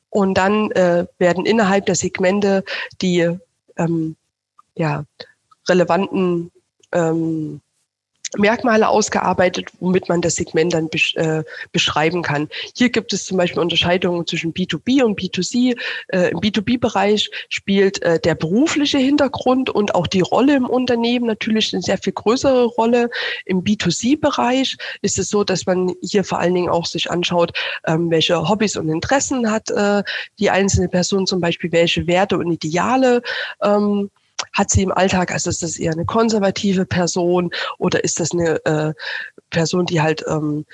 Und 0.09 0.35
dann 0.35 0.71
äh, 0.71 1.05
werden 1.19 1.45
innerhalb 1.45 1.85
der 1.85 1.95
Segmente 1.95 2.63
die 3.01 3.37
ähm, 3.77 4.15
ja, 4.75 5.05
relevanten 5.67 6.51
ähm, 6.93 7.61
Merkmale 8.35 8.89
ausgearbeitet, 8.89 9.69
womit 9.79 10.09
man 10.09 10.21
das 10.21 10.35
Segment 10.35 10.73
dann 10.73 10.89
besch 10.89 11.15
äh, 11.15 11.43
beschreiben 11.71 12.21
kann. 12.21 12.49
Hier 12.75 12.89
gibt 12.89 13.13
es 13.13 13.25
zum 13.25 13.37
Beispiel 13.37 13.61
Unterscheidungen 13.61 14.27
zwischen 14.27 14.53
B2B 14.53 15.03
und 15.03 15.19
B2C. 15.19 15.77
Äh, 16.09 16.31
Im 16.31 16.39
B2B-Bereich 16.39 17.29
spielt 17.49 18.01
äh, 18.01 18.19
der 18.19 18.35
berufliche 18.35 18.97
Hintergrund 18.97 19.69
und 19.69 19.95
auch 19.95 20.07
die 20.07 20.21
Rolle 20.21 20.55
im 20.55 20.65
Unternehmen 20.65 21.25
natürlich 21.25 21.73
eine 21.73 21.81
sehr 21.81 21.97
viel 21.97 22.13
größere 22.13 22.65
Rolle. 22.65 23.09
Im 23.45 23.63
B2C-Bereich 23.63 24.77
ist 25.01 25.19
es 25.19 25.29
so, 25.29 25.43
dass 25.43 25.65
man 25.65 25.93
hier 26.01 26.23
vor 26.23 26.39
allen 26.39 26.55
Dingen 26.55 26.69
auch 26.69 26.85
sich 26.85 27.09
anschaut, 27.09 27.51
ähm, 27.85 28.11
welche 28.11 28.47
Hobbys 28.47 28.75
und 28.75 28.89
Interessen 28.89 29.49
hat 29.49 29.69
äh, 29.69 30.03
die 30.39 30.49
einzelne 30.49 30.89
Person, 30.89 31.25
zum 31.27 31.39
Beispiel 31.39 31.71
welche 31.71 32.07
Werte 32.07 32.37
und 32.37 32.51
Ideale 32.51 33.21
ähm, 33.61 34.09
hat 34.53 34.69
sie 34.69 34.83
im 34.83 34.91
Alltag, 34.91 35.31
also 35.31 35.49
ist 35.49 35.63
das 35.63 35.77
eher 35.77 35.91
eine 35.91 36.05
konservative 36.05 36.85
Person 36.85 37.51
oder 37.77 38.03
ist 38.03 38.19
das 38.19 38.31
eine 38.31 38.63
äh, 38.65 38.93
Person, 39.49 39.85
die 39.85 40.01
halt 40.01 40.23
ähm, 40.27 40.65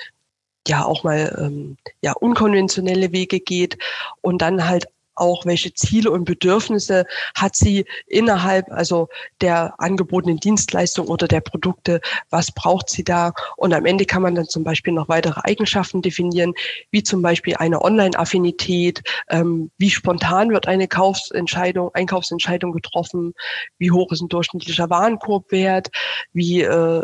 ja 0.68 0.86
auch 0.86 1.04
mal 1.04 1.36
ähm, 1.40 1.78
ja 2.02 2.14
unkonventionelle 2.14 3.12
Wege 3.12 3.40
geht? 3.40 3.78
Und 4.22 4.42
dann 4.42 4.68
halt 4.68 4.88
auch, 5.16 5.46
welche 5.46 5.74
Ziele 5.74 6.12
und 6.12 6.26
Bedürfnisse 6.26 7.06
hat 7.36 7.56
sie 7.56 7.86
innerhalb 8.08 8.72
also 8.72 9.10
der 9.42 9.74
angebotenen 9.78 10.40
Dienstleistung 10.40 11.08
oder 11.08 11.28
der 11.28 11.42
Produkte, 11.42 12.02
was 12.30 12.52
braucht 12.52 12.90
sie 12.90 13.04
da? 13.04 13.34
Und 13.58 13.74
am 13.74 13.86
Ende 13.86 14.06
kann 14.06 14.22
man 14.22 14.36
dann 14.36 14.48
zum 14.48 14.64
Beispiel 14.64 14.94
noch 14.94 15.10
weitere 15.10 15.40
Eigenschaften 15.44 16.02
definieren, 16.02 16.54
wie 16.92 17.04
zum 17.04 17.22
Beispiel 17.22 17.56
eine 17.56 17.82
Online-Affinität, 17.82 19.02
ähm, 19.30 19.72
wie 19.78 19.90
spontan 19.90 20.52
wird 20.52 20.68
eine 20.68 20.88
Kaufsentscheidung, 20.88 21.92
Einkaufsentscheidung 21.94 22.72
getroffen, 22.72 23.34
wie 23.78 23.92
hoch 23.92 24.12
ist 24.12 24.22
ein 24.22 24.30
durchschnittlicher 24.30 24.90
Warenkorbwert, 24.90 25.90
wie 26.34 26.62
äh, 26.62 27.04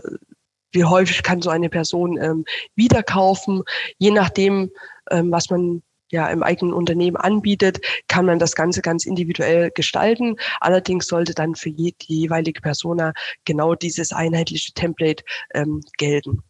wie 0.71 0.85
häufig 0.85 1.23
kann 1.23 1.41
so 1.41 1.49
eine 1.49 1.69
Person 1.69 2.17
ähm, 2.21 2.45
wieder 2.75 3.03
kaufen, 3.03 3.63
je 3.97 4.11
nachdem, 4.11 4.71
ähm, 5.09 5.31
was 5.31 5.49
man 5.49 5.81
ja 6.11 6.27
im 6.27 6.43
eigenen 6.43 6.73
Unternehmen 6.73 7.17
anbietet, 7.17 7.79
kann 8.07 8.25
man 8.25 8.39
das 8.39 8.55
Ganze 8.55 8.81
ganz 8.81 9.05
individuell 9.05 9.71
gestalten. 9.71 10.35
Allerdings 10.59 11.07
sollte 11.07 11.33
dann 11.33 11.55
für 11.55 11.71
die 11.71 11.95
jeweilige 12.07 12.61
Persona 12.61 13.13
genau 13.45 13.75
dieses 13.75 14.11
einheitliche 14.11 14.73
Template 14.73 15.23
ähm, 15.53 15.81
gelten. 15.97 16.43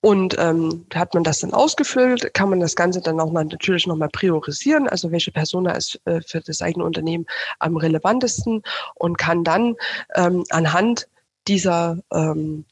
Und 0.00 0.36
ähm, 0.38 0.84
hat 0.94 1.14
man 1.14 1.24
das 1.24 1.38
dann 1.38 1.54
ausgefüllt, 1.54 2.34
kann 2.34 2.50
man 2.50 2.60
das 2.60 2.76
Ganze 2.76 3.00
dann 3.00 3.20
auch 3.20 3.32
mal 3.32 3.46
natürlich 3.46 3.86
nochmal 3.86 4.10
priorisieren, 4.10 4.86
also 4.86 5.10
welche 5.12 5.32
Persona 5.32 5.72
ist 5.72 5.98
äh, 6.04 6.20
für 6.20 6.40
das 6.40 6.60
eigene 6.60 6.84
Unternehmen 6.84 7.24
am 7.58 7.78
relevantesten 7.78 8.62
und 8.96 9.16
kann 9.16 9.44
dann 9.44 9.76
ähm, 10.14 10.44
anhand 10.50 11.08
dieser 11.48 12.00
ähm, 12.12 12.66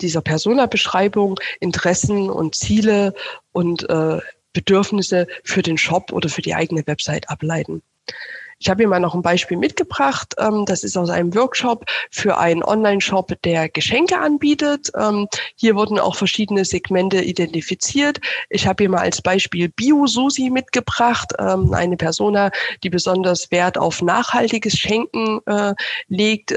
dieser 0.00 0.22
Persona-Beschreibung 0.22 1.40
Interessen 1.58 2.30
und 2.30 2.54
Ziele 2.54 3.14
und 3.50 3.88
äh, 3.90 4.20
Bedürfnisse 4.52 5.26
für 5.44 5.62
den 5.62 5.78
Shop 5.78 6.12
oder 6.12 6.28
für 6.28 6.42
die 6.42 6.54
eigene 6.54 6.86
Website 6.86 7.28
ableiten. 7.30 7.82
Ich 8.60 8.68
habe 8.68 8.82
hier 8.82 8.88
mal 8.88 9.00
noch 9.00 9.14
ein 9.14 9.22
Beispiel 9.22 9.56
mitgebracht. 9.56 10.34
Ähm, 10.38 10.66
das 10.66 10.84
ist 10.84 10.96
aus 10.96 11.08
einem 11.08 11.34
Workshop 11.34 11.86
für 12.10 12.36
einen 12.36 12.62
Online-Shop, 12.62 13.32
der 13.42 13.70
Geschenke 13.70 14.18
anbietet. 14.18 14.92
Ähm, 14.98 15.28
hier 15.56 15.76
wurden 15.76 15.98
auch 15.98 16.14
verschiedene 16.14 16.66
Segmente 16.66 17.22
identifiziert. 17.22 18.20
Ich 18.50 18.66
habe 18.66 18.84
hier 18.84 18.90
mal 18.90 19.00
als 19.00 19.22
Beispiel 19.22 19.70
Bio-Susi 19.70 20.50
mitgebracht, 20.50 21.32
ähm, 21.38 21.72
eine 21.72 21.96
Persona, 21.96 22.50
die 22.84 22.90
besonders 22.90 23.50
Wert 23.50 23.78
auf 23.78 24.02
nachhaltiges 24.02 24.74
Schenken 24.74 25.40
äh, 25.46 25.74
legt, 26.08 26.54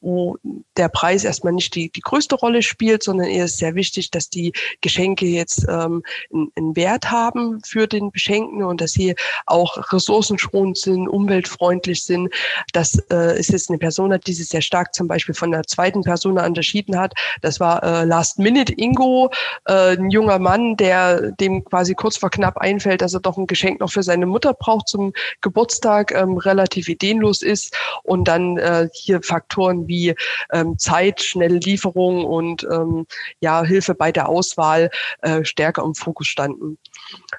wo 0.00 0.36
der 0.76 0.88
Preis 0.88 1.24
erstmal 1.24 1.52
nicht 1.52 1.74
die, 1.74 1.90
die 1.90 2.00
größte 2.00 2.36
Rolle 2.36 2.62
spielt, 2.62 3.02
sondern 3.02 3.26
eher 3.26 3.46
ist 3.46 3.58
sehr 3.58 3.74
wichtig, 3.74 4.10
dass 4.10 4.28
die 4.28 4.52
Geschenke 4.80 5.26
jetzt 5.26 5.66
ähm, 5.68 6.02
einen 6.30 6.76
Wert 6.76 7.10
haben 7.10 7.60
für 7.64 7.88
den 7.88 8.10
Beschenkten 8.12 8.62
und 8.62 8.80
dass 8.80 8.92
sie 8.92 9.14
auch 9.46 9.92
ressourcenschonend 9.92 10.78
sind, 10.78 11.08
umweltfreundlich 11.32 12.02
sind. 12.04 12.32
Das 12.72 12.98
äh, 13.10 13.38
ist 13.38 13.50
jetzt 13.50 13.70
eine 13.70 13.78
Persona, 13.78 14.18
die 14.18 14.34
sich 14.34 14.48
sehr 14.48 14.60
stark 14.60 14.94
zum 14.94 15.08
Beispiel 15.08 15.34
von 15.34 15.50
der 15.50 15.62
zweiten 15.64 16.02
Persona 16.02 16.44
unterschieden 16.46 16.98
hat. 16.98 17.14
Das 17.40 17.58
war 17.58 17.82
äh, 17.82 18.04
Last 18.04 18.38
Minute 18.38 18.72
Ingo, 18.76 19.30
äh, 19.66 19.96
ein 19.96 20.10
junger 20.10 20.38
Mann, 20.38 20.76
der 20.76 21.32
dem 21.32 21.64
quasi 21.64 21.94
kurz 21.94 22.16
vor 22.16 22.30
knapp 22.30 22.58
einfällt, 22.58 23.00
dass 23.00 23.14
er 23.14 23.20
doch 23.20 23.38
ein 23.38 23.46
Geschenk 23.46 23.80
noch 23.80 23.90
für 23.90 24.02
seine 24.02 24.26
Mutter 24.26 24.52
braucht 24.52 24.88
zum 24.88 25.12
Geburtstag, 25.40 26.12
ähm, 26.12 26.36
relativ 26.36 26.88
ideenlos 26.88 27.42
ist 27.42 27.74
und 28.02 28.28
dann 28.28 28.58
äh, 28.58 28.88
hier 28.92 29.22
Faktoren 29.22 29.88
wie 29.88 30.14
ähm, 30.52 30.78
Zeit, 30.78 31.22
schnelle 31.22 31.58
Lieferung 31.58 32.24
und 32.24 32.64
ähm, 32.70 33.06
ja 33.40 33.64
Hilfe 33.64 33.94
bei 33.94 34.12
der 34.12 34.28
Auswahl 34.28 34.90
äh, 35.22 35.44
stärker 35.44 35.82
im 35.82 35.94
Fokus 35.94 36.26
standen. 36.26 36.78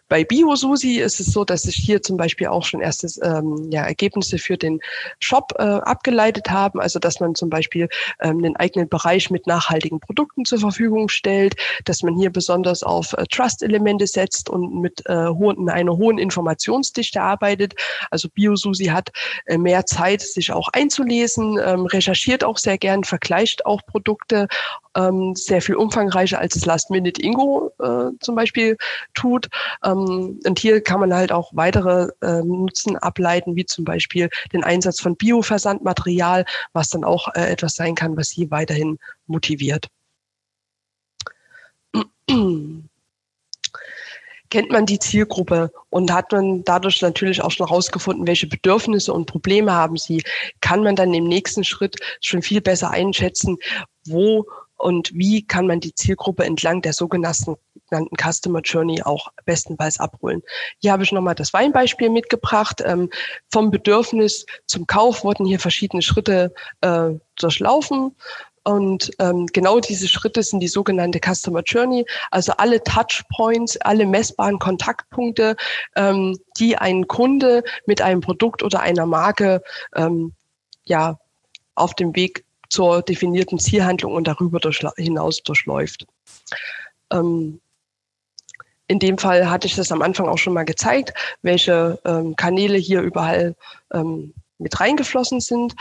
Bei 0.10 0.24
BioSusi 0.24 1.00
ist 1.00 1.20
es 1.20 1.28
so, 1.28 1.44
dass 1.46 1.64
sich 1.64 1.76
hier 1.76 2.02
zum 2.02 2.18
Beispiel 2.18 2.48
auch 2.48 2.64
schon 2.64 2.82
erste 2.82 3.08
ähm, 3.26 3.70
ja, 3.72 3.84
Ergebnisse 3.84 4.38
für 4.38 4.58
den 4.58 4.80
Shop 5.20 5.54
äh, 5.58 5.64
abgeleitet 5.64 6.50
haben. 6.50 6.80
Also 6.80 7.00
dass 7.00 7.20
man 7.20 7.36
zum 7.36 7.50
Beispiel 7.50 7.90
ähm, 8.22 8.38
einen 8.40 8.56
eigenen 8.56 8.90
Bereich 8.90 9.30
mit 9.30 9.48
nachhaltigen 9.48 10.00
Produkten 10.00 10.46
zur 10.46 10.60
Verfügung 10.60 11.10
stellt, 11.10 11.56
dass 11.86 12.04
man 12.04 12.16
hier 12.16 12.32
besonders 12.32 12.84
auf 12.84 13.14
äh, 13.14 13.26
Trust-Elemente 13.26 14.08
setzt 14.08 14.50
und 14.50 14.82
mit 14.82 15.04
äh, 15.08 15.28
hohen, 15.28 15.70
einer 15.70 15.98
hohen 15.98 16.18
Informationsdichte 16.18 17.22
arbeitet. 17.22 17.74
Also 18.12 18.30
BioSusi 18.30 18.86
hat 18.86 19.10
äh, 19.46 19.58
mehr 19.58 19.86
Zeit, 19.86 20.22
sich 20.22 20.52
auch 20.52 20.70
einzulesen, 20.74 21.60
ähm, 21.64 21.86
recherchiert 21.86 22.44
auch 22.44 22.58
sehr 22.58 22.78
gern, 22.78 23.04
vergleicht 23.04 23.66
auch 23.66 23.82
Produkte 23.88 24.48
ähm, 24.96 25.36
sehr 25.36 25.62
viel 25.62 25.76
umfangreicher 25.76 26.40
als 26.40 26.56
es 26.56 26.66
Last 26.66 26.90
Minute 26.90 27.22
Ingo 27.22 27.72
äh, 27.80 28.12
zum 28.20 28.36
Beispiel 28.36 28.78
tut. 29.14 29.50
Ähm, 29.84 30.40
und 30.46 30.60
hier 30.60 30.82
kann 30.82 31.00
man 31.00 31.14
halt 31.14 31.32
auch 31.32 31.52
weitere 31.54 32.10
äh, 32.22 32.42
Nutzen 32.42 32.98
ableiten, 32.98 33.56
wie 33.56 33.66
zum 33.66 33.86
Beispiel 33.86 34.30
den 34.52 34.64
Einsatz 34.64 35.00
von 35.00 35.16
Bioversandmaterial, 35.16 36.46
was 36.74 36.90
dann 36.90 37.04
auch 37.04 37.28
äh, 37.36 37.52
etwas 37.52 37.76
sein 37.76 37.96
kann, 37.96 38.18
was 38.18 38.30
sie 38.30 38.52
weiterhin 38.52 38.98
motiviert. 39.28 39.88
kennt 44.54 44.70
man 44.72 44.86
die 44.86 45.00
Zielgruppe 45.00 45.72
und 45.90 46.14
hat 46.14 46.32
man 46.32 46.64
dadurch 46.64 47.02
natürlich 47.02 47.42
auch 47.42 47.50
schon 47.50 47.66
herausgefunden, 47.66 48.28
welche 48.28 48.46
Bedürfnisse 48.46 49.12
und 49.12 49.26
Probleme 49.26 49.74
haben 49.74 49.98
sie, 49.98 50.22
kann 50.62 50.84
man 50.84 50.96
dann 50.96 51.12
im 51.16 51.24
nächsten 51.24 51.64
Schritt 51.64 51.96
schon 52.22 52.44
viel 52.44 52.62
besser 52.62 52.92
einschätzen, 52.92 53.58
wo 54.06 54.46
und 54.84 55.12
wie 55.14 55.48
kann 55.48 55.66
man 55.66 55.80
die 55.80 55.96
Zielgruppe 55.96 56.44
entlang 56.44 56.82
der 56.82 56.92
sogenannten 56.92 57.58
Customer 58.18 58.60
Journey 58.62 59.02
auch 59.02 59.30
bestenfalls 59.46 60.00
abholen. 60.00 60.44
Hier 60.80 60.92
habe 60.92 61.04
ich 61.04 61.12
nochmal 61.12 61.36
das 61.36 61.54
Weinbeispiel 61.54 62.10
mitgebracht. 62.10 62.82
Ähm, 62.86 63.10
vom 63.50 63.72
Bedürfnis 63.72 64.46
zum 64.66 64.86
Kauf 64.86 65.24
wurden 65.24 65.46
hier 65.46 65.60
verschiedene 65.60 66.02
Schritte 66.02 66.54
äh, 66.82 67.12
durchlaufen. 67.38 68.16
Und 68.66 69.12
ähm, 69.20 69.46
genau 69.48 69.80
diese 69.80 70.08
Schritte 70.08 70.44
sind 70.44 70.60
die 70.60 70.68
sogenannte 70.68 71.20
Customer 71.20 71.62
Journey, 71.66 72.06
also 72.32 72.54
alle 72.54 72.82
Touchpoints, 72.84 73.78
alle 73.78 74.06
messbaren 74.06 74.60
Kontaktpunkte, 74.60 75.56
ähm, 75.96 76.38
die 76.58 76.78
ein 76.78 77.08
Kunde 77.08 77.64
mit 77.86 78.02
einem 78.02 78.22
Produkt 78.22 78.64
oder 78.64 78.80
einer 78.82 79.06
Marke 79.06 79.62
ähm, 79.96 80.34
ja 80.86 81.20
auf 81.76 81.94
dem 81.94 82.16
Weg 82.16 82.46
zur 82.74 83.04
definierten 83.04 83.60
Zielhandlung 83.60 84.14
und 84.16 84.28
darüber 84.28 84.60
hinaus 84.98 85.44
durchläuft. 85.44 86.08
Ähm, 87.12 87.62
in 88.88 88.98
dem 88.98 89.20
Fall 89.20 89.48
hatte 89.48 89.68
ich 89.68 89.76
das 89.76 89.92
am 89.92 90.02
Anfang 90.02 90.28
auch 90.28 90.40
schon 90.40 90.54
mal 90.54 90.66
gezeigt, 90.66 91.14
welche 91.44 92.00
ähm, 92.04 92.36
Kanäle 92.36 92.78
hier 92.80 93.02
überall 93.02 93.56
ähm, 93.94 94.34
mit 94.58 94.80
reingeflossen 94.80 95.40
sind. 95.40 95.76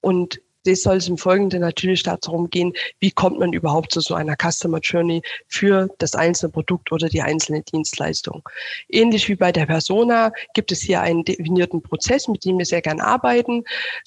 Und 0.00 0.40
es 0.64 0.82
soll 0.82 0.98
es 0.98 1.08
im 1.08 1.18
Folgenden 1.18 1.60
natürlich 1.60 2.04
darum 2.04 2.48
gehen, 2.48 2.72
wie 3.00 3.10
kommt 3.10 3.40
man 3.40 3.52
überhaupt 3.52 3.92
zu 3.92 4.00
so 4.00 4.14
einer 4.14 4.36
Customer 4.36 4.78
Journey 4.78 5.22
für 5.48 5.88
das 5.98 6.14
einzelne 6.14 6.52
Produkt 6.52 6.92
oder 6.92 7.08
die 7.08 7.22
einzelne 7.22 7.62
Dienstleistung. 7.62 8.48
Ähnlich 8.88 9.28
wie 9.28 9.36
bei 9.36 9.50
der 9.50 9.66
Persona 9.66 10.32
gibt 10.54 10.70
es 10.70 10.80
hier 10.80 11.00
einen 11.00 11.24
definierten 11.24 11.82
Prozess, 11.82 12.28
mit 12.28 12.44
dem 12.44 12.58
wir 12.58 12.66
sehr 12.66 12.82
gern 12.82 13.00
arbeiten, 13.00 13.64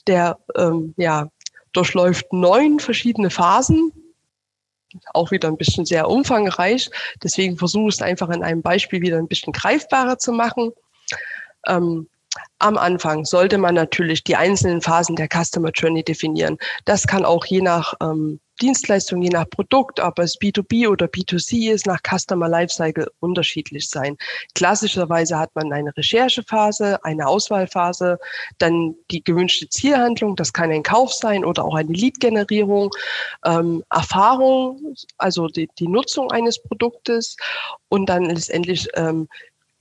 der 0.08 0.38
ähm, 0.56 0.94
ja 0.98 1.30
durchläuft 1.74 2.32
neun 2.34 2.80
verschiedene 2.80 3.30
Phasen, 3.30 3.92
auch 5.14 5.32
wieder 5.32 5.48
ein 5.48 5.58
bisschen 5.58 5.86
sehr 5.86 6.10
umfangreich. 6.10 6.90
Deswegen 7.24 7.58
versuche 7.58 7.90
ich 7.90 7.96
es 7.96 8.02
einfach 8.02 8.30
in 8.30 8.44
einem 8.44 8.62
Beispiel 8.62 9.02
wieder 9.02 9.18
ein 9.18 9.28
bisschen 9.28 9.54
greifbarer 9.54 10.18
zu 10.18 10.32
machen. 10.32 10.72
Ähm, 11.68 12.08
am 12.60 12.78
Anfang 12.78 13.26
sollte 13.26 13.58
man 13.58 13.76
natürlich 13.76 14.24
die 14.24 14.36
einzelnen 14.36 14.82
Phasen 14.82 15.16
der 15.16 15.28
Customer 15.28 15.72
Journey 15.72 16.04
definieren. 16.04 16.58
Das 16.86 17.08
kann 17.08 17.26
auch 17.26 17.46
je 17.46 17.62
nach 17.62 17.94
ähm, 18.02 18.40
Dienstleistung, 18.62 19.22
je 19.22 19.30
nach 19.30 19.50
Produkt, 19.50 20.00
ob 20.00 20.20
es 20.20 20.40
B2B 20.40 20.88
oder 20.88 21.08
B2C 21.08 21.72
ist, 21.72 21.86
nach 21.86 22.00
Customer 22.02 22.48
Lifecycle 22.48 23.10
unterschiedlich 23.20 23.90
sein. 23.90 24.18
Klassischerweise 24.56 25.38
hat 25.38 25.56
man 25.56 25.72
eine 25.74 25.96
Recherchephase, 25.96 27.04
eine 27.04 27.28
Auswahlphase, 27.28 28.20
dann 28.58 28.96
die 29.12 29.24
gewünschte 29.24 29.70
Zielhandlung, 29.70 30.36
das 30.36 30.54
kann 30.54 30.72
ein 30.72 30.84
Kauf 30.84 31.14
sein 31.14 31.46
oder 31.46 31.66
auch 31.66 31.76
eine 31.76 31.92
Lead-Generierung, 31.92 32.92
ähm, 33.46 33.84
Erfahrung, 33.90 34.96
also 35.18 35.48
die, 35.48 35.70
die 35.80 35.88
Nutzung 35.88 36.32
eines 36.32 36.62
Produktes 36.62 37.38
und 37.90 38.08
dann 38.08 38.26
letztendlich 38.26 38.88
ähm, 38.96 39.28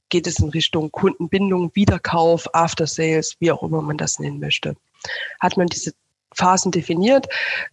geht 0.08 0.26
es 0.26 0.38
in 0.38 0.48
Richtung 0.48 0.90
Kundenbindung, 0.90 1.70
Wiederkauf, 1.74 2.48
After 2.54 2.86
Sales, 2.86 3.36
wie 3.40 3.52
auch 3.52 3.62
immer 3.62 3.82
man 3.82 3.98
das 3.98 4.18
nennen 4.18 4.40
möchte. 4.40 4.74
Hat 5.40 5.56
man 5.56 5.66
diese 5.66 5.92
Phasen 6.34 6.70
definiert, 6.70 7.26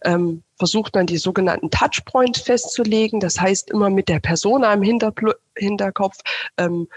ähm, 0.04 0.42
versucht 0.58 0.94
man 0.94 1.06
die 1.06 1.18
sogenannten 1.18 1.70
Touchpoints 1.70 2.40
festzulegen. 2.40 3.20
Das 3.20 3.40
heißt 3.40 3.70
immer 3.70 3.90
mit 3.90 4.08
der 4.08 4.20
Persona 4.20 4.72
im 4.72 4.82
Hinterpl 4.82 5.34
Hinterkopf, 5.56 6.18
ähm, 6.56 6.88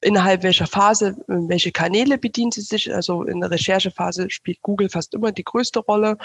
innerhalb 0.00 0.42
welcher 0.42 0.66
Phase, 0.66 1.16
welche 1.26 1.72
Kanäle 1.72 2.18
bedient 2.18 2.54
sie 2.54 2.60
sich. 2.60 2.94
Also 2.94 3.24
in 3.24 3.40
der 3.40 3.50
Recherchephase 3.50 4.30
spielt 4.30 4.62
Google 4.62 4.88
fast 4.88 5.14
immer 5.14 5.32
die 5.32 5.44
größte 5.44 5.80
Rolle. 5.80 6.18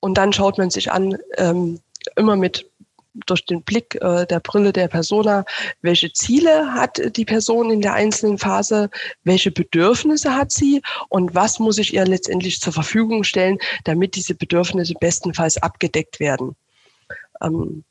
Und 0.00 0.16
dann 0.16 0.32
schaut 0.32 0.58
man 0.58 0.70
sich 0.70 0.90
an, 0.90 1.18
ähm, 1.36 1.80
immer 2.16 2.36
mit 2.36 2.69
durch 3.26 3.44
den 3.44 3.62
Blick 3.62 3.96
äh, 3.96 4.26
der 4.26 4.40
Brille 4.40 4.72
der 4.72 4.88
Persona, 4.88 5.44
welche 5.82 6.12
Ziele 6.12 6.72
hat 6.72 7.00
die 7.16 7.24
Person 7.24 7.70
in 7.70 7.80
der 7.80 7.94
einzelnen 7.94 8.38
Phase, 8.38 8.90
welche 9.24 9.50
Bedürfnisse 9.50 10.34
hat 10.34 10.52
sie 10.52 10.82
und 11.08 11.34
was 11.34 11.58
muss 11.58 11.78
ich 11.78 11.94
ihr 11.94 12.04
letztendlich 12.04 12.60
zur 12.60 12.72
Verfügung 12.72 13.24
stellen, 13.24 13.58
damit 13.84 14.14
diese 14.14 14.34
Bedürfnisse 14.34 14.94
bestenfalls 15.00 15.58
abgedeckt 15.58 16.20
werden. 16.20 16.56
Ähm, 17.42 17.84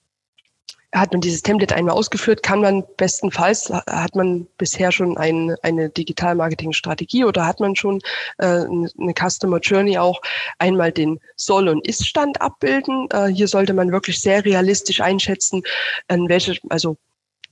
hat 0.93 1.11
man 1.11 1.21
dieses 1.21 1.43
Template 1.43 1.75
einmal 1.75 1.95
ausgeführt, 1.95 2.41
kann 2.41 2.61
man 2.61 2.83
bestenfalls, 2.97 3.69
hat 3.69 4.15
man 4.15 4.47
bisher 4.57 4.91
schon 4.91 5.17
ein, 5.17 5.55
eine 5.61 5.89
Digital-Marketing-Strategie 5.89 7.25
oder 7.25 7.45
hat 7.45 7.59
man 7.59 7.75
schon 7.75 8.01
äh, 8.39 8.65
eine 8.65 9.13
Customer 9.13 9.59
Journey 9.59 9.97
auch 9.97 10.19
einmal 10.57 10.91
den 10.91 11.19
Soll- 11.35 11.69
und 11.69 11.87
Ist-Stand 11.87 12.41
abbilden. 12.41 13.07
Äh, 13.11 13.27
hier 13.27 13.47
sollte 13.47 13.73
man 13.73 13.91
wirklich 13.91 14.19
sehr 14.19 14.43
realistisch 14.43 15.01
einschätzen, 15.01 15.61
an 16.07 16.27
welche, 16.27 16.57
also 16.69 16.97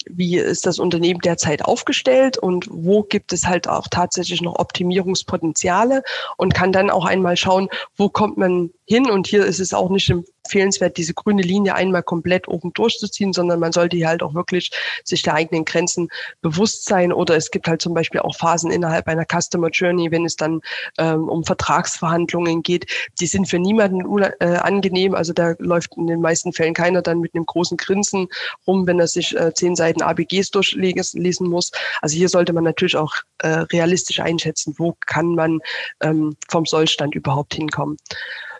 wie 0.09 0.37
ist 0.37 0.65
das 0.65 0.79
Unternehmen 0.79 1.19
derzeit 1.19 1.65
aufgestellt 1.65 2.37
und 2.37 2.67
wo 2.69 3.03
gibt 3.03 3.33
es 3.33 3.45
halt 3.45 3.67
auch 3.67 3.87
tatsächlich 3.89 4.41
noch 4.41 4.57
Optimierungspotenziale 4.57 6.03
und 6.37 6.53
kann 6.53 6.71
dann 6.71 6.89
auch 6.89 7.05
einmal 7.05 7.37
schauen, 7.37 7.69
wo 7.95 8.09
kommt 8.09 8.37
man 8.37 8.71
hin. 8.85 9.09
Und 9.09 9.27
hier 9.27 9.45
ist 9.45 9.59
es 9.59 9.73
auch 9.73 9.89
nicht 9.89 10.09
im 10.09 10.25
empfehlenswert, 10.47 10.97
diese 10.97 11.13
grüne 11.13 11.41
Linie 11.41 11.75
einmal 11.75 12.03
komplett 12.03 12.47
oben 12.47 12.71
durchzuziehen, 12.73 13.33
sondern 13.33 13.59
man 13.59 13.73
sollte 13.73 13.97
hier 13.97 14.07
halt 14.07 14.23
auch 14.23 14.33
wirklich 14.33 14.71
sich 15.03 15.21
der 15.21 15.33
eigenen 15.33 15.65
Grenzen 15.65 16.07
bewusst 16.41 16.85
sein. 16.85 17.11
Oder 17.11 17.35
es 17.35 17.51
gibt 17.51 17.67
halt 17.67 17.81
zum 17.81 17.93
Beispiel 17.93 18.21
auch 18.21 18.35
Phasen 18.35 18.71
innerhalb 18.71 19.07
einer 19.07 19.25
Customer 19.25 19.69
Journey, 19.69 20.09
wenn 20.11 20.25
es 20.25 20.35
dann 20.35 20.61
ähm, 20.97 21.27
um 21.27 21.43
Vertragsverhandlungen 21.43 22.63
geht. 22.63 22.85
Die 23.19 23.27
sind 23.27 23.49
für 23.49 23.59
niemanden 23.59 24.23
äh, 24.39 24.45
angenehm. 24.57 25.13
Also 25.13 25.33
da 25.33 25.55
läuft 25.59 25.97
in 25.97 26.07
den 26.07 26.21
meisten 26.21 26.53
Fällen 26.53 26.73
keiner 26.73 27.01
dann 27.01 27.19
mit 27.19 27.35
einem 27.35 27.45
großen 27.45 27.77
Grinsen 27.77 28.27
rum, 28.65 28.87
wenn 28.87 28.99
er 28.99 29.07
sich 29.07 29.35
äh, 29.35 29.53
zehn 29.53 29.75
Seiten 29.75 30.01
ABGs 30.01 30.51
durchlesen 30.51 31.49
muss. 31.49 31.71
Also 32.01 32.15
hier 32.15 32.29
sollte 32.29 32.53
man 32.53 32.63
natürlich 32.63 32.95
auch 32.95 33.13
äh, 33.39 33.65
realistisch 33.71 34.19
einschätzen, 34.19 34.75
wo 34.77 34.95
kann 35.05 35.35
man 35.35 35.59
ähm, 36.01 36.37
vom 36.47 36.65
Sollstand 36.65 37.15
überhaupt 37.15 37.53
hinkommen. 37.53 37.97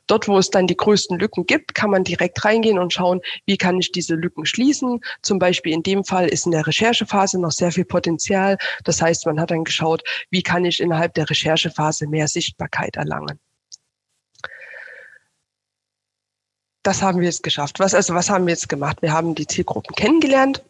Dort, 0.08 0.28
wo 0.28 0.38
es 0.38 0.50
dann 0.50 0.68
die 0.68 0.78
größten 0.78 1.20
Lücken 1.20 1.46
gibt, 1.46 1.76
kann 1.76 1.90
man 1.90 2.04
direkt 2.04 2.44
reingehen 2.44 2.80
und 2.80 2.94
schauen, 2.94 3.22
wie 3.46 3.58
kann 3.58 3.80
ich 3.80 3.92
diese 3.92 4.16
Lücken 4.16 4.46
schließen. 4.46 5.02
Zum 5.22 5.38
Beispiel 5.38 5.74
in 5.74 5.84
dem 5.84 6.04
Fall 6.04 6.28
ist 6.28 6.46
in 6.46 6.54
der 6.54 6.66
Recherchephase 6.66 7.40
noch 7.40 7.52
sehr 7.52 7.72
viel 7.72 7.86
Potenzial. 7.86 8.58
Das 8.84 9.02
heißt, 9.02 9.26
man 9.26 9.40
hat 9.40 9.52
dann 9.52 9.66
geschaut, 9.66 10.04
wie 10.30 10.42
kann 10.42 10.66
ich 10.66 10.80
innerhalb 10.80 11.14
der 11.14 11.30
Recherchephase 11.30 12.08
mehr 12.08 12.28
Sichtbarkeit 12.28 12.96
erlangen. 12.96 13.40
Das 16.84 17.02
haben 17.02 17.20
wir 17.20 17.26
jetzt 17.26 17.44
geschafft. 17.44 17.80
Was, 17.80 17.94
also 17.94 18.16
was 18.16 18.30
haben 18.30 18.46
wir 18.46 18.54
jetzt 18.54 18.70
gemacht? 18.70 19.02
Wir 19.02 19.12
haben 19.12 19.36
die 19.36 19.46
Zielgruppen 19.46 19.94
kennengelernt 19.94 20.64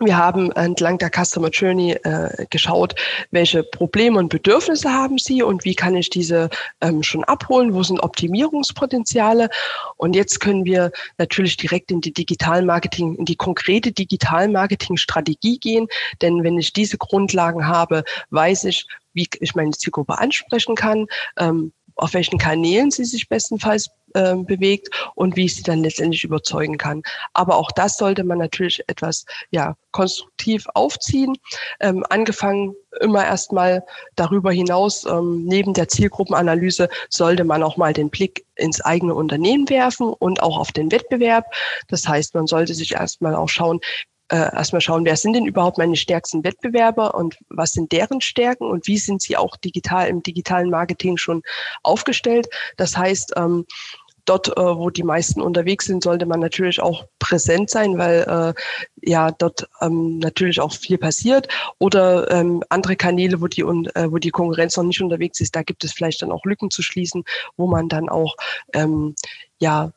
wir 0.00 0.16
haben 0.16 0.52
entlang 0.52 0.98
der 0.98 1.10
Customer 1.10 1.48
Journey 1.50 1.92
äh, 1.92 2.46
geschaut, 2.50 2.94
welche 3.30 3.64
Probleme 3.64 4.18
und 4.18 4.28
Bedürfnisse 4.28 4.92
haben 4.92 5.18
sie 5.18 5.42
und 5.42 5.64
wie 5.64 5.74
kann 5.74 5.96
ich 5.96 6.08
diese 6.08 6.50
ähm, 6.80 7.02
schon 7.02 7.24
abholen, 7.24 7.74
wo 7.74 7.82
sind 7.82 8.00
Optimierungspotenziale. 8.00 9.48
Und 9.96 10.14
jetzt 10.14 10.38
können 10.38 10.64
wir 10.64 10.92
natürlich 11.18 11.56
direkt 11.56 11.90
in 11.90 12.00
die 12.00 12.12
Digitalmarketing, 12.12 13.16
in 13.16 13.24
die 13.24 13.36
konkrete 13.36 13.90
Digitalmarketing-Strategie 13.90 15.58
gehen. 15.58 15.88
Denn 16.22 16.44
wenn 16.44 16.58
ich 16.58 16.72
diese 16.72 16.96
Grundlagen 16.96 17.66
habe, 17.66 18.04
weiß 18.30 18.64
ich, 18.64 18.86
wie 19.14 19.28
ich 19.40 19.54
meine 19.56 19.72
Zielgruppe 19.72 20.18
ansprechen 20.18 20.76
kann, 20.76 21.06
ähm, 21.38 21.72
auf 21.96 22.14
welchen 22.14 22.38
Kanälen 22.38 22.92
sie 22.92 23.04
sich 23.04 23.28
bestenfalls 23.28 23.90
äh, 24.14 24.34
bewegt 24.36 24.88
und 25.14 25.36
wie 25.36 25.46
ich 25.46 25.56
sie 25.56 25.62
dann 25.62 25.82
letztendlich 25.82 26.24
überzeugen 26.24 26.78
kann. 26.78 27.02
Aber 27.32 27.56
auch 27.56 27.70
das 27.72 27.96
sollte 27.96 28.24
man 28.24 28.38
natürlich 28.38 28.82
etwas 28.86 29.24
ja, 29.50 29.76
konstruktiv 29.92 30.66
aufziehen. 30.74 31.36
Ähm, 31.80 32.04
angefangen 32.08 32.74
immer 33.00 33.24
erstmal 33.24 33.84
darüber 34.16 34.52
hinaus, 34.52 35.04
ähm, 35.04 35.44
neben 35.44 35.74
der 35.74 35.88
Zielgruppenanalyse 35.88 36.88
sollte 37.08 37.44
man 37.44 37.62
auch 37.62 37.76
mal 37.76 37.92
den 37.92 38.10
Blick 38.10 38.44
ins 38.56 38.80
eigene 38.80 39.14
Unternehmen 39.14 39.68
werfen 39.68 40.12
und 40.12 40.42
auch 40.42 40.58
auf 40.58 40.72
den 40.72 40.90
Wettbewerb. 40.90 41.46
Das 41.88 42.06
heißt, 42.06 42.34
man 42.34 42.46
sollte 42.46 42.74
sich 42.74 42.92
erstmal 42.92 43.34
auch 43.34 43.48
schauen, 43.48 43.80
äh, 44.28 44.54
erstmal 44.54 44.80
schauen, 44.80 45.04
wer 45.04 45.16
sind 45.16 45.34
denn 45.34 45.46
überhaupt 45.46 45.78
meine 45.78 45.96
stärksten 45.96 46.44
Wettbewerber 46.44 47.14
und 47.14 47.38
was 47.48 47.72
sind 47.72 47.92
deren 47.92 48.20
Stärken 48.20 48.64
und 48.64 48.86
wie 48.86 48.98
sind 48.98 49.22
sie 49.22 49.36
auch 49.36 49.56
digital 49.56 50.08
im 50.08 50.22
digitalen 50.22 50.70
Marketing 50.70 51.16
schon 51.16 51.42
aufgestellt. 51.82 52.48
Das 52.76 52.96
heißt, 52.96 53.34
ähm, 53.36 53.66
dort, 54.28 54.48
äh, 54.48 54.60
wo 54.60 54.90
die 54.90 55.02
meisten 55.02 55.40
unterwegs 55.40 55.86
sind, 55.86 56.02
sollte 56.02 56.26
man 56.26 56.40
natürlich 56.40 56.80
auch 56.80 57.06
präsent 57.18 57.70
sein, 57.70 57.98
weil 57.98 58.54
äh, 58.54 59.08
ja 59.08 59.30
dort 59.30 59.68
ähm, 59.80 60.18
natürlich 60.18 60.60
auch 60.60 60.72
viel 60.72 60.98
passiert. 60.98 61.48
Oder 61.78 62.30
ähm, 62.30 62.62
andere 62.68 62.96
Kanäle, 62.96 63.40
wo 63.40 63.46
die 63.46 63.62
und 63.62 63.94
äh, 63.96 64.10
wo 64.10 64.18
die 64.18 64.30
Konkurrenz 64.30 64.76
noch 64.76 64.84
nicht 64.84 65.00
unterwegs 65.00 65.40
ist, 65.40 65.56
da 65.56 65.62
gibt 65.62 65.84
es 65.84 65.92
vielleicht 65.92 66.22
dann 66.22 66.32
auch 66.32 66.44
Lücken 66.44 66.70
zu 66.70 66.82
schließen, 66.82 67.24
wo 67.56 67.66
man 67.66 67.88
dann 67.88 68.08
auch 68.08 68.36
ähm, 68.74 69.14
ja 69.58 69.92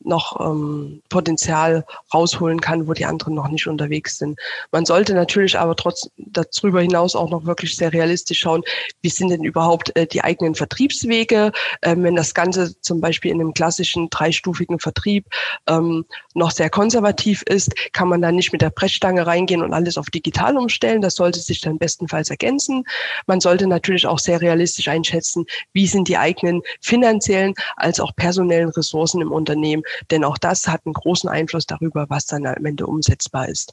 noch 0.00 0.38
ähm, 0.40 1.02
Potenzial 1.08 1.84
rausholen 2.14 2.60
kann, 2.60 2.86
wo 2.86 2.92
die 2.92 3.04
anderen 3.04 3.34
noch 3.34 3.48
nicht 3.48 3.66
unterwegs 3.66 4.18
sind. 4.18 4.38
Man 4.70 4.84
sollte 4.84 5.14
natürlich 5.14 5.58
aber 5.58 5.76
trotz 5.76 6.08
darüber 6.16 6.80
hinaus 6.80 7.16
auch 7.16 7.30
noch 7.30 7.46
wirklich 7.46 7.76
sehr 7.76 7.92
realistisch 7.92 8.40
schauen, 8.40 8.62
wie 9.02 9.08
sind 9.08 9.30
denn 9.30 9.42
überhaupt 9.42 9.94
äh, 9.96 10.06
die 10.06 10.22
eigenen 10.22 10.54
Vertriebswege. 10.54 11.52
Ähm, 11.82 12.04
wenn 12.04 12.14
das 12.14 12.34
Ganze 12.34 12.80
zum 12.80 13.00
Beispiel 13.00 13.32
in 13.32 13.40
einem 13.40 13.54
klassischen 13.54 14.08
dreistufigen 14.10 14.78
Vertrieb 14.78 15.26
ähm, 15.66 16.04
noch 16.34 16.52
sehr 16.52 16.70
konservativ 16.70 17.42
ist, 17.42 17.74
kann 17.92 18.08
man 18.08 18.22
da 18.22 18.30
nicht 18.30 18.52
mit 18.52 18.62
der 18.62 18.70
Brechstange 18.70 19.26
reingehen 19.26 19.62
und 19.62 19.74
alles 19.74 19.98
auf 19.98 20.06
digital 20.06 20.56
umstellen. 20.56 21.02
Das 21.02 21.16
sollte 21.16 21.40
sich 21.40 21.60
dann 21.60 21.78
bestenfalls 21.78 22.30
ergänzen. 22.30 22.84
Man 23.26 23.40
sollte 23.40 23.66
natürlich 23.66 24.06
auch 24.06 24.18
sehr 24.18 24.40
realistisch 24.40 24.88
einschätzen, 24.88 25.44
wie 25.72 25.86
sind 25.86 26.08
die 26.08 26.18
eigenen 26.18 26.62
finanziellen 26.80 27.54
als 27.76 28.00
auch 28.00 28.14
personellen 28.14 28.70
Ressourcen 28.70 29.20
im 29.20 29.32
Unternehmen 29.32 29.82
denn 30.10 30.24
auch 30.24 30.38
das 30.38 30.66
hat 30.66 30.82
einen 30.84 30.94
großen 30.94 31.28
Einfluss 31.28 31.66
darüber, 31.66 32.06
was 32.08 32.26
dann 32.26 32.46
am 32.46 32.64
Ende 32.64 32.86
umsetzbar 32.86 33.48
ist. 33.48 33.72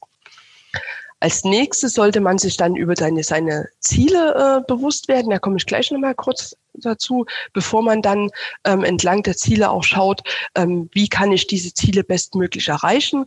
Als 1.22 1.46
nächstes 1.46 1.94
sollte 1.94 2.20
man 2.20 2.38
sich 2.38 2.58
dann 2.58 2.76
über 2.76 2.96
seine, 2.96 3.24
seine 3.24 3.70
Ziele 3.80 4.36
äh, 4.36 4.62
bewusst 4.68 5.08
werden. 5.08 5.32
Da 5.32 5.40
komme 5.40 5.56
ich 5.58 5.66
gleich 5.66 5.90
nochmal 5.90 6.14
kurz 6.14 6.56
dazu, 6.74 7.26
bevor 7.54 7.82
man 7.82 8.02
dann 8.02 8.30
ähm, 8.66 8.84
entlang 8.84 9.24
der 9.24 9.38
Ziele 9.38 9.70
auch 9.70 9.84
schaut, 9.84 10.22
ähm, 10.56 10.90
wie 10.92 11.08
kann 11.08 11.32
ich 11.32 11.48
diese 11.48 11.74
Ziele 11.74 12.04
bestmöglich 12.04 12.68
erreichen 12.68 13.26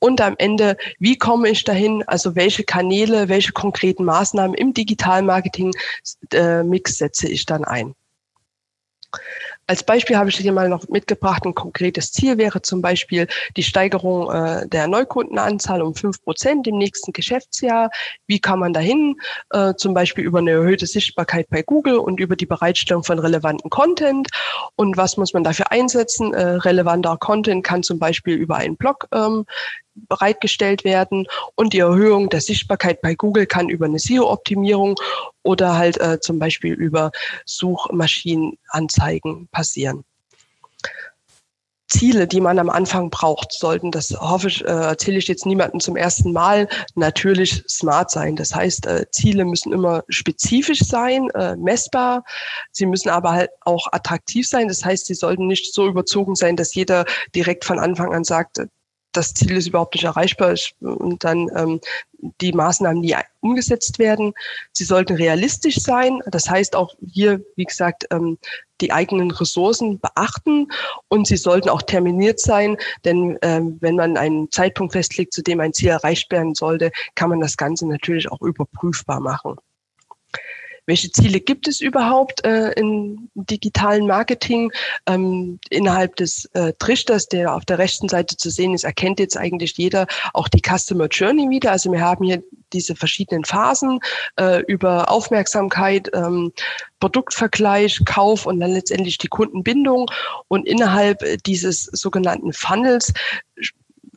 und 0.00 0.20
am 0.20 0.34
Ende, 0.38 0.76
wie 0.98 1.16
komme 1.16 1.48
ich 1.48 1.64
dahin, 1.64 2.04
also 2.06 2.36
welche 2.36 2.64
Kanäle, 2.64 3.28
welche 3.28 3.52
konkreten 3.52 4.04
Maßnahmen 4.04 4.54
im 4.54 4.74
Digitalmarketing-Mix 4.74 6.92
äh, 6.92 6.94
setze 6.94 7.28
ich 7.28 7.46
dann 7.46 7.64
ein. 7.64 7.94
Als 9.70 9.84
Beispiel 9.84 10.16
habe 10.16 10.30
ich 10.30 10.36
hier 10.36 10.52
mal 10.52 10.68
noch 10.68 10.88
mitgebracht, 10.88 11.44
ein 11.44 11.54
konkretes 11.54 12.10
Ziel 12.10 12.38
wäre 12.38 12.60
zum 12.60 12.82
Beispiel 12.82 13.28
die 13.56 13.62
Steigerung 13.62 14.28
äh, 14.28 14.66
der 14.66 14.88
Neukundenanzahl 14.88 15.80
um 15.80 15.94
fünf 15.94 16.20
Prozent 16.24 16.66
im 16.66 16.76
nächsten 16.76 17.12
Geschäftsjahr. 17.12 17.88
Wie 18.26 18.40
kann 18.40 18.58
man 18.58 18.72
dahin? 18.72 19.14
Äh, 19.50 19.74
zum 19.76 19.94
Beispiel 19.94 20.24
über 20.24 20.40
eine 20.40 20.50
erhöhte 20.50 20.86
Sichtbarkeit 20.86 21.46
bei 21.50 21.62
Google 21.62 21.98
und 21.98 22.18
über 22.18 22.34
die 22.34 22.46
Bereitstellung 22.46 23.04
von 23.04 23.20
relevanten 23.20 23.70
Content. 23.70 24.26
Und 24.74 24.96
was 24.96 25.16
muss 25.16 25.34
man 25.34 25.44
dafür 25.44 25.70
einsetzen? 25.70 26.34
Äh, 26.34 26.46
relevanter 26.46 27.16
Content 27.18 27.62
kann 27.62 27.84
zum 27.84 28.00
Beispiel 28.00 28.34
über 28.34 28.56
einen 28.56 28.76
Blog 28.76 29.06
ähm, 29.14 29.44
bereitgestellt 29.94 30.84
werden 30.84 31.26
und 31.54 31.72
die 31.72 31.80
Erhöhung 31.80 32.28
der 32.28 32.40
Sichtbarkeit 32.40 33.00
bei 33.02 33.14
Google 33.14 33.46
kann 33.46 33.68
über 33.68 33.86
eine 33.86 33.98
SEO-Optimierung 33.98 34.94
oder 35.42 35.76
halt 35.76 36.00
äh, 36.00 36.20
zum 36.20 36.38
Beispiel 36.38 36.74
über 36.74 37.10
Suchmaschinenanzeigen 37.44 39.48
passieren. 39.48 40.04
Ziele, 41.90 42.28
die 42.28 42.40
man 42.40 42.58
am 42.58 42.70
Anfang 42.70 43.10
braucht, 43.10 43.52
sollten, 43.52 43.90
das 43.90 44.10
hoffe 44.12 44.48
ich, 44.48 44.64
äh, 44.64 44.68
erzähle 44.68 45.18
ich 45.18 45.26
jetzt 45.26 45.44
niemandem 45.44 45.80
zum 45.80 45.96
ersten 45.96 46.32
Mal, 46.32 46.68
natürlich 46.94 47.64
smart 47.68 48.12
sein. 48.12 48.36
Das 48.36 48.54
heißt, 48.54 48.86
äh, 48.86 49.10
Ziele 49.10 49.44
müssen 49.44 49.72
immer 49.72 50.04
spezifisch 50.08 50.80
sein, 50.80 51.28
äh, 51.30 51.56
messbar. 51.56 52.24
Sie 52.70 52.86
müssen 52.86 53.08
aber 53.08 53.32
halt 53.32 53.50
auch 53.62 53.88
attraktiv 53.90 54.46
sein. 54.46 54.68
Das 54.68 54.84
heißt, 54.84 55.06
sie 55.06 55.14
sollten 55.14 55.48
nicht 55.48 55.74
so 55.74 55.86
überzogen 55.86 56.36
sein, 56.36 56.54
dass 56.54 56.74
jeder 56.74 57.04
direkt 57.34 57.64
von 57.64 57.80
Anfang 57.80 58.14
an 58.14 58.22
sagt, 58.22 58.60
das 59.12 59.34
Ziel 59.34 59.56
ist 59.56 59.68
überhaupt 59.68 59.94
nicht 59.94 60.04
erreichbar 60.04 60.54
und 60.80 61.24
dann 61.24 61.48
ähm, 61.56 61.80
die 62.40 62.52
Maßnahmen 62.52 63.00
nie 63.00 63.16
umgesetzt 63.40 63.98
werden. 63.98 64.32
Sie 64.72 64.84
sollten 64.84 65.16
realistisch 65.16 65.76
sein. 65.76 66.20
Das 66.26 66.48
heißt 66.48 66.76
auch 66.76 66.94
hier, 67.10 67.40
wie 67.56 67.64
gesagt, 67.64 68.06
ähm, 68.10 68.38
die 68.80 68.92
eigenen 68.92 69.30
Ressourcen 69.30 70.00
beachten 70.00 70.68
und 71.08 71.26
sie 71.26 71.36
sollten 71.36 71.68
auch 71.68 71.82
terminiert 71.82 72.40
sein, 72.40 72.76
denn 73.04 73.38
ähm, 73.42 73.78
wenn 73.80 73.96
man 73.96 74.16
einen 74.16 74.50
Zeitpunkt 74.50 74.92
festlegt, 74.92 75.34
zu 75.34 75.42
dem 75.42 75.60
ein 75.60 75.72
Ziel 75.72 75.90
erreicht 75.90 76.30
werden 76.30 76.54
sollte, 76.54 76.90
kann 77.14 77.30
man 77.30 77.40
das 77.40 77.56
Ganze 77.56 77.86
natürlich 77.86 78.30
auch 78.30 78.40
überprüfbar 78.40 79.20
machen. 79.20 79.56
Welche 80.90 81.12
Ziele 81.12 81.38
gibt 81.38 81.68
es 81.68 81.80
überhaupt 81.80 82.44
äh, 82.44 82.72
im 82.72 83.30
digitalen 83.36 84.08
Marketing? 84.08 84.72
Ähm, 85.06 85.60
innerhalb 85.70 86.16
des 86.16 86.46
äh, 86.54 86.72
Trichters, 86.80 87.28
der 87.28 87.54
auf 87.54 87.64
der 87.64 87.78
rechten 87.78 88.08
Seite 88.08 88.36
zu 88.36 88.50
sehen 88.50 88.74
ist, 88.74 88.82
erkennt 88.82 89.20
jetzt 89.20 89.36
eigentlich 89.36 89.76
jeder 89.76 90.08
auch 90.34 90.48
die 90.48 90.60
Customer 90.60 91.06
Journey 91.06 91.48
wieder. 91.48 91.70
Also 91.70 91.92
wir 91.92 92.00
haben 92.00 92.24
hier 92.24 92.42
diese 92.72 92.96
verschiedenen 92.96 93.44
Phasen 93.44 94.00
äh, 94.34 94.64
über 94.66 95.08
Aufmerksamkeit, 95.12 96.10
ähm, 96.12 96.52
Produktvergleich, 96.98 98.02
Kauf 98.04 98.46
und 98.46 98.58
dann 98.58 98.72
letztendlich 98.72 99.16
die 99.18 99.28
Kundenbindung. 99.28 100.10
Und 100.48 100.66
innerhalb 100.66 101.22
dieses 101.44 101.84
sogenannten 101.84 102.52
Funnels 102.52 103.12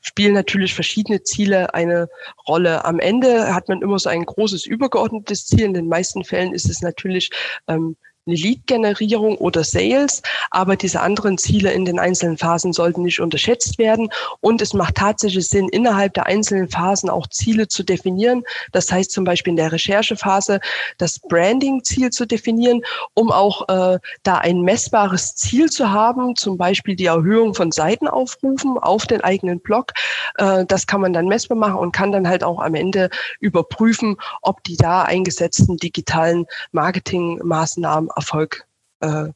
spielen 0.03 0.33
natürlich 0.33 0.75
verschiedene 0.75 1.23
Ziele 1.23 1.73
eine 1.73 2.09
Rolle. 2.47 2.85
Am 2.85 2.99
Ende 2.99 3.55
hat 3.55 3.69
man 3.69 3.81
immer 3.81 3.97
so 3.97 4.09
ein 4.09 4.25
großes 4.25 4.65
übergeordnetes 4.65 5.47
Ziel. 5.47 5.61
In 5.61 5.73
den 5.73 5.87
meisten 5.87 6.23
Fällen 6.23 6.53
ist 6.53 6.69
es 6.69 6.81
natürlich 6.81 7.31
ähm, 7.67 7.95
Lead-Generierung 8.25 9.37
oder 9.37 9.63
Sales, 9.63 10.21
aber 10.51 10.75
diese 10.75 11.01
anderen 11.01 11.37
Ziele 11.37 11.71
in 11.73 11.85
den 11.85 11.99
einzelnen 11.99 12.37
Phasen 12.37 12.73
sollten 12.73 13.03
nicht 13.03 13.19
unterschätzt 13.19 13.77
werden. 13.77 14.09
Und 14.39 14.61
es 14.61 14.73
macht 14.73 14.95
tatsächlich 14.95 15.47
Sinn, 15.49 15.67
innerhalb 15.69 16.13
der 16.13 16.25
einzelnen 16.25 16.69
Phasen 16.69 17.09
auch 17.09 17.27
Ziele 17.27 17.67
zu 17.67 17.83
definieren. 17.83 18.43
Das 18.71 18.91
heißt 18.91 19.11
zum 19.11 19.25
Beispiel 19.25 19.51
in 19.51 19.57
der 19.57 19.71
Recherchephase 19.71 20.59
das 20.97 21.19
Branding-Ziel 21.19 22.11
zu 22.11 22.25
definieren, 22.25 22.81
um 23.13 23.31
auch 23.31 23.67
äh, 23.67 23.99
da 24.23 24.37
ein 24.37 24.61
messbares 24.61 25.35
Ziel 25.35 25.69
zu 25.69 25.91
haben, 25.91 26.35
zum 26.35 26.57
Beispiel 26.57 26.95
die 26.95 27.05
Erhöhung 27.05 27.53
von 27.53 27.71
Seitenaufrufen 27.71 28.77
auf 28.77 29.05
den 29.05 29.21
eigenen 29.21 29.59
Blog. 29.59 29.91
Äh, 30.37 30.65
das 30.65 30.87
kann 30.87 31.01
man 31.01 31.13
dann 31.13 31.27
messbar 31.27 31.57
machen 31.57 31.75
und 31.75 31.91
kann 31.91 32.11
dann 32.11 32.27
halt 32.27 32.43
auch 32.43 32.59
am 32.59 32.75
Ende 32.75 33.09
überprüfen, 33.39 34.17
ob 34.41 34.63
die 34.63 34.77
da 34.77 35.03
eingesetzten 35.03 35.77
digitalen 35.77 36.45
Marketingmaßnahmen 36.71 38.09
Erfolg 38.15 38.65
äh, 39.01 39.29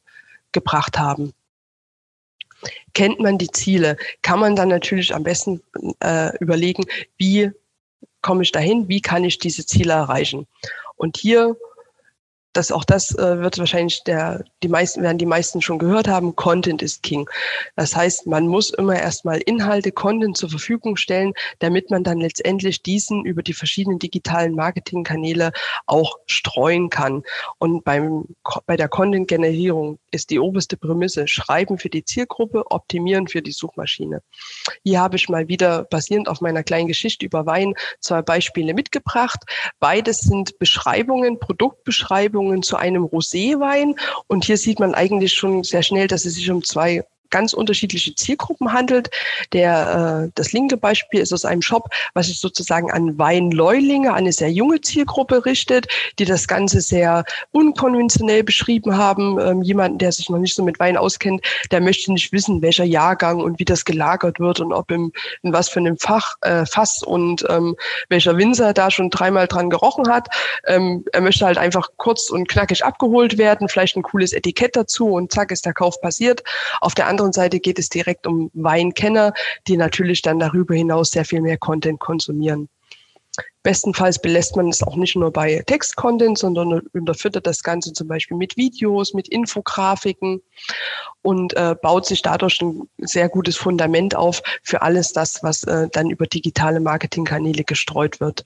gebracht 0.52 0.98
haben. 0.98 1.32
Kennt 2.92 3.20
man 3.20 3.38
die 3.38 3.50
Ziele, 3.50 3.96
kann 4.22 4.40
man 4.40 4.56
dann 4.56 4.68
natürlich 4.68 5.14
am 5.14 5.22
besten 5.22 5.62
äh, 6.00 6.36
überlegen, 6.38 6.84
wie 7.16 7.52
komme 8.22 8.42
ich 8.42 8.50
dahin, 8.50 8.88
wie 8.88 9.00
kann 9.00 9.24
ich 9.24 9.38
diese 9.38 9.64
Ziele 9.64 9.92
erreichen. 9.92 10.46
Und 10.96 11.16
hier 11.16 11.56
das 12.58 12.72
auch 12.72 12.84
das 12.84 13.16
äh, 13.16 13.38
wird 13.38 13.56
wahrscheinlich 13.58 14.02
der, 14.02 14.44
die 14.64 14.68
meisten, 14.68 15.02
werden 15.02 15.16
die 15.16 15.26
meisten 15.26 15.62
schon 15.62 15.78
gehört 15.78 16.08
haben, 16.08 16.34
Content 16.34 16.82
ist 16.82 17.04
King. 17.04 17.30
Das 17.76 17.94
heißt, 17.94 18.26
man 18.26 18.48
muss 18.48 18.70
immer 18.70 18.98
erstmal 18.98 19.38
Inhalte, 19.38 19.92
Content 19.92 20.36
zur 20.36 20.50
Verfügung 20.50 20.96
stellen, 20.96 21.32
damit 21.60 21.90
man 21.90 22.02
dann 22.02 22.18
letztendlich 22.18 22.82
diesen 22.82 23.24
über 23.24 23.44
die 23.44 23.54
verschiedenen 23.54 24.00
digitalen 24.00 24.56
Marketingkanäle 24.56 25.52
auch 25.86 26.18
streuen 26.26 26.90
kann. 26.90 27.22
Und 27.58 27.84
beim, 27.84 28.24
bei 28.66 28.76
der 28.76 28.88
Content-Generierung 28.88 30.00
ist 30.10 30.30
die 30.30 30.40
oberste 30.40 30.76
Prämisse, 30.76 31.28
schreiben 31.28 31.78
für 31.78 31.90
die 31.90 32.04
Zielgruppe, 32.04 32.64
optimieren 32.72 33.28
für 33.28 33.40
die 33.40 33.52
Suchmaschine. 33.52 34.20
Hier 34.82 35.00
habe 35.00 35.14
ich 35.14 35.28
mal 35.28 35.46
wieder 35.46 35.84
basierend 35.84 36.28
auf 36.28 36.40
meiner 36.40 36.64
kleinen 36.64 36.88
Geschichte 36.88 37.24
über 37.24 37.46
Wein 37.46 37.74
zwei 38.00 38.22
Beispiele 38.22 38.74
mitgebracht. 38.74 39.44
Beides 39.78 40.22
sind 40.22 40.58
Beschreibungen, 40.58 41.38
Produktbeschreibungen, 41.38 42.47
Empfehlungen 42.48 42.62
zu 42.62 42.76
einem 42.76 43.04
Roséwein. 43.04 43.94
Und 44.26 44.44
hier 44.44 44.56
sieht 44.56 44.80
man 44.80 44.94
eigentlich 44.94 45.32
schon 45.34 45.64
sehr 45.64 45.82
schnell, 45.82 46.08
dass 46.08 46.24
es 46.24 46.34
sich 46.34 46.50
um 46.50 46.64
zwei 46.64 47.04
ganz 47.30 47.52
unterschiedliche 47.52 48.14
Zielgruppen 48.14 48.72
handelt. 48.72 49.10
Der, 49.52 50.24
äh, 50.26 50.30
das 50.34 50.52
linke 50.52 50.76
Beispiel 50.76 51.20
ist 51.20 51.32
aus 51.32 51.44
einem 51.44 51.62
Shop, 51.62 51.88
was 52.14 52.26
sich 52.26 52.40
sozusagen 52.40 52.90
an 52.90 53.18
Weinläulinge, 53.18 54.14
eine 54.14 54.32
sehr 54.32 54.50
junge 54.50 54.80
Zielgruppe 54.80 55.44
richtet, 55.44 55.86
die 56.18 56.24
das 56.24 56.48
Ganze 56.48 56.80
sehr 56.80 57.24
unkonventionell 57.52 58.42
beschrieben 58.44 58.96
haben. 58.96 59.38
Ähm, 59.40 59.62
jemanden, 59.62 59.98
der 59.98 60.12
sich 60.12 60.28
noch 60.30 60.38
nicht 60.38 60.54
so 60.54 60.62
mit 60.62 60.80
Wein 60.80 60.96
auskennt, 60.96 61.44
der 61.70 61.80
möchte 61.80 62.12
nicht 62.12 62.32
wissen, 62.32 62.62
welcher 62.62 62.84
Jahrgang 62.84 63.40
und 63.40 63.58
wie 63.58 63.64
das 63.64 63.84
gelagert 63.84 64.40
wird 64.40 64.60
und 64.60 64.72
ob 64.72 64.90
im, 64.90 65.12
in 65.42 65.52
was 65.52 65.68
für 65.68 65.80
einem 65.80 65.98
Fach, 65.98 66.34
äh, 66.42 66.64
Fass 66.66 67.02
und 67.02 67.44
ähm, 67.48 67.76
welcher 68.08 68.36
Winzer 68.36 68.72
da 68.72 68.90
schon 68.90 69.10
dreimal 69.10 69.46
dran 69.46 69.70
gerochen 69.70 70.08
hat. 70.08 70.28
Ähm, 70.66 71.04
er 71.12 71.20
möchte 71.20 71.44
halt 71.46 71.58
einfach 71.58 71.88
kurz 71.96 72.30
und 72.30 72.48
knackig 72.48 72.84
abgeholt 72.84 73.38
werden, 73.38 73.68
vielleicht 73.68 73.96
ein 73.96 74.02
cooles 74.02 74.32
Etikett 74.32 74.76
dazu 74.76 75.08
und 75.08 75.32
zack 75.32 75.50
ist 75.50 75.66
der 75.66 75.74
Kauf 75.74 76.00
passiert. 76.00 76.42
Auf 76.80 76.94
der 76.94 77.06
anderen 77.06 77.17
Seite 77.32 77.60
geht 77.60 77.78
es 77.78 77.88
direkt 77.88 78.26
um 78.26 78.50
Weinkenner, 78.54 79.32
die 79.66 79.76
natürlich 79.76 80.22
dann 80.22 80.38
darüber 80.38 80.74
hinaus 80.74 81.10
sehr 81.10 81.24
viel 81.24 81.40
mehr 81.40 81.58
Content 81.58 82.00
konsumieren. 82.00 82.68
Bestenfalls 83.62 84.20
belässt 84.20 84.56
man 84.56 84.68
es 84.68 84.82
auch 84.82 84.96
nicht 84.96 85.14
nur 85.14 85.32
bei 85.32 85.62
Textcontent, 85.66 86.38
sondern 86.38 86.80
unterfüttert 86.92 87.46
das 87.46 87.62
Ganze 87.62 87.92
zum 87.92 88.08
Beispiel 88.08 88.36
mit 88.36 88.56
Videos, 88.56 89.14
mit 89.14 89.28
Infografiken 89.28 90.40
und 91.22 91.54
äh, 91.54 91.74
baut 91.80 92.06
sich 92.06 92.22
dadurch 92.22 92.60
ein 92.62 92.88
sehr 92.98 93.28
gutes 93.28 93.56
Fundament 93.56 94.16
auf 94.16 94.42
für 94.62 94.82
alles 94.82 95.12
das, 95.12 95.42
was 95.42 95.64
äh, 95.64 95.88
dann 95.92 96.10
über 96.10 96.26
digitale 96.26 96.80
Marketingkanäle 96.80 97.64
gestreut 97.64 98.20
wird 98.20 98.44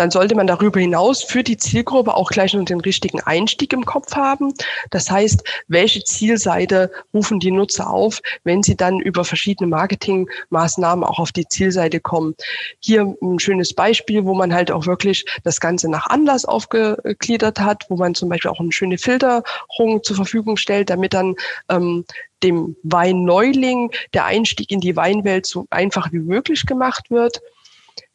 dann 0.00 0.10
sollte 0.10 0.34
man 0.34 0.46
darüber 0.46 0.80
hinaus 0.80 1.22
für 1.22 1.44
die 1.44 1.58
Zielgruppe 1.58 2.14
auch 2.14 2.30
gleich 2.30 2.54
noch 2.54 2.64
den 2.64 2.80
richtigen 2.80 3.20
Einstieg 3.20 3.74
im 3.74 3.84
Kopf 3.84 4.16
haben. 4.16 4.54
Das 4.88 5.10
heißt, 5.10 5.44
welche 5.68 6.02
Zielseite 6.02 6.90
rufen 7.12 7.38
die 7.38 7.50
Nutzer 7.50 7.90
auf, 7.90 8.22
wenn 8.42 8.62
sie 8.62 8.78
dann 8.78 8.98
über 8.98 9.26
verschiedene 9.26 9.68
Marketingmaßnahmen 9.68 11.04
auch 11.04 11.18
auf 11.18 11.32
die 11.32 11.46
Zielseite 11.46 12.00
kommen. 12.00 12.34
Hier 12.80 13.14
ein 13.20 13.38
schönes 13.38 13.74
Beispiel, 13.74 14.24
wo 14.24 14.34
man 14.34 14.54
halt 14.54 14.70
auch 14.70 14.86
wirklich 14.86 15.26
das 15.44 15.60
Ganze 15.60 15.90
nach 15.90 16.06
Anlass 16.06 16.46
aufgegliedert 16.46 17.60
hat, 17.60 17.84
wo 17.90 17.96
man 17.96 18.14
zum 18.14 18.30
Beispiel 18.30 18.50
auch 18.50 18.60
eine 18.60 18.72
schöne 18.72 18.96
Filterung 18.96 20.02
zur 20.02 20.16
Verfügung 20.16 20.56
stellt, 20.56 20.88
damit 20.88 21.12
dann 21.12 21.34
ähm, 21.68 22.06
dem 22.42 22.74
Weinneuling 22.82 23.90
der 24.14 24.24
Einstieg 24.24 24.70
in 24.70 24.80
die 24.80 24.96
Weinwelt 24.96 25.44
so 25.44 25.66
einfach 25.68 26.10
wie 26.10 26.20
möglich 26.20 26.64
gemacht 26.64 27.10
wird. 27.10 27.42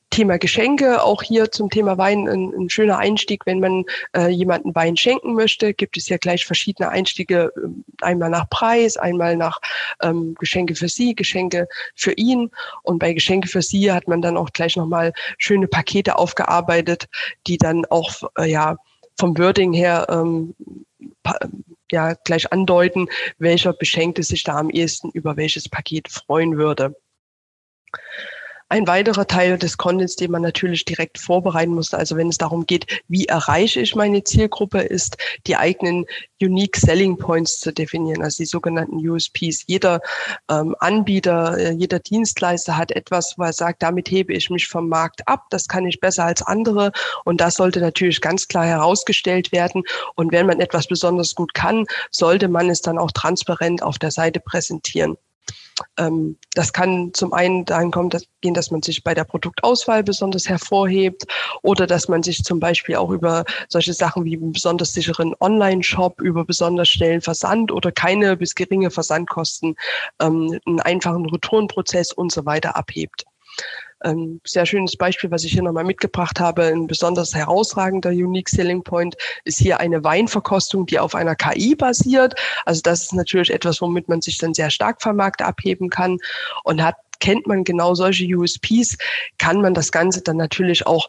Thema 0.09 0.37
Geschenke, 0.37 1.03
auch 1.03 1.23
hier 1.23 1.51
zum 1.51 1.69
Thema 1.69 1.97
Wein 1.97 2.27
ein, 2.29 2.53
ein 2.53 2.69
schöner 2.69 2.97
Einstieg. 2.97 3.45
Wenn 3.45 3.59
man 3.59 3.85
äh, 4.15 4.29
jemanden 4.29 4.73
Wein 4.73 4.95
schenken 4.95 5.33
möchte, 5.33 5.73
gibt 5.73 5.97
es 5.97 6.07
ja 6.07 6.17
gleich 6.17 6.45
verschiedene 6.45 6.89
Einstiege, 6.89 7.51
ähm, 7.57 7.83
einmal 8.01 8.29
nach 8.29 8.49
Preis, 8.49 8.97
einmal 8.97 9.35
nach 9.35 9.59
ähm, 10.01 10.35
Geschenke 10.39 10.75
für 10.75 10.87
Sie, 10.87 11.15
Geschenke 11.15 11.67
für 11.95 12.13
ihn. 12.13 12.51
Und 12.83 12.99
bei 12.99 13.13
Geschenke 13.13 13.47
für 13.47 13.61
Sie 13.61 13.91
hat 13.91 14.07
man 14.07 14.21
dann 14.21 14.37
auch 14.37 14.51
gleich 14.51 14.77
nochmal 14.77 15.11
schöne 15.37 15.67
Pakete 15.67 16.17
aufgearbeitet, 16.17 17.07
die 17.47 17.57
dann 17.57 17.85
auch 17.85 18.23
äh, 18.37 18.49
ja 18.49 18.77
vom 19.17 19.37
Wording 19.37 19.73
her 19.73 20.07
ähm, 20.09 20.55
ja 21.91 22.13
gleich 22.13 22.51
andeuten, 22.51 23.07
welcher 23.37 23.73
Beschenkte 23.73 24.23
sich 24.23 24.43
da 24.43 24.57
am 24.57 24.69
ehesten 24.69 25.09
über 25.11 25.37
welches 25.37 25.69
Paket 25.69 26.09
freuen 26.09 26.57
würde. 26.57 26.95
Ein 28.75 28.87
weiterer 28.87 29.25
Teil 29.25 29.57
des 29.57 29.77
Contents, 29.77 30.17
den 30.17 30.31
man 30.31 30.41
natürlich 30.41 30.83
direkt 30.83 31.17
vorbereiten 31.17 31.73
muss, 31.73 31.93
also 31.93 32.17
wenn 32.17 32.27
es 32.27 32.37
darum 32.37 32.65
geht, 32.65 33.01
wie 33.07 33.23
erreiche 33.23 33.79
ich 33.79 33.95
meine 33.95 34.25
Zielgruppe, 34.25 34.81
ist 34.81 35.15
die 35.47 35.55
eigenen 35.55 36.03
Unique 36.41 36.75
Selling 36.75 37.15
Points 37.15 37.61
zu 37.61 37.71
definieren, 37.71 38.21
also 38.21 38.43
die 38.43 38.47
sogenannten 38.47 38.97
USPs. 38.97 39.63
Jeder 39.65 40.01
ähm, 40.51 40.75
Anbieter, 40.79 41.57
äh, 41.57 41.71
jeder 41.71 41.99
Dienstleister 41.99 42.75
hat 42.75 42.91
etwas, 42.91 43.35
wo 43.37 43.43
er 43.43 43.53
sagt, 43.53 43.81
damit 43.81 44.11
hebe 44.11 44.33
ich 44.33 44.49
mich 44.49 44.67
vom 44.67 44.89
Markt 44.89 45.25
ab, 45.25 45.45
das 45.51 45.69
kann 45.69 45.87
ich 45.87 46.01
besser 46.01 46.25
als 46.25 46.41
andere 46.41 46.91
und 47.23 47.39
das 47.39 47.55
sollte 47.55 47.79
natürlich 47.79 48.19
ganz 48.19 48.49
klar 48.49 48.65
herausgestellt 48.65 49.53
werden. 49.53 49.83
Und 50.15 50.33
wenn 50.33 50.47
man 50.47 50.59
etwas 50.59 50.87
besonders 50.87 51.33
gut 51.33 51.53
kann, 51.53 51.85
sollte 52.11 52.49
man 52.49 52.69
es 52.69 52.81
dann 52.81 52.97
auch 52.97 53.13
transparent 53.13 53.81
auf 53.81 53.99
der 53.99 54.11
Seite 54.11 54.41
präsentieren. 54.41 55.15
Ähm, 55.97 56.37
das 56.53 56.73
kann 56.73 57.13
zum 57.13 57.33
einen 57.33 57.65
dahin 57.65 57.91
kommen, 57.91 58.09
dass, 58.09 58.25
gehen, 58.41 58.53
dass 58.53 58.71
man 58.71 58.81
sich 58.81 59.03
bei 59.03 59.13
der 59.13 59.23
Produktauswahl 59.23 60.03
besonders 60.03 60.47
hervorhebt 60.47 61.25
oder 61.63 61.87
dass 61.87 62.07
man 62.07 62.23
sich 62.23 62.43
zum 62.43 62.59
Beispiel 62.59 62.95
auch 62.95 63.09
über 63.09 63.45
solche 63.67 63.93
Sachen 63.93 64.25
wie 64.25 64.37
einen 64.37 64.53
besonders 64.53 64.93
sicheren 64.93 65.35
Online-Shop, 65.39 66.21
über 66.21 66.45
besonders 66.45 66.89
schnellen 66.89 67.21
Versand 67.21 67.71
oder 67.71 67.91
keine 67.91 68.37
bis 68.37 68.55
geringe 68.55 68.91
Versandkosten, 68.91 69.75
ähm, 70.19 70.59
einen 70.65 70.79
einfachen 70.81 71.25
Retourenprozess 71.29 72.11
und 72.13 72.31
so 72.31 72.45
weiter 72.45 72.75
abhebt. 72.75 73.25
Ein 74.05 74.39
sehr 74.45 74.67
schönes 74.67 74.95
Beispiel, 74.95 75.31
was 75.31 75.43
ich 75.43 75.53
hier 75.53 75.63
nochmal 75.63 75.83
mitgebracht 75.83 76.39
habe, 76.39 76.65
ein 76.65 76.85
besonders 76.85 77.33
herausragender 77.33 78.11
Unique 78.11 78.49
Selling 78.49 78.83
Point 78.83 79.15
ist 79.45 79.57
hier 79.57 79.79
eine 79.79 80.03
Weinverkostung, 80.03 80.85
die 80.85 80.99
auf 80.99 81.15
einer 81.15 81.35
KI 81.35 81.73
basiert. 81.73 82.35
Also 82.65 82.81
das 82.83 83.01
ist 83.01 83.13
natürlich 83.13 83.51
etwas, 83.51 83.81
womit 83.81 84.07
man 84.07 84.21
sich 84.21 84.37
dann 84.37 84.53
sehr 84.53 84.69
stark 84.69 85.01
vom 85.01 85.15
Markt 85.15 85.41
abheben 85.41 85.89
kann 85.89 86.19
und 86.63 86.83
hat 86.83 86.97
kennt 87.19 87.47
man 87.47 87.63
genau 87.63 87.95
solche 87.95 88.25
USPs, 88.25 88.97
kann 89.39 89.61
man 89.61 89.73
das 89.73 89.91
Ganze 89.91 90.21
dann 90.21 90.37
natürlich 90.37 90.85
auch 90.85 91.07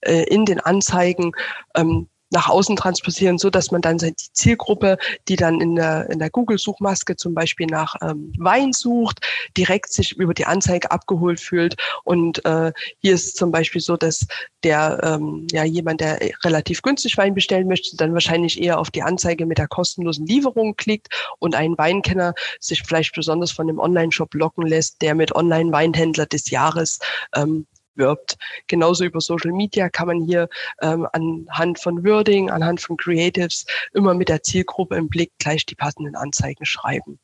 äh, 0.00 0.24
in 0.24 0.44
den 0.44 0.60
Anzeigen 0.60 1.32
ähm, 1.74 2.08
nach 2.34 2.48
außen 2.48 2.76
transportieren, 2.76 3.38
so 3.38 3.48
dass 3.48 3.70
man 3.70 3.80
dann 3.80 3.96
die 3.98 4.14
Zielgruppe, 4.14 4.98
die 5.28 5.36
dann 5.36 5.60
in 5.60 5.76
der, 5.76 6.10
in 6.10 6.18
der 6.18 6.30
Google-Suchmaske 6.30 7.16
zum 7.16 7.32
Beispiel 7.32 7.66
nach 7.66 7.94
ähm, 8.02 8.32
Wein 8.38 8.72
sucht, 8.72 9.20
direkt 9.56 9.92
sich 9.92 10.16
über 10.16 10.34
die 10.34 10.44
Anzeige 10.44 10.90
abgeholt 10.90 11.40
fühlt. 11.40 11.76
Und 12.02 12.44
äh, 12.44 12.72
hier 12.98 13.14
ist 13.14 13.36
zum 13.36 13.52
Beispiel 13.52 13.80
so, 13.80 13.96
dass 13.96 14.26
der 14.64 15.00
ähm, 15.02 15.46
ja 15.52 15.64
jemand, 15.64 16.00
der 16.00 16.18
relativ 16.42 16.82
günstig 16.82 17.16
Wein 17.16 17.34
bestellen 17.34 17.68
möchte, 17.68 17.96
dann 17.96 18.12
wahrscheinlich 18.14 18.60
eher 18.60 18.78
auf 18.80 18.90
die 18.90 19.02
Anzeige 19.02 19.46
mit 19.46 19.58
der 19.58 19.68
kostenlosen 19.68 20.26
Lieferung 20.26 20.74
klickt 20.76 21.08
und 21.38 21.54
ein 21.54 21.78
Weinkenner 21.78 22.34
sich 22.58 22.82
vielleicht 22.82 23.14
besonders 23.14 23.52
von 23.52 23.68
dem 23.68 23.78
Online-Shop 23.78 24.34
locken 24.34 24.66
lässt, 24.66 25.00
der 25.02 25.14
mit 25.14 25.34
Online-Weinhändler 25.34 26.26
des 26.26 26.50
Jahres 26.50 26.98
ähm, 27.36 27.66
wirbt. 27.96 28.36
Genauso 28.66 29.04
über 29.04 29.20
Social 29.20 29.52
Media 29.52 29.88
kann 29.88 30.06
man 30.06 30.24
hier 30.24 30.48
ähm, 30.80 31.06
anhand 31.12 31.78
von 31.78 32.04
Wording, 32.04 32.50
anhand 32.50 32.80
von 32.80 32.96
Creatives 32.96 33.66
immer 33.92 34.14
mit 34.14 34.28
der 34.28 34.42
Zielgruppe 34.42 34.96
im 34.96 35.08
Blick 35.08 35.32
gleich 35.38 35.66
die 35.66 35.74
passenden 35.74 36.16
Anzeigen 36.16 36.64
schreiben. 36.64 37.18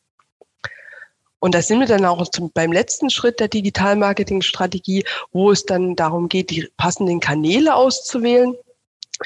Und 1.40 1.54
da 1.54 1.62
sind 1.62 1.80
wir 1.80 1.86
dann 1.86 2.04
auch 2.04 2.28
zum, 2.28 2.52
beim 2.52 2.70
letzten 2.70 3.08
Schritt 3.08 3.40
der 3.40 3.48
Digital-Marketing-Strategie, 3.48 5.04
wo 5.32 5.50
es 5.50 5.64
dann 5.64 5.96
darum 5.96 6.28
geht, 6.28 6.50
die 6.50 6.68
passenden 6.76 7.18
Kanäle 7.18 7.74
auszuwählen. 7.74 8.54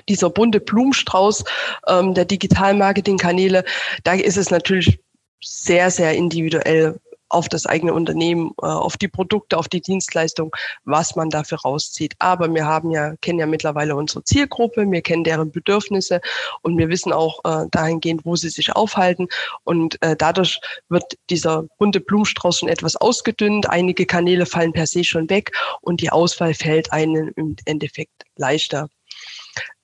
dieser 0.09 0.31
bunte 0.31 0.61
Blumenstrauß 0.61 1.45
ähm, 1.87 2.15
der 2.15 2.25
Digital-Marketing-Kanäle, 2.25 3.65
da 4.03 4.15
ist 4.15 4.37
es 4.37 4.51
natürlich 4.51 5.01
sehr, 5.41 5.91
sehr 5.91 6.15
individuell, 6.15 7.01
auf 7.35 7.49
das 7.49 7.67
eigene 7.67 7.93
Unternehmen, 7.93 8.53
äh, 8.63 8.67
auf 8.67 8.97
die 8.97 9.09
Produkte, 9.09 9.59
auf 9.59 9.69
die 9.69 9.81
Dienstleistung, 9.81 10.55
was 10.85 11.17
man 11.17 11.31
dafür 11.31 11.59
rauszieht. 11.59 12.15
Aber 12.19 12.53
wir 12.53 12.65
haben 12.65 12.91
ja, 12.91 13.17
kennen 13.17 13.39
ja 13.39 13.47
mittlerweile 13.47 13.97
unsere 13.97 14.25
Zielgruppe, 14.25 14.91
wir 14.91 15.03
kennen 15.03 15.25
deren 15.25 15.51
Bedürfnisse 15.51 16.21
und 16.63 16.79
wir 16.79 16.89
wissen 16.89 17.13
auch 17.13 17.41
äh, 17.45 17.67
dahingehend, 17.71 18.25
wo 18.25 18.37
sie 18.37 18.49
sich 18.49 18.73
aufhalten. 18.73 19.29
Und 19.65 20.01
äh, 20.03 20.17
dadurch 20.17 20.61
wird 20.89 21.19
dieser 21.31 21.65
bunte 21.79 22.01
Blumenstrauß 22.01 22.61
schon 22.61 22.69
etwas 22.69 22.97
ausgedünnt. 22.97 23.69
Einige 23.69 24.07
Kanäle 24.07 24.47
fallen 24.47 24.73
per 24.73 24.87
se 24.87 25.05
schon 25.05 25.29
weg 25.29 25.53
und 25.81 26.01
die 26.01 26.11
Auswahl 26.11 26.55
fällt 26.55 26.93
einem 26.93 27.33
im 27.37 27.57
Endeffekt 27.65 28.25
leichter. 28.37 28.89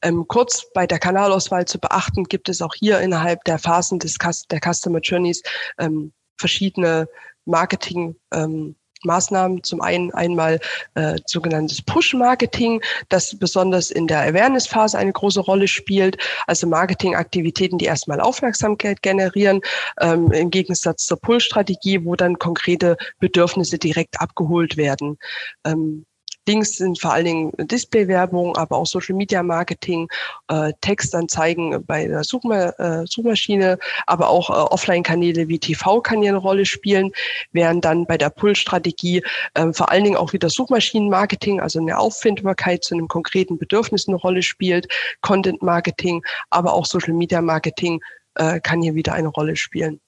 Ähm, 0.03 0.25
kurz 0.27 0.71
bei 0.73 0.87
der 0.87 0.99
Kanalauswahl 0.99 1.67
zu 1.67 1.79
beachten, 1.79 2.25
gibt 2.25 2.49
es 2.49 2.63
auch 2.63 2.75
hier 2.75 3.01
innerhalb 3.01 3.45
der 3.45 3.59
Phasen 3.59 3.99
des, 3.99 4.17
der 4.51 4.61
Customer 4.61 5.01
Journeys 5.01 5.43
ähm, 5.79 6.13
verschiedene 6.39 7.07
Marketing 7.45 8.17
ähm, 8.33 8.77
Maßnahmen. 9.05 9.63
Zum 9.63 9.81
einen 9.81 10.13
einmal 10.13 10.61
äh, 10.95 11.19
sogenanntes 11.27 11.83
Push-Marketing, 11.83 12.83
das 13.09 13.39
besonders 13.39 13.91
in 13.91 14.07
der 14.07 14.21
Awareness-Phase 14.21 14.99
eine 14.99 15.13
große 15.13 15.41
Rolle 15.41 15.69
spielt. 15.69 16.19
Also 16.47 16.67
Marketingaktivitäten, 16.67 17.79
die 17.79 17.87
erstmal 17.87 18.21
Aufmerksamkeit 18.21 19.03
generieren, 19.03 19.61
ähm, 20.01 20.31
im 20.33 20.51
Gegensatz 20.51 21.07
zur 21.07 21.21
Pull-Strategie, 21.21 22.05
wo 22.05 22.15
dann 22.17 22.39
konkrete 22.39 22.97
Bedürfnisse 23.19 23.79
direkt 23.79 24.21
abgeholt 24.21 24.77
werden. 24.77 25.19
Ähm, 25.65 26.05
Links 26.47 26.77
sind 26.77 27.01
vor 27.01 27.13
allen 27.13 27.25
Dingen 27.25 27.53
Display-Werbung, 27.59 28.57
aber 28.57 28.77
auch 28.77 28.87
Social 28.87 29.15
Media 29.15 29.41
Marketing, 29.41 30.09
äh, 30.49 30.73
Textanzeigen 30.81 31.85
bei 31.87 32.09
der 32.09 32.25
Suchma 32.25 32.71
äh, 32.71 33.07
Suchmaschine, 33.07 33.79
aber 34.07 34.29
auch 34.29 34.51
äh, 34.51 34.53
Offline-Kanäle 34.53 35.47
wie 35.47 35.61
TV 35.61 36.01
kann 36.01 36.23
hier 36.23 36.31
eine 36.31 36.39
Rolle 36.39 36.67
spielen, 36.67 37.13
während 37.53 37.85
dann 37.85 38.05
bei 38.05 38.19
der 38.19 38.31
Pull-Strategie 38.31 39.23
äh, 39.55 39.73
vor 39.73 39.93
allen 39.93 40.03
Dingen 40.03 40.17
auch 40.17 40.33
wieder 40.33 40.51
Suchmaschinen-Marketing, 40.51 41.61
also 41.61 41.79
eine 41.79 41.97
Auffindbarkeit 41.97 42.83
zu 42.83 42.95
einem 42.95 43.07
konkreten 43.07 43.57
Bedürfnis 43.57 44.09
eine 44.09 44.17
Rolle 44.17 44.43
spielt, 44.43 44.89
Content-Marketing, 45.21 46.25
aber 46.51 46.73
auch 46.73 46.87
Social 46.87 47.15
Media 47.15 47.41
Marketing 47.41 48.01
äh, 48.35 48.59
kann 48.59 48.83
hier 48.83 48.97
wieder 48.97 49.13
eine 49.13 49.29
Rolle 49.29 49.55
spielen. 49.55 50.01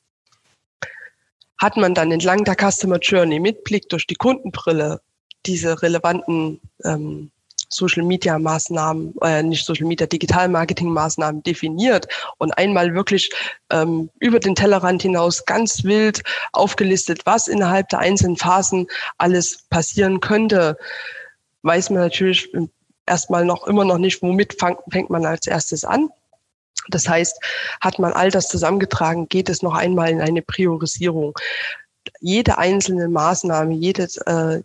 Hat 1.59 1.77
man 1.77 1.95
dann 1.95 2.11
entlang 2.11 2.43
der 2.43 2.57
Customer 2.57 2.99
Journey 2.99 3.39
mit 3.39 3.63
Blick 3.63 3.89
durch 3.91 4.09
die 4.09 4.17
Kundenbrille 4.17 5.01
diese 5.47 5.83
relevanten 5.83 6.61
ähm, 6.85 7.31
Social 7.69 8.03
Media 8.03 8.39
Maßnahmen, 8.39 9.15
äh, 9.23 9.43
nicht 9.43 9.65
Social 9.65 9.87
Media, 9.87 10.07
Digital 10.07 10.49
Marketing 10.49 10.91
Maßnahmen 10.91 11.43
definiert 11.43 12.07
und 12.39 12.53
einmal 12.53 12.95
wirklich 12.95 13.31
ähm, 13.71 14.11
über 14.21 14.41
den 14.41 14.55
Tellerrand 14.55 15.03
hinaus 15.03 15.45
ganz 15.47 15.83
wild 15.83 16.23
aufgelistet, 16.53 17.25
was 17.25 17.49
innerhalb 17.49 17.89
der 17.89 18.01
einzelnen 18.01 18.37
Phasen 18.37 18.87
alles 19.17 19.65
passieren 19.71 20.21
könnte, 20.21 20.77
weiß 21.63 21.91
man 21.91 22.03
natürlich 22.03 22.53
erstmal 23.07 23.45
noch 23.45 23.67
immer 23.67 23.85
noch 23.85 23.99
nicht, 23.99 24.23
womit 24.23 24.59
fang, 24.61 24.77
fängt 24.91 25.09
man 25.09 25.25
als 25.25 25.47
erstes 25.47 25.85
an. 25.85 26.11
Das 26.89 27.09
heißt, 27.09 27.39
hat 27.81 27.99
man 27.99 28.13
all 28.13 28.31
das 28.31 28.49
zusammengetragen, 28.49 29.29
geht 29.29 29.49
es 29.49 29.63
noch 29.63 29.75
einmal 29.75 30.11
in 30.11 30.21
eine 30.21 30.43
Priorisierung 30.43 31.35
jede 32.21 32.59
einzelne 32.59 33.09
Maßnahme, 33.09 33.75
jedes, 33.75 34.17
äh, 34.19 34.63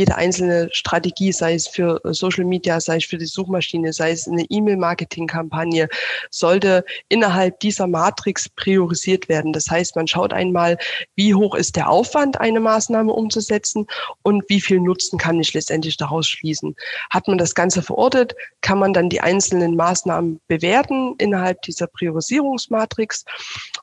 jede 0.00 0.16
einzelne 0.16 0.70
Strategie, 0.72 1.30
sei 1.30 1.54
es 1.54 1.68
für 1.68 2.00
Social 2.04 2.46
Media, 2.46 2.80
sei 2.80 2.96
es 2.96 3.04
für 3.04 3.18
die 3.18 3.26
Suchmaschine, 3.26 3.92
sei 3.92 4.12
es 4.12 4.26
eine 4.26 4.46
E-Mail-Marketing-Kampagne, 4.48 5.88
sollte 6.30 6.86
innerhalb 7.10 7.60
dieser 7.60 7.86
Matrix 7.86 8.48
priorisiert 8.48 9.28
werden. 9.28 9.52
Das 9.52 9.70
heißt, 9.70 9.96
man 9.96 10.06
schaut 10.06 10.32
einmal, 10.32 10.78
wie 11.16 11.34
hoch 11.34 11.54
ist 11.54 11.76
der 11.76 11.90
Aufwand, 11.90 12.40
eine 12.40 12.60
Maßnahme 12.60 13.12
umzusetzen 13.12 13.86
und 14.22 14.42
wie 14.48 14.62
viel 14.62 14.80
Nutzen 14.80 15.18
kann 15.18 15.38
ich 15.38 15.52
letztendlich 15.52 15.98
daraus 15.98 16.26
schließen. 16.26 16.74
Hat 17.10 17.28
man 17.28 17.36
das 17.36 17.54
Ganze 17.54 17.82
verortet, 17.82 18.34
kann 18.62 18.78
man 18.78 18.94
dann 18.94 19.10
die 19.10 19.20
einzelnen 19.20 19.76
Maßnahmen 19.76 20.40
bewerten 20.48 21.14
innerhalb 21.18 21.60
dieser 21.62 21.88
Priorisierungsmatrix 21.88 23.26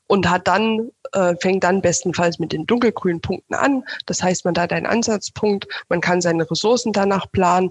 und 0.08 0.28
hat 0.28 0.48
dann 0.48 0.90
äh, 1.12 1.34
fängt 1.40 1.64
dann 1.64 1.80
bestenfalls 1.80 2.38
mit 2.38 2.52
den 2.52 2.66
dunkelgrünen 2.66 3.20
Punkten 3.20 3.54
an. 3.54 3.84
Das 4.06 4.22
heißt, 4.22 4.44
man 4.44 4.56
hat 4.58 4.72
einen 4.72 4.86
Ansatzpunkt, 4.86 5.66
man 5.88 6.00
kann 6.00 6.07
seine 6.20 6.50
Ressourcen 6.50 6.92
danach 6.92 7.30
planen 7.30 7.68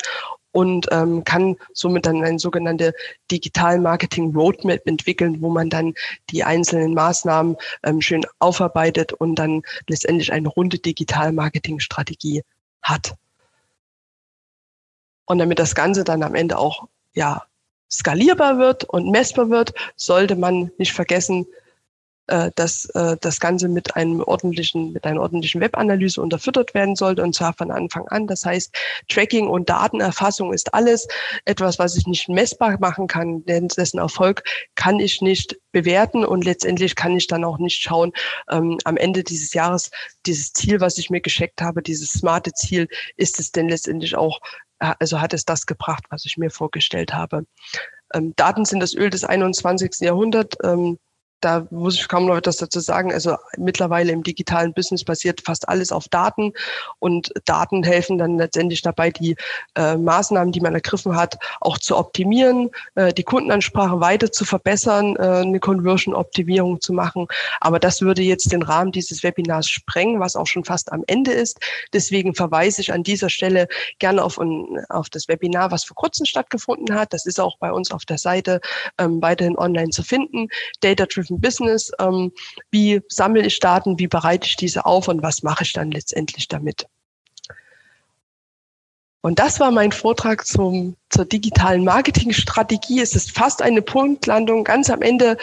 und 0.51 0.87
ähm, 0.91 1.23
kann 1.23 1.55
somit 1.73 2.05
dann 2.05 2.23
eine 2.23 2.39
sogenannte 2.39 2.93
Digital 3.29 3.79
Marketing 3.79 4.35
Roadmap 4.35 4.87
entwickeln, 4.87 5.41
wo 5.41 5.49
man 5.49 5.69
dann 5.69 5.93
die 6.31 6.43
einzelnen 6.43 6.93
Maßnahmen 6.93 7.57
ähm, 7.83 8.01
schön 8.01 8.23
aufarbeitet 8.39 9.13
und 9.13 9.35
dann 9.35 9.61
letztendlich 9.87 10.31
eine 10.31 10.47
runde 10.47 10.79
Digital 10.79 11.31
Marketing 11.31 11.79
Strategie 11.79 12.41
hat. 12.81 13.15
Und 15.25 15.37
damit 15.39 15.59
das 15.59 15.75
Ganze 15.75 16.03
dann 16.03 16.23
am 16.23 16.33
Ende 16.33 16.57
auch 16.57 16.87
ja 17.13 17.43
skalierbar 17.91 18.57
wird 18.57 18.83
und 18.85 19.11
messbar 19.11 19.49
wird, 19.49 19.73
sollte 19.95 20.35
man 20.35 20.71
nicht 20.77 20.93
vergessen, 20.93 21.45
äh, 22.27 22.51
dass 22.55 22.85
äh, 22.91 23.17
das 23.21 23.39
Ganze 23.39 23.69
mit 23.69 23.95
einem 23.95 24.21
ordentlichen, 24.21 24.93
mit 24.93 25.05
einer 25.05 25.21
ordentlichen 25.21 25.61
Webanalyse 25.61 26.21
unterfüttert 26.21 26.73
werden 26.73 26.95
sollte 26.95 27.23
und 27.23 27.33
zwar 27.33 27.53
von 27.53 27.71
Anfang 27.71 28.07
an. 28.09 28.27
Das 28.27 28.45
heißt, 28.45 28.75
Tracking 29.07 29.47
und 29.47 29.69
Datenerfassung 29.69 30.53
ist 30.53 30.73
alles 30.73 31.07
etwas, 31.45 31.79
was 31.79 31.95
ich 31.95 32.05
nicht 32.07 32.29
messbar 32.29 32.77
machen 32.79 33.07
kann, 33.07 33.45
denn 33.45 33.67
dessen 33.69 33.99
Erfolg 33.99 34.43
kann 34.75 34.99
ich 34.99 35.21
nicht 35.21 35.57
bewerten 35.71 36.25
und 36.25 36.43
letztendlich 36.43 36.95
kann 36.95 37.15
ich 37.15 37.27
dann 37.27 37.43
auch 37.43 37.59
nicht 37.59 37.81
schauen, 37.81 38.11
ähm, 38.49 38.77
am 38.83 38.97
Ende 38.97 39.23
dieses 39.23 39.53
Jahres 39.53 39.89
dieses 40.25 40.53
Ziel, 40.53 40.81
was 40.81 40.97
ich 40.97 41.09
mir 41.09 41.21
gescheckt 41.21 41.61
habe, 41.61 41.81
dieses 41.81 42.09
smarte 42.09 42.51
Ziel, 42.53 42.87
ist 43.15 43.39
es 43.39 43.51
denn 43.51 43.69
letztendlich 43.69 44.15
auch, 44.15 44.39
äh, 44.79 44.93
also 44.99 45.21
hat 45.21 45.33
es 45.33 45.45
das 45.45 45.65
gebracht, 45.65 46.03
was 46.09 46.25
ich 46.25 46.37
mir 46.37 46.49
vorgestellt 46.49 47.13
habe. 47.13 47.45
Ähm, 48.13 48.33
Daten 48.35 48.65
sind 48.65 48.79
das 48.79 48.93
Öl 48.93 49.09
des 49.09 49.23
21. 49.23 50.01
Jahrhunderts. 50.01 50.57
Ähm, 50.63 50.97
da 51.41 51.67
muss 51.69 51.95
ich 51.95 52.07
kaum 52.07 52.25
noch 52.25 52.37
etwas 52.37 52.57
dazu 52.57 52.79
sagen. 52.79 53.13
Also 53.13 53.35
mittlerweile 53.57 54.11
im 54.11 54.23
digitalen 54.23 54.73
Business 54.73 55.03
basiert 55.03 55.41
fast 55.41 55.69
alles 55.69 55.91
auf 55.91 56.07
Daten 56.07 56.53
und 56.99 57.31
Daten 57.45 57.83
helfen 57.83 58.17
dann 58.17 58.37
letztendlich 58.37 58.81
dabei, 58.81 59.11
die 59.11 59.35
äh, 59.75 59.95
Maßnahmen, 59.95 60.51
die 60.51 60.61
man 60.61 60.73
ergriffen 60.73 61.15
hat, 61.15 61.37
auch 61.61 61.77
zu 61.77 61.97
optimieren, 61.97 62.69
äh, 62.95 63.13
die 63.13 63.23
Kundenansprache 63.23 63.99
weiter 63.99 64.31
zu 64.31 64.45
verbessern, 64.45 65.15
äh, 65.17 65.41
eine 65.41 65.59
Conversion-Optimierung 65.59 66.81
zu 66.81 66.93
machen. 66.93 67.27
Aber 67.61 67.79
das 67.79 68.01
würde 68.01 68.21
jetzt 68.21 68.51
den 68.51 68.63
Rahmen 68.63 68.91
dieses 68.91 69.23
Webinars 69.23 69.69
sprengen, 69.69 70.19
was 70.19 70.35
auch 70.35 70.47
schon 70.47 70.63
fast 70.63 70.91
am 70.91 71.03
Ende 71.07 71.31
ist. 71.31 71.59
Deswegen 71.93 72.33
verweise 72.33 72.81
ich 72.81 72.93
an 72.93 73.03
dieser 73.03 73.29
Stelle 73.29 73.67
gerne 73.99 74.23
auf, 74.23 74.39
auf 74.89 75.09
das 75.09 75.27
Webinar, 75.27 75.71
was 75.71 75.83
vor 75.83 75.95
kurzem 75.95 76.25
stattgefunden 76.25 76.95
hat. 76.95 77.13
Das 77.13 77.25
ist 77.25 77.39
auch 77.39 77.57
bei 77.59 77.71
uns 77.71 77.91
auf 77.91 78.05
der 78.05 78.17
Seite 78.17 78.59
ähm, 78.97 79.21
weiterhin 79.21 79.57
online 79.57 79.89
zu 79.89 80.03
finden. 80.03 80.47
Driven 81.27 81.41
Business. 81.41 81.91
Ähm, 81.99 82.31
wie 82.71 83.01
sammle 83.09 83.45
ich 83.45 83.59
Daten, 83.59 83.99
wie 83.99 84.07
bereite 84.07 84.47
ich 84.47 84.55
diese 84.55 84.85
auf 84.85 85.07
und 85.07 85.21
was 85.21 85.43
mache 85.43 85.63
ich 85.63 85.73
dann 85.73 85.91
letztendlich 85.91 86.47
damit? 86.47 86.87
Und 89.27 89.39
das 89.39 89.59
war 89.59 89.71
mein 89.71 89.91
Vortrag 89.91 90.47
zum 90.47 90.95
zur 91.09 91.25
digitalen 91.25 91.83
Marketingstrategie. 91.85 93.01
Es 93.01 93.15
ist 93.15 93.31
fast 93.31 93.61
eine 93.61 93.81
Punktlandung. 93.81 94.63
Ganz 94.63 94.89
am 94.89 95.01
Ende 95.01 95.37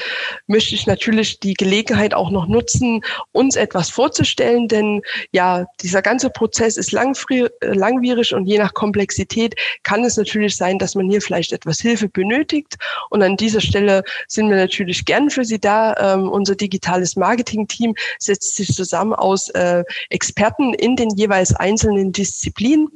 möchte 0.46 0.74
ich 0.74 0.86
natürlich 0.86 1.40
die 1.40 1.54
Gelegenheit 1.54 2.12
auch 2.12 2.30
noch 2.30 2.46
nutzen, 2.46 3.02
uns 3.32 3.56
etwas 3.56 3.88
vorzustellen, 3.88 4.68
denn 4.68 5.00
ja, 5.32 5.66
dieser 5.80 6.02
ganze 6.02 6.30
Prozess 6.30 6.76
ist 6.76 6.92
langwierig 6.92 8.34
und 8.34 8.46
je 8.46 8.58
nach 8.58 8.74
Komplexität 8.74 9.54
kann 9.82 10.04
es 10.04 10.16
natürlich 10.16 10.56
sein, 10.56 10.78
dass 10.78 10.94
man 10.94 11.08
hier 11.08 11.22
vielleicht 11.22 11.52
etwas 11.52 11.80
Hilfe 11.80 12.08
benötigt. 12.08 12.76
Und 13.10 13.22
an 13.22 13.36
dieser 13.36 13.60
Stelle 13.60 14.04
sind 14.28 14.50
wir 14.50 14.56
natürlich 14.56 15.04
gern 15.04 15.30
für 15.30 15.44
Sie 15.44 15.58
da. 15.58 15.94
Ähm, 15.96 16.28
unser 16.28 16.56
digitales 16.56 17.16
Marketing-Team 17.16 17.94
setzt 18.18 18.56
sich 18.56 18.74
zusammen 18.74 19.14
aus 19.14 19.48
äh, 19.50 19.82
Experten 20.10 20.74
in 20.74 20.96
den 20.96 21.10
jeweils 21.16 21.54
einzelnen 21.54 22.12
Disziplinen. 22.12 22.88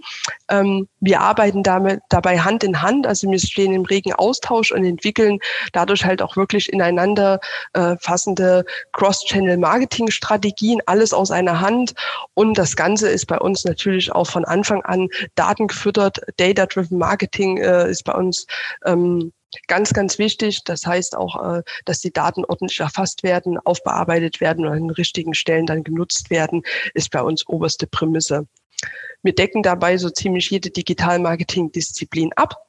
Ähm, 0.51 0.78
wir 1.01 1.21
arbeiten 1.21 1.63
damit 1.63 2.01
dabei 2.09 2.39
Hand 2.39 2.65
in 2.65 2.83
Hand. 2.83 3.07
Also 3.07 3.31
wir 3.31 3.39
stehen 3.39 3.73
im 3.73 3.85
regen 3.85 4.13
Austausch 4.13 4.73
und 4.73 4.85
entwickeln 4.85 5.39
dadurch 5.73 6.05
halt 6.05 6.23
auch 6.23 6.37
wirklich 6.37 6.73
ineinander 6.73 7.41
äh, 7.73 7.97
fassende 8.01 8.65
Cross-Channel-Marketing-Strategien, 8.93 10.81
alles 10.87 11.13
aus 11.13 11.31
einer 11.31 11.61
Hand. 11.61 11.95
Und 12.35 12.59
das 12.59 12.77
Ganze 12.77 13.09
ist 13.09 13.27
bei 13.27 13.39
uns 13.39 13.65
natürlich 13.65 14.13
auch 14.13 14.27
von 14.27 14.45
Anfang 14.45 14.83
an 14.83 15.09
datengefüttert. 15.35 16.21
Data-Driven 16.37 16.99
Marketing 16.99 17.59
äh, 17.59 17.91
ist 17.91 18.05
bei 18.05 18.13
uns 18.13 18.47
ähm, 18.85 19.33
ganz, 19.67 19.93
ganz 19.93 20.19
wichtig. 20.19 20.63
Das 20.65 20.87
heißt 20.87 21.17
auch, 21.17 21.59
äh, 21.59 21.63
dass 21.85 22.01
die 22.01 22.13
Daten 22.13 22.45
ordentlich 22.45 22.81
erfasst 22.81 23.23
werden, 23.23 23.59
aufbearbeitet 23.59 24.41
werden 24.41 24.67
und 24.67 24.73
an 24.73 24.79
den 24.79 24.91
richtigen 24.91 25.35
Stellen 25.35 25.67
dann 25.67 25.85
genutzt 25.85 26.31
werden, 26.31 26.63
ist 26.95 27.11
bei 27.11 27.23
uns 27.23 27.47
oberste 27.47 27.87
Prämisse. 27.87 28.47
Wir 29.23 29.35
decken 29.35 29.63
dabei 29.63 29.97
so 29.97 30.11
ziemlich 30.11 30.51
jede 30.51 30.71
Digital-Marketing-Disziplin 30.71 32.33
ab 32.35 32.68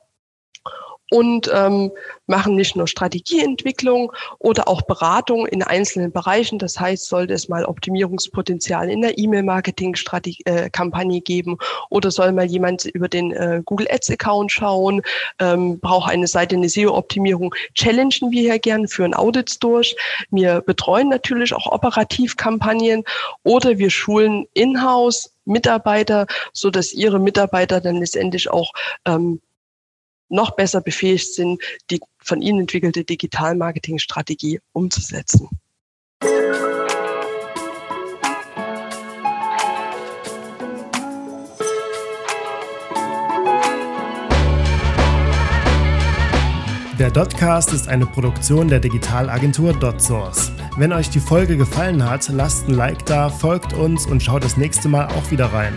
und 1.10 1.50
ähm, 1.54 1.92
machen 2.28 2.56
nicht 2.56 2.76
nur 2.76 2.88
Strategieentwicklung 2.88 4.12
oder 4.38 4.68
auch 4.68 4.84
Beratung 4.84 5.48
in 5.48 5.64
einzelnen 5.64 6.12
Bereichen. 6.12 6.60
Das 6.60 6.80
heißt, 6.80 7.08
sollte 7.08 7.34
es 7.34 7.50
mal 7.50 7.66
Optimierungspotenzial 7.66 8.90
in 8.90 9.02
der 9.02 9.18
E-Mail-Marketing-Kampagne 9.18 11.18
äh, 11.18 11.22
geben 11.22 11.58
oder 11.90 12.12
soll 12.12 12.32
mal 12.32 12.46
jemand 12.46 12.86
über 12.86 13.08
den 13.08 13.32
äh, 13.32 13.62
Google 13.66 13.88
Ads-Account 13.90 14.52
schauen, 14.52 15.02
ähm, 15.40 15.80
braucht 15.80 16.12
eine 16.12 16.28
Seite 16.28 16.56
eine 16.56 16.70
SEO-Optimierung, 16.70 17.56
challengen 17.74 18.32
wir 18.32 18.42
hier 18.42 18.60
gern, 18.60 18.88
führen 18.88 19.14
Audits 19.14 19.60
durch. 19.60 19.96
Wir 20.30 20.62
betreuen 20.62 21.10
natürlich 21.10 21.54
auch 21.54 21.66
Operativkampagnen 21.66 23.04
oder 23.44 23.78
wir 23.78 23.90
schulen 23.90 24.46
in-house 24.54 25.34
Mitarbeiter, 25.46 26.28
so 26.54 26.70
dass 26.70 26.94
ihre 26.94 27.20
Mitarbeiter 27.20 27.82
dann 27.82 27.98
letztendlich 27.98 28.52
auch 28.52 28.72
ähm, 29.06 29.42
noch 30.30 30.56
besser 30.56 30.82
befähigt 30.82 31.34
sind, 31.34 31.62
die 31.90 32.00
von 32.20 32.42
ihnen 32.42 32.62
entwickelte 32.62 33.04
Digital-Marketing-Strategie 33.04 34.60
umzusetzen. 34.72 35.50
Der 47.00 47.12
Dotcast 47.12 47.72
ist 47.72 47.88
eine 47.88 48.06
Produktion 48.06 48.68
der 48.68 48.82
Digitalagentur 48.82 49.72
DotSource. 49.72 50.52
Wenn 50.76 50.92
euch 50.92 51.10
die 51.10 51.22
Folge 51.22 51.56
gefallen 51.56 52.04
hat, 52.04 52.28
lasst 52.28 52.68
ein 52.68 52.74
Like 52.74 53.06
da, 53.06 53.30
folgt 53.30 53.72
uns 53.72 54.06
und 54.06 54.22
schaut 54.22 54.44
das 54.44 54.58
nächste 54.58 54.90
Mal 54.90 55.08
auch 55.08 55.32
wieder 55.32 55.46
rein. 55.46 55.74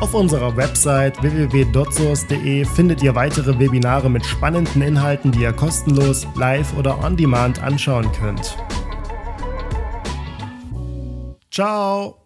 Auf 0.00 0.12
unserer 0.12 0.56
Website 0.56 1.22
www.dotsource.de 1.22 2.64
findet 2.64 3.02
ihr 3.02 3.14
weitere 3.14 3.58
Webinare 3.58 4.10
mit 4.10 4.26
spannenden 4.26 4.82
Inhalten, 4.82 5.32
die 5.32 5.42
ihr 5.42 5.52
kostenlos, 5.52 6.26
live 6.34 6.76
oder 6.76 7.02
on 7.02 7.16
demand 7.16 7.62
anschauen 7.62 8.10
könnt. 8.12 8.56
Ciao! 11.50 12.23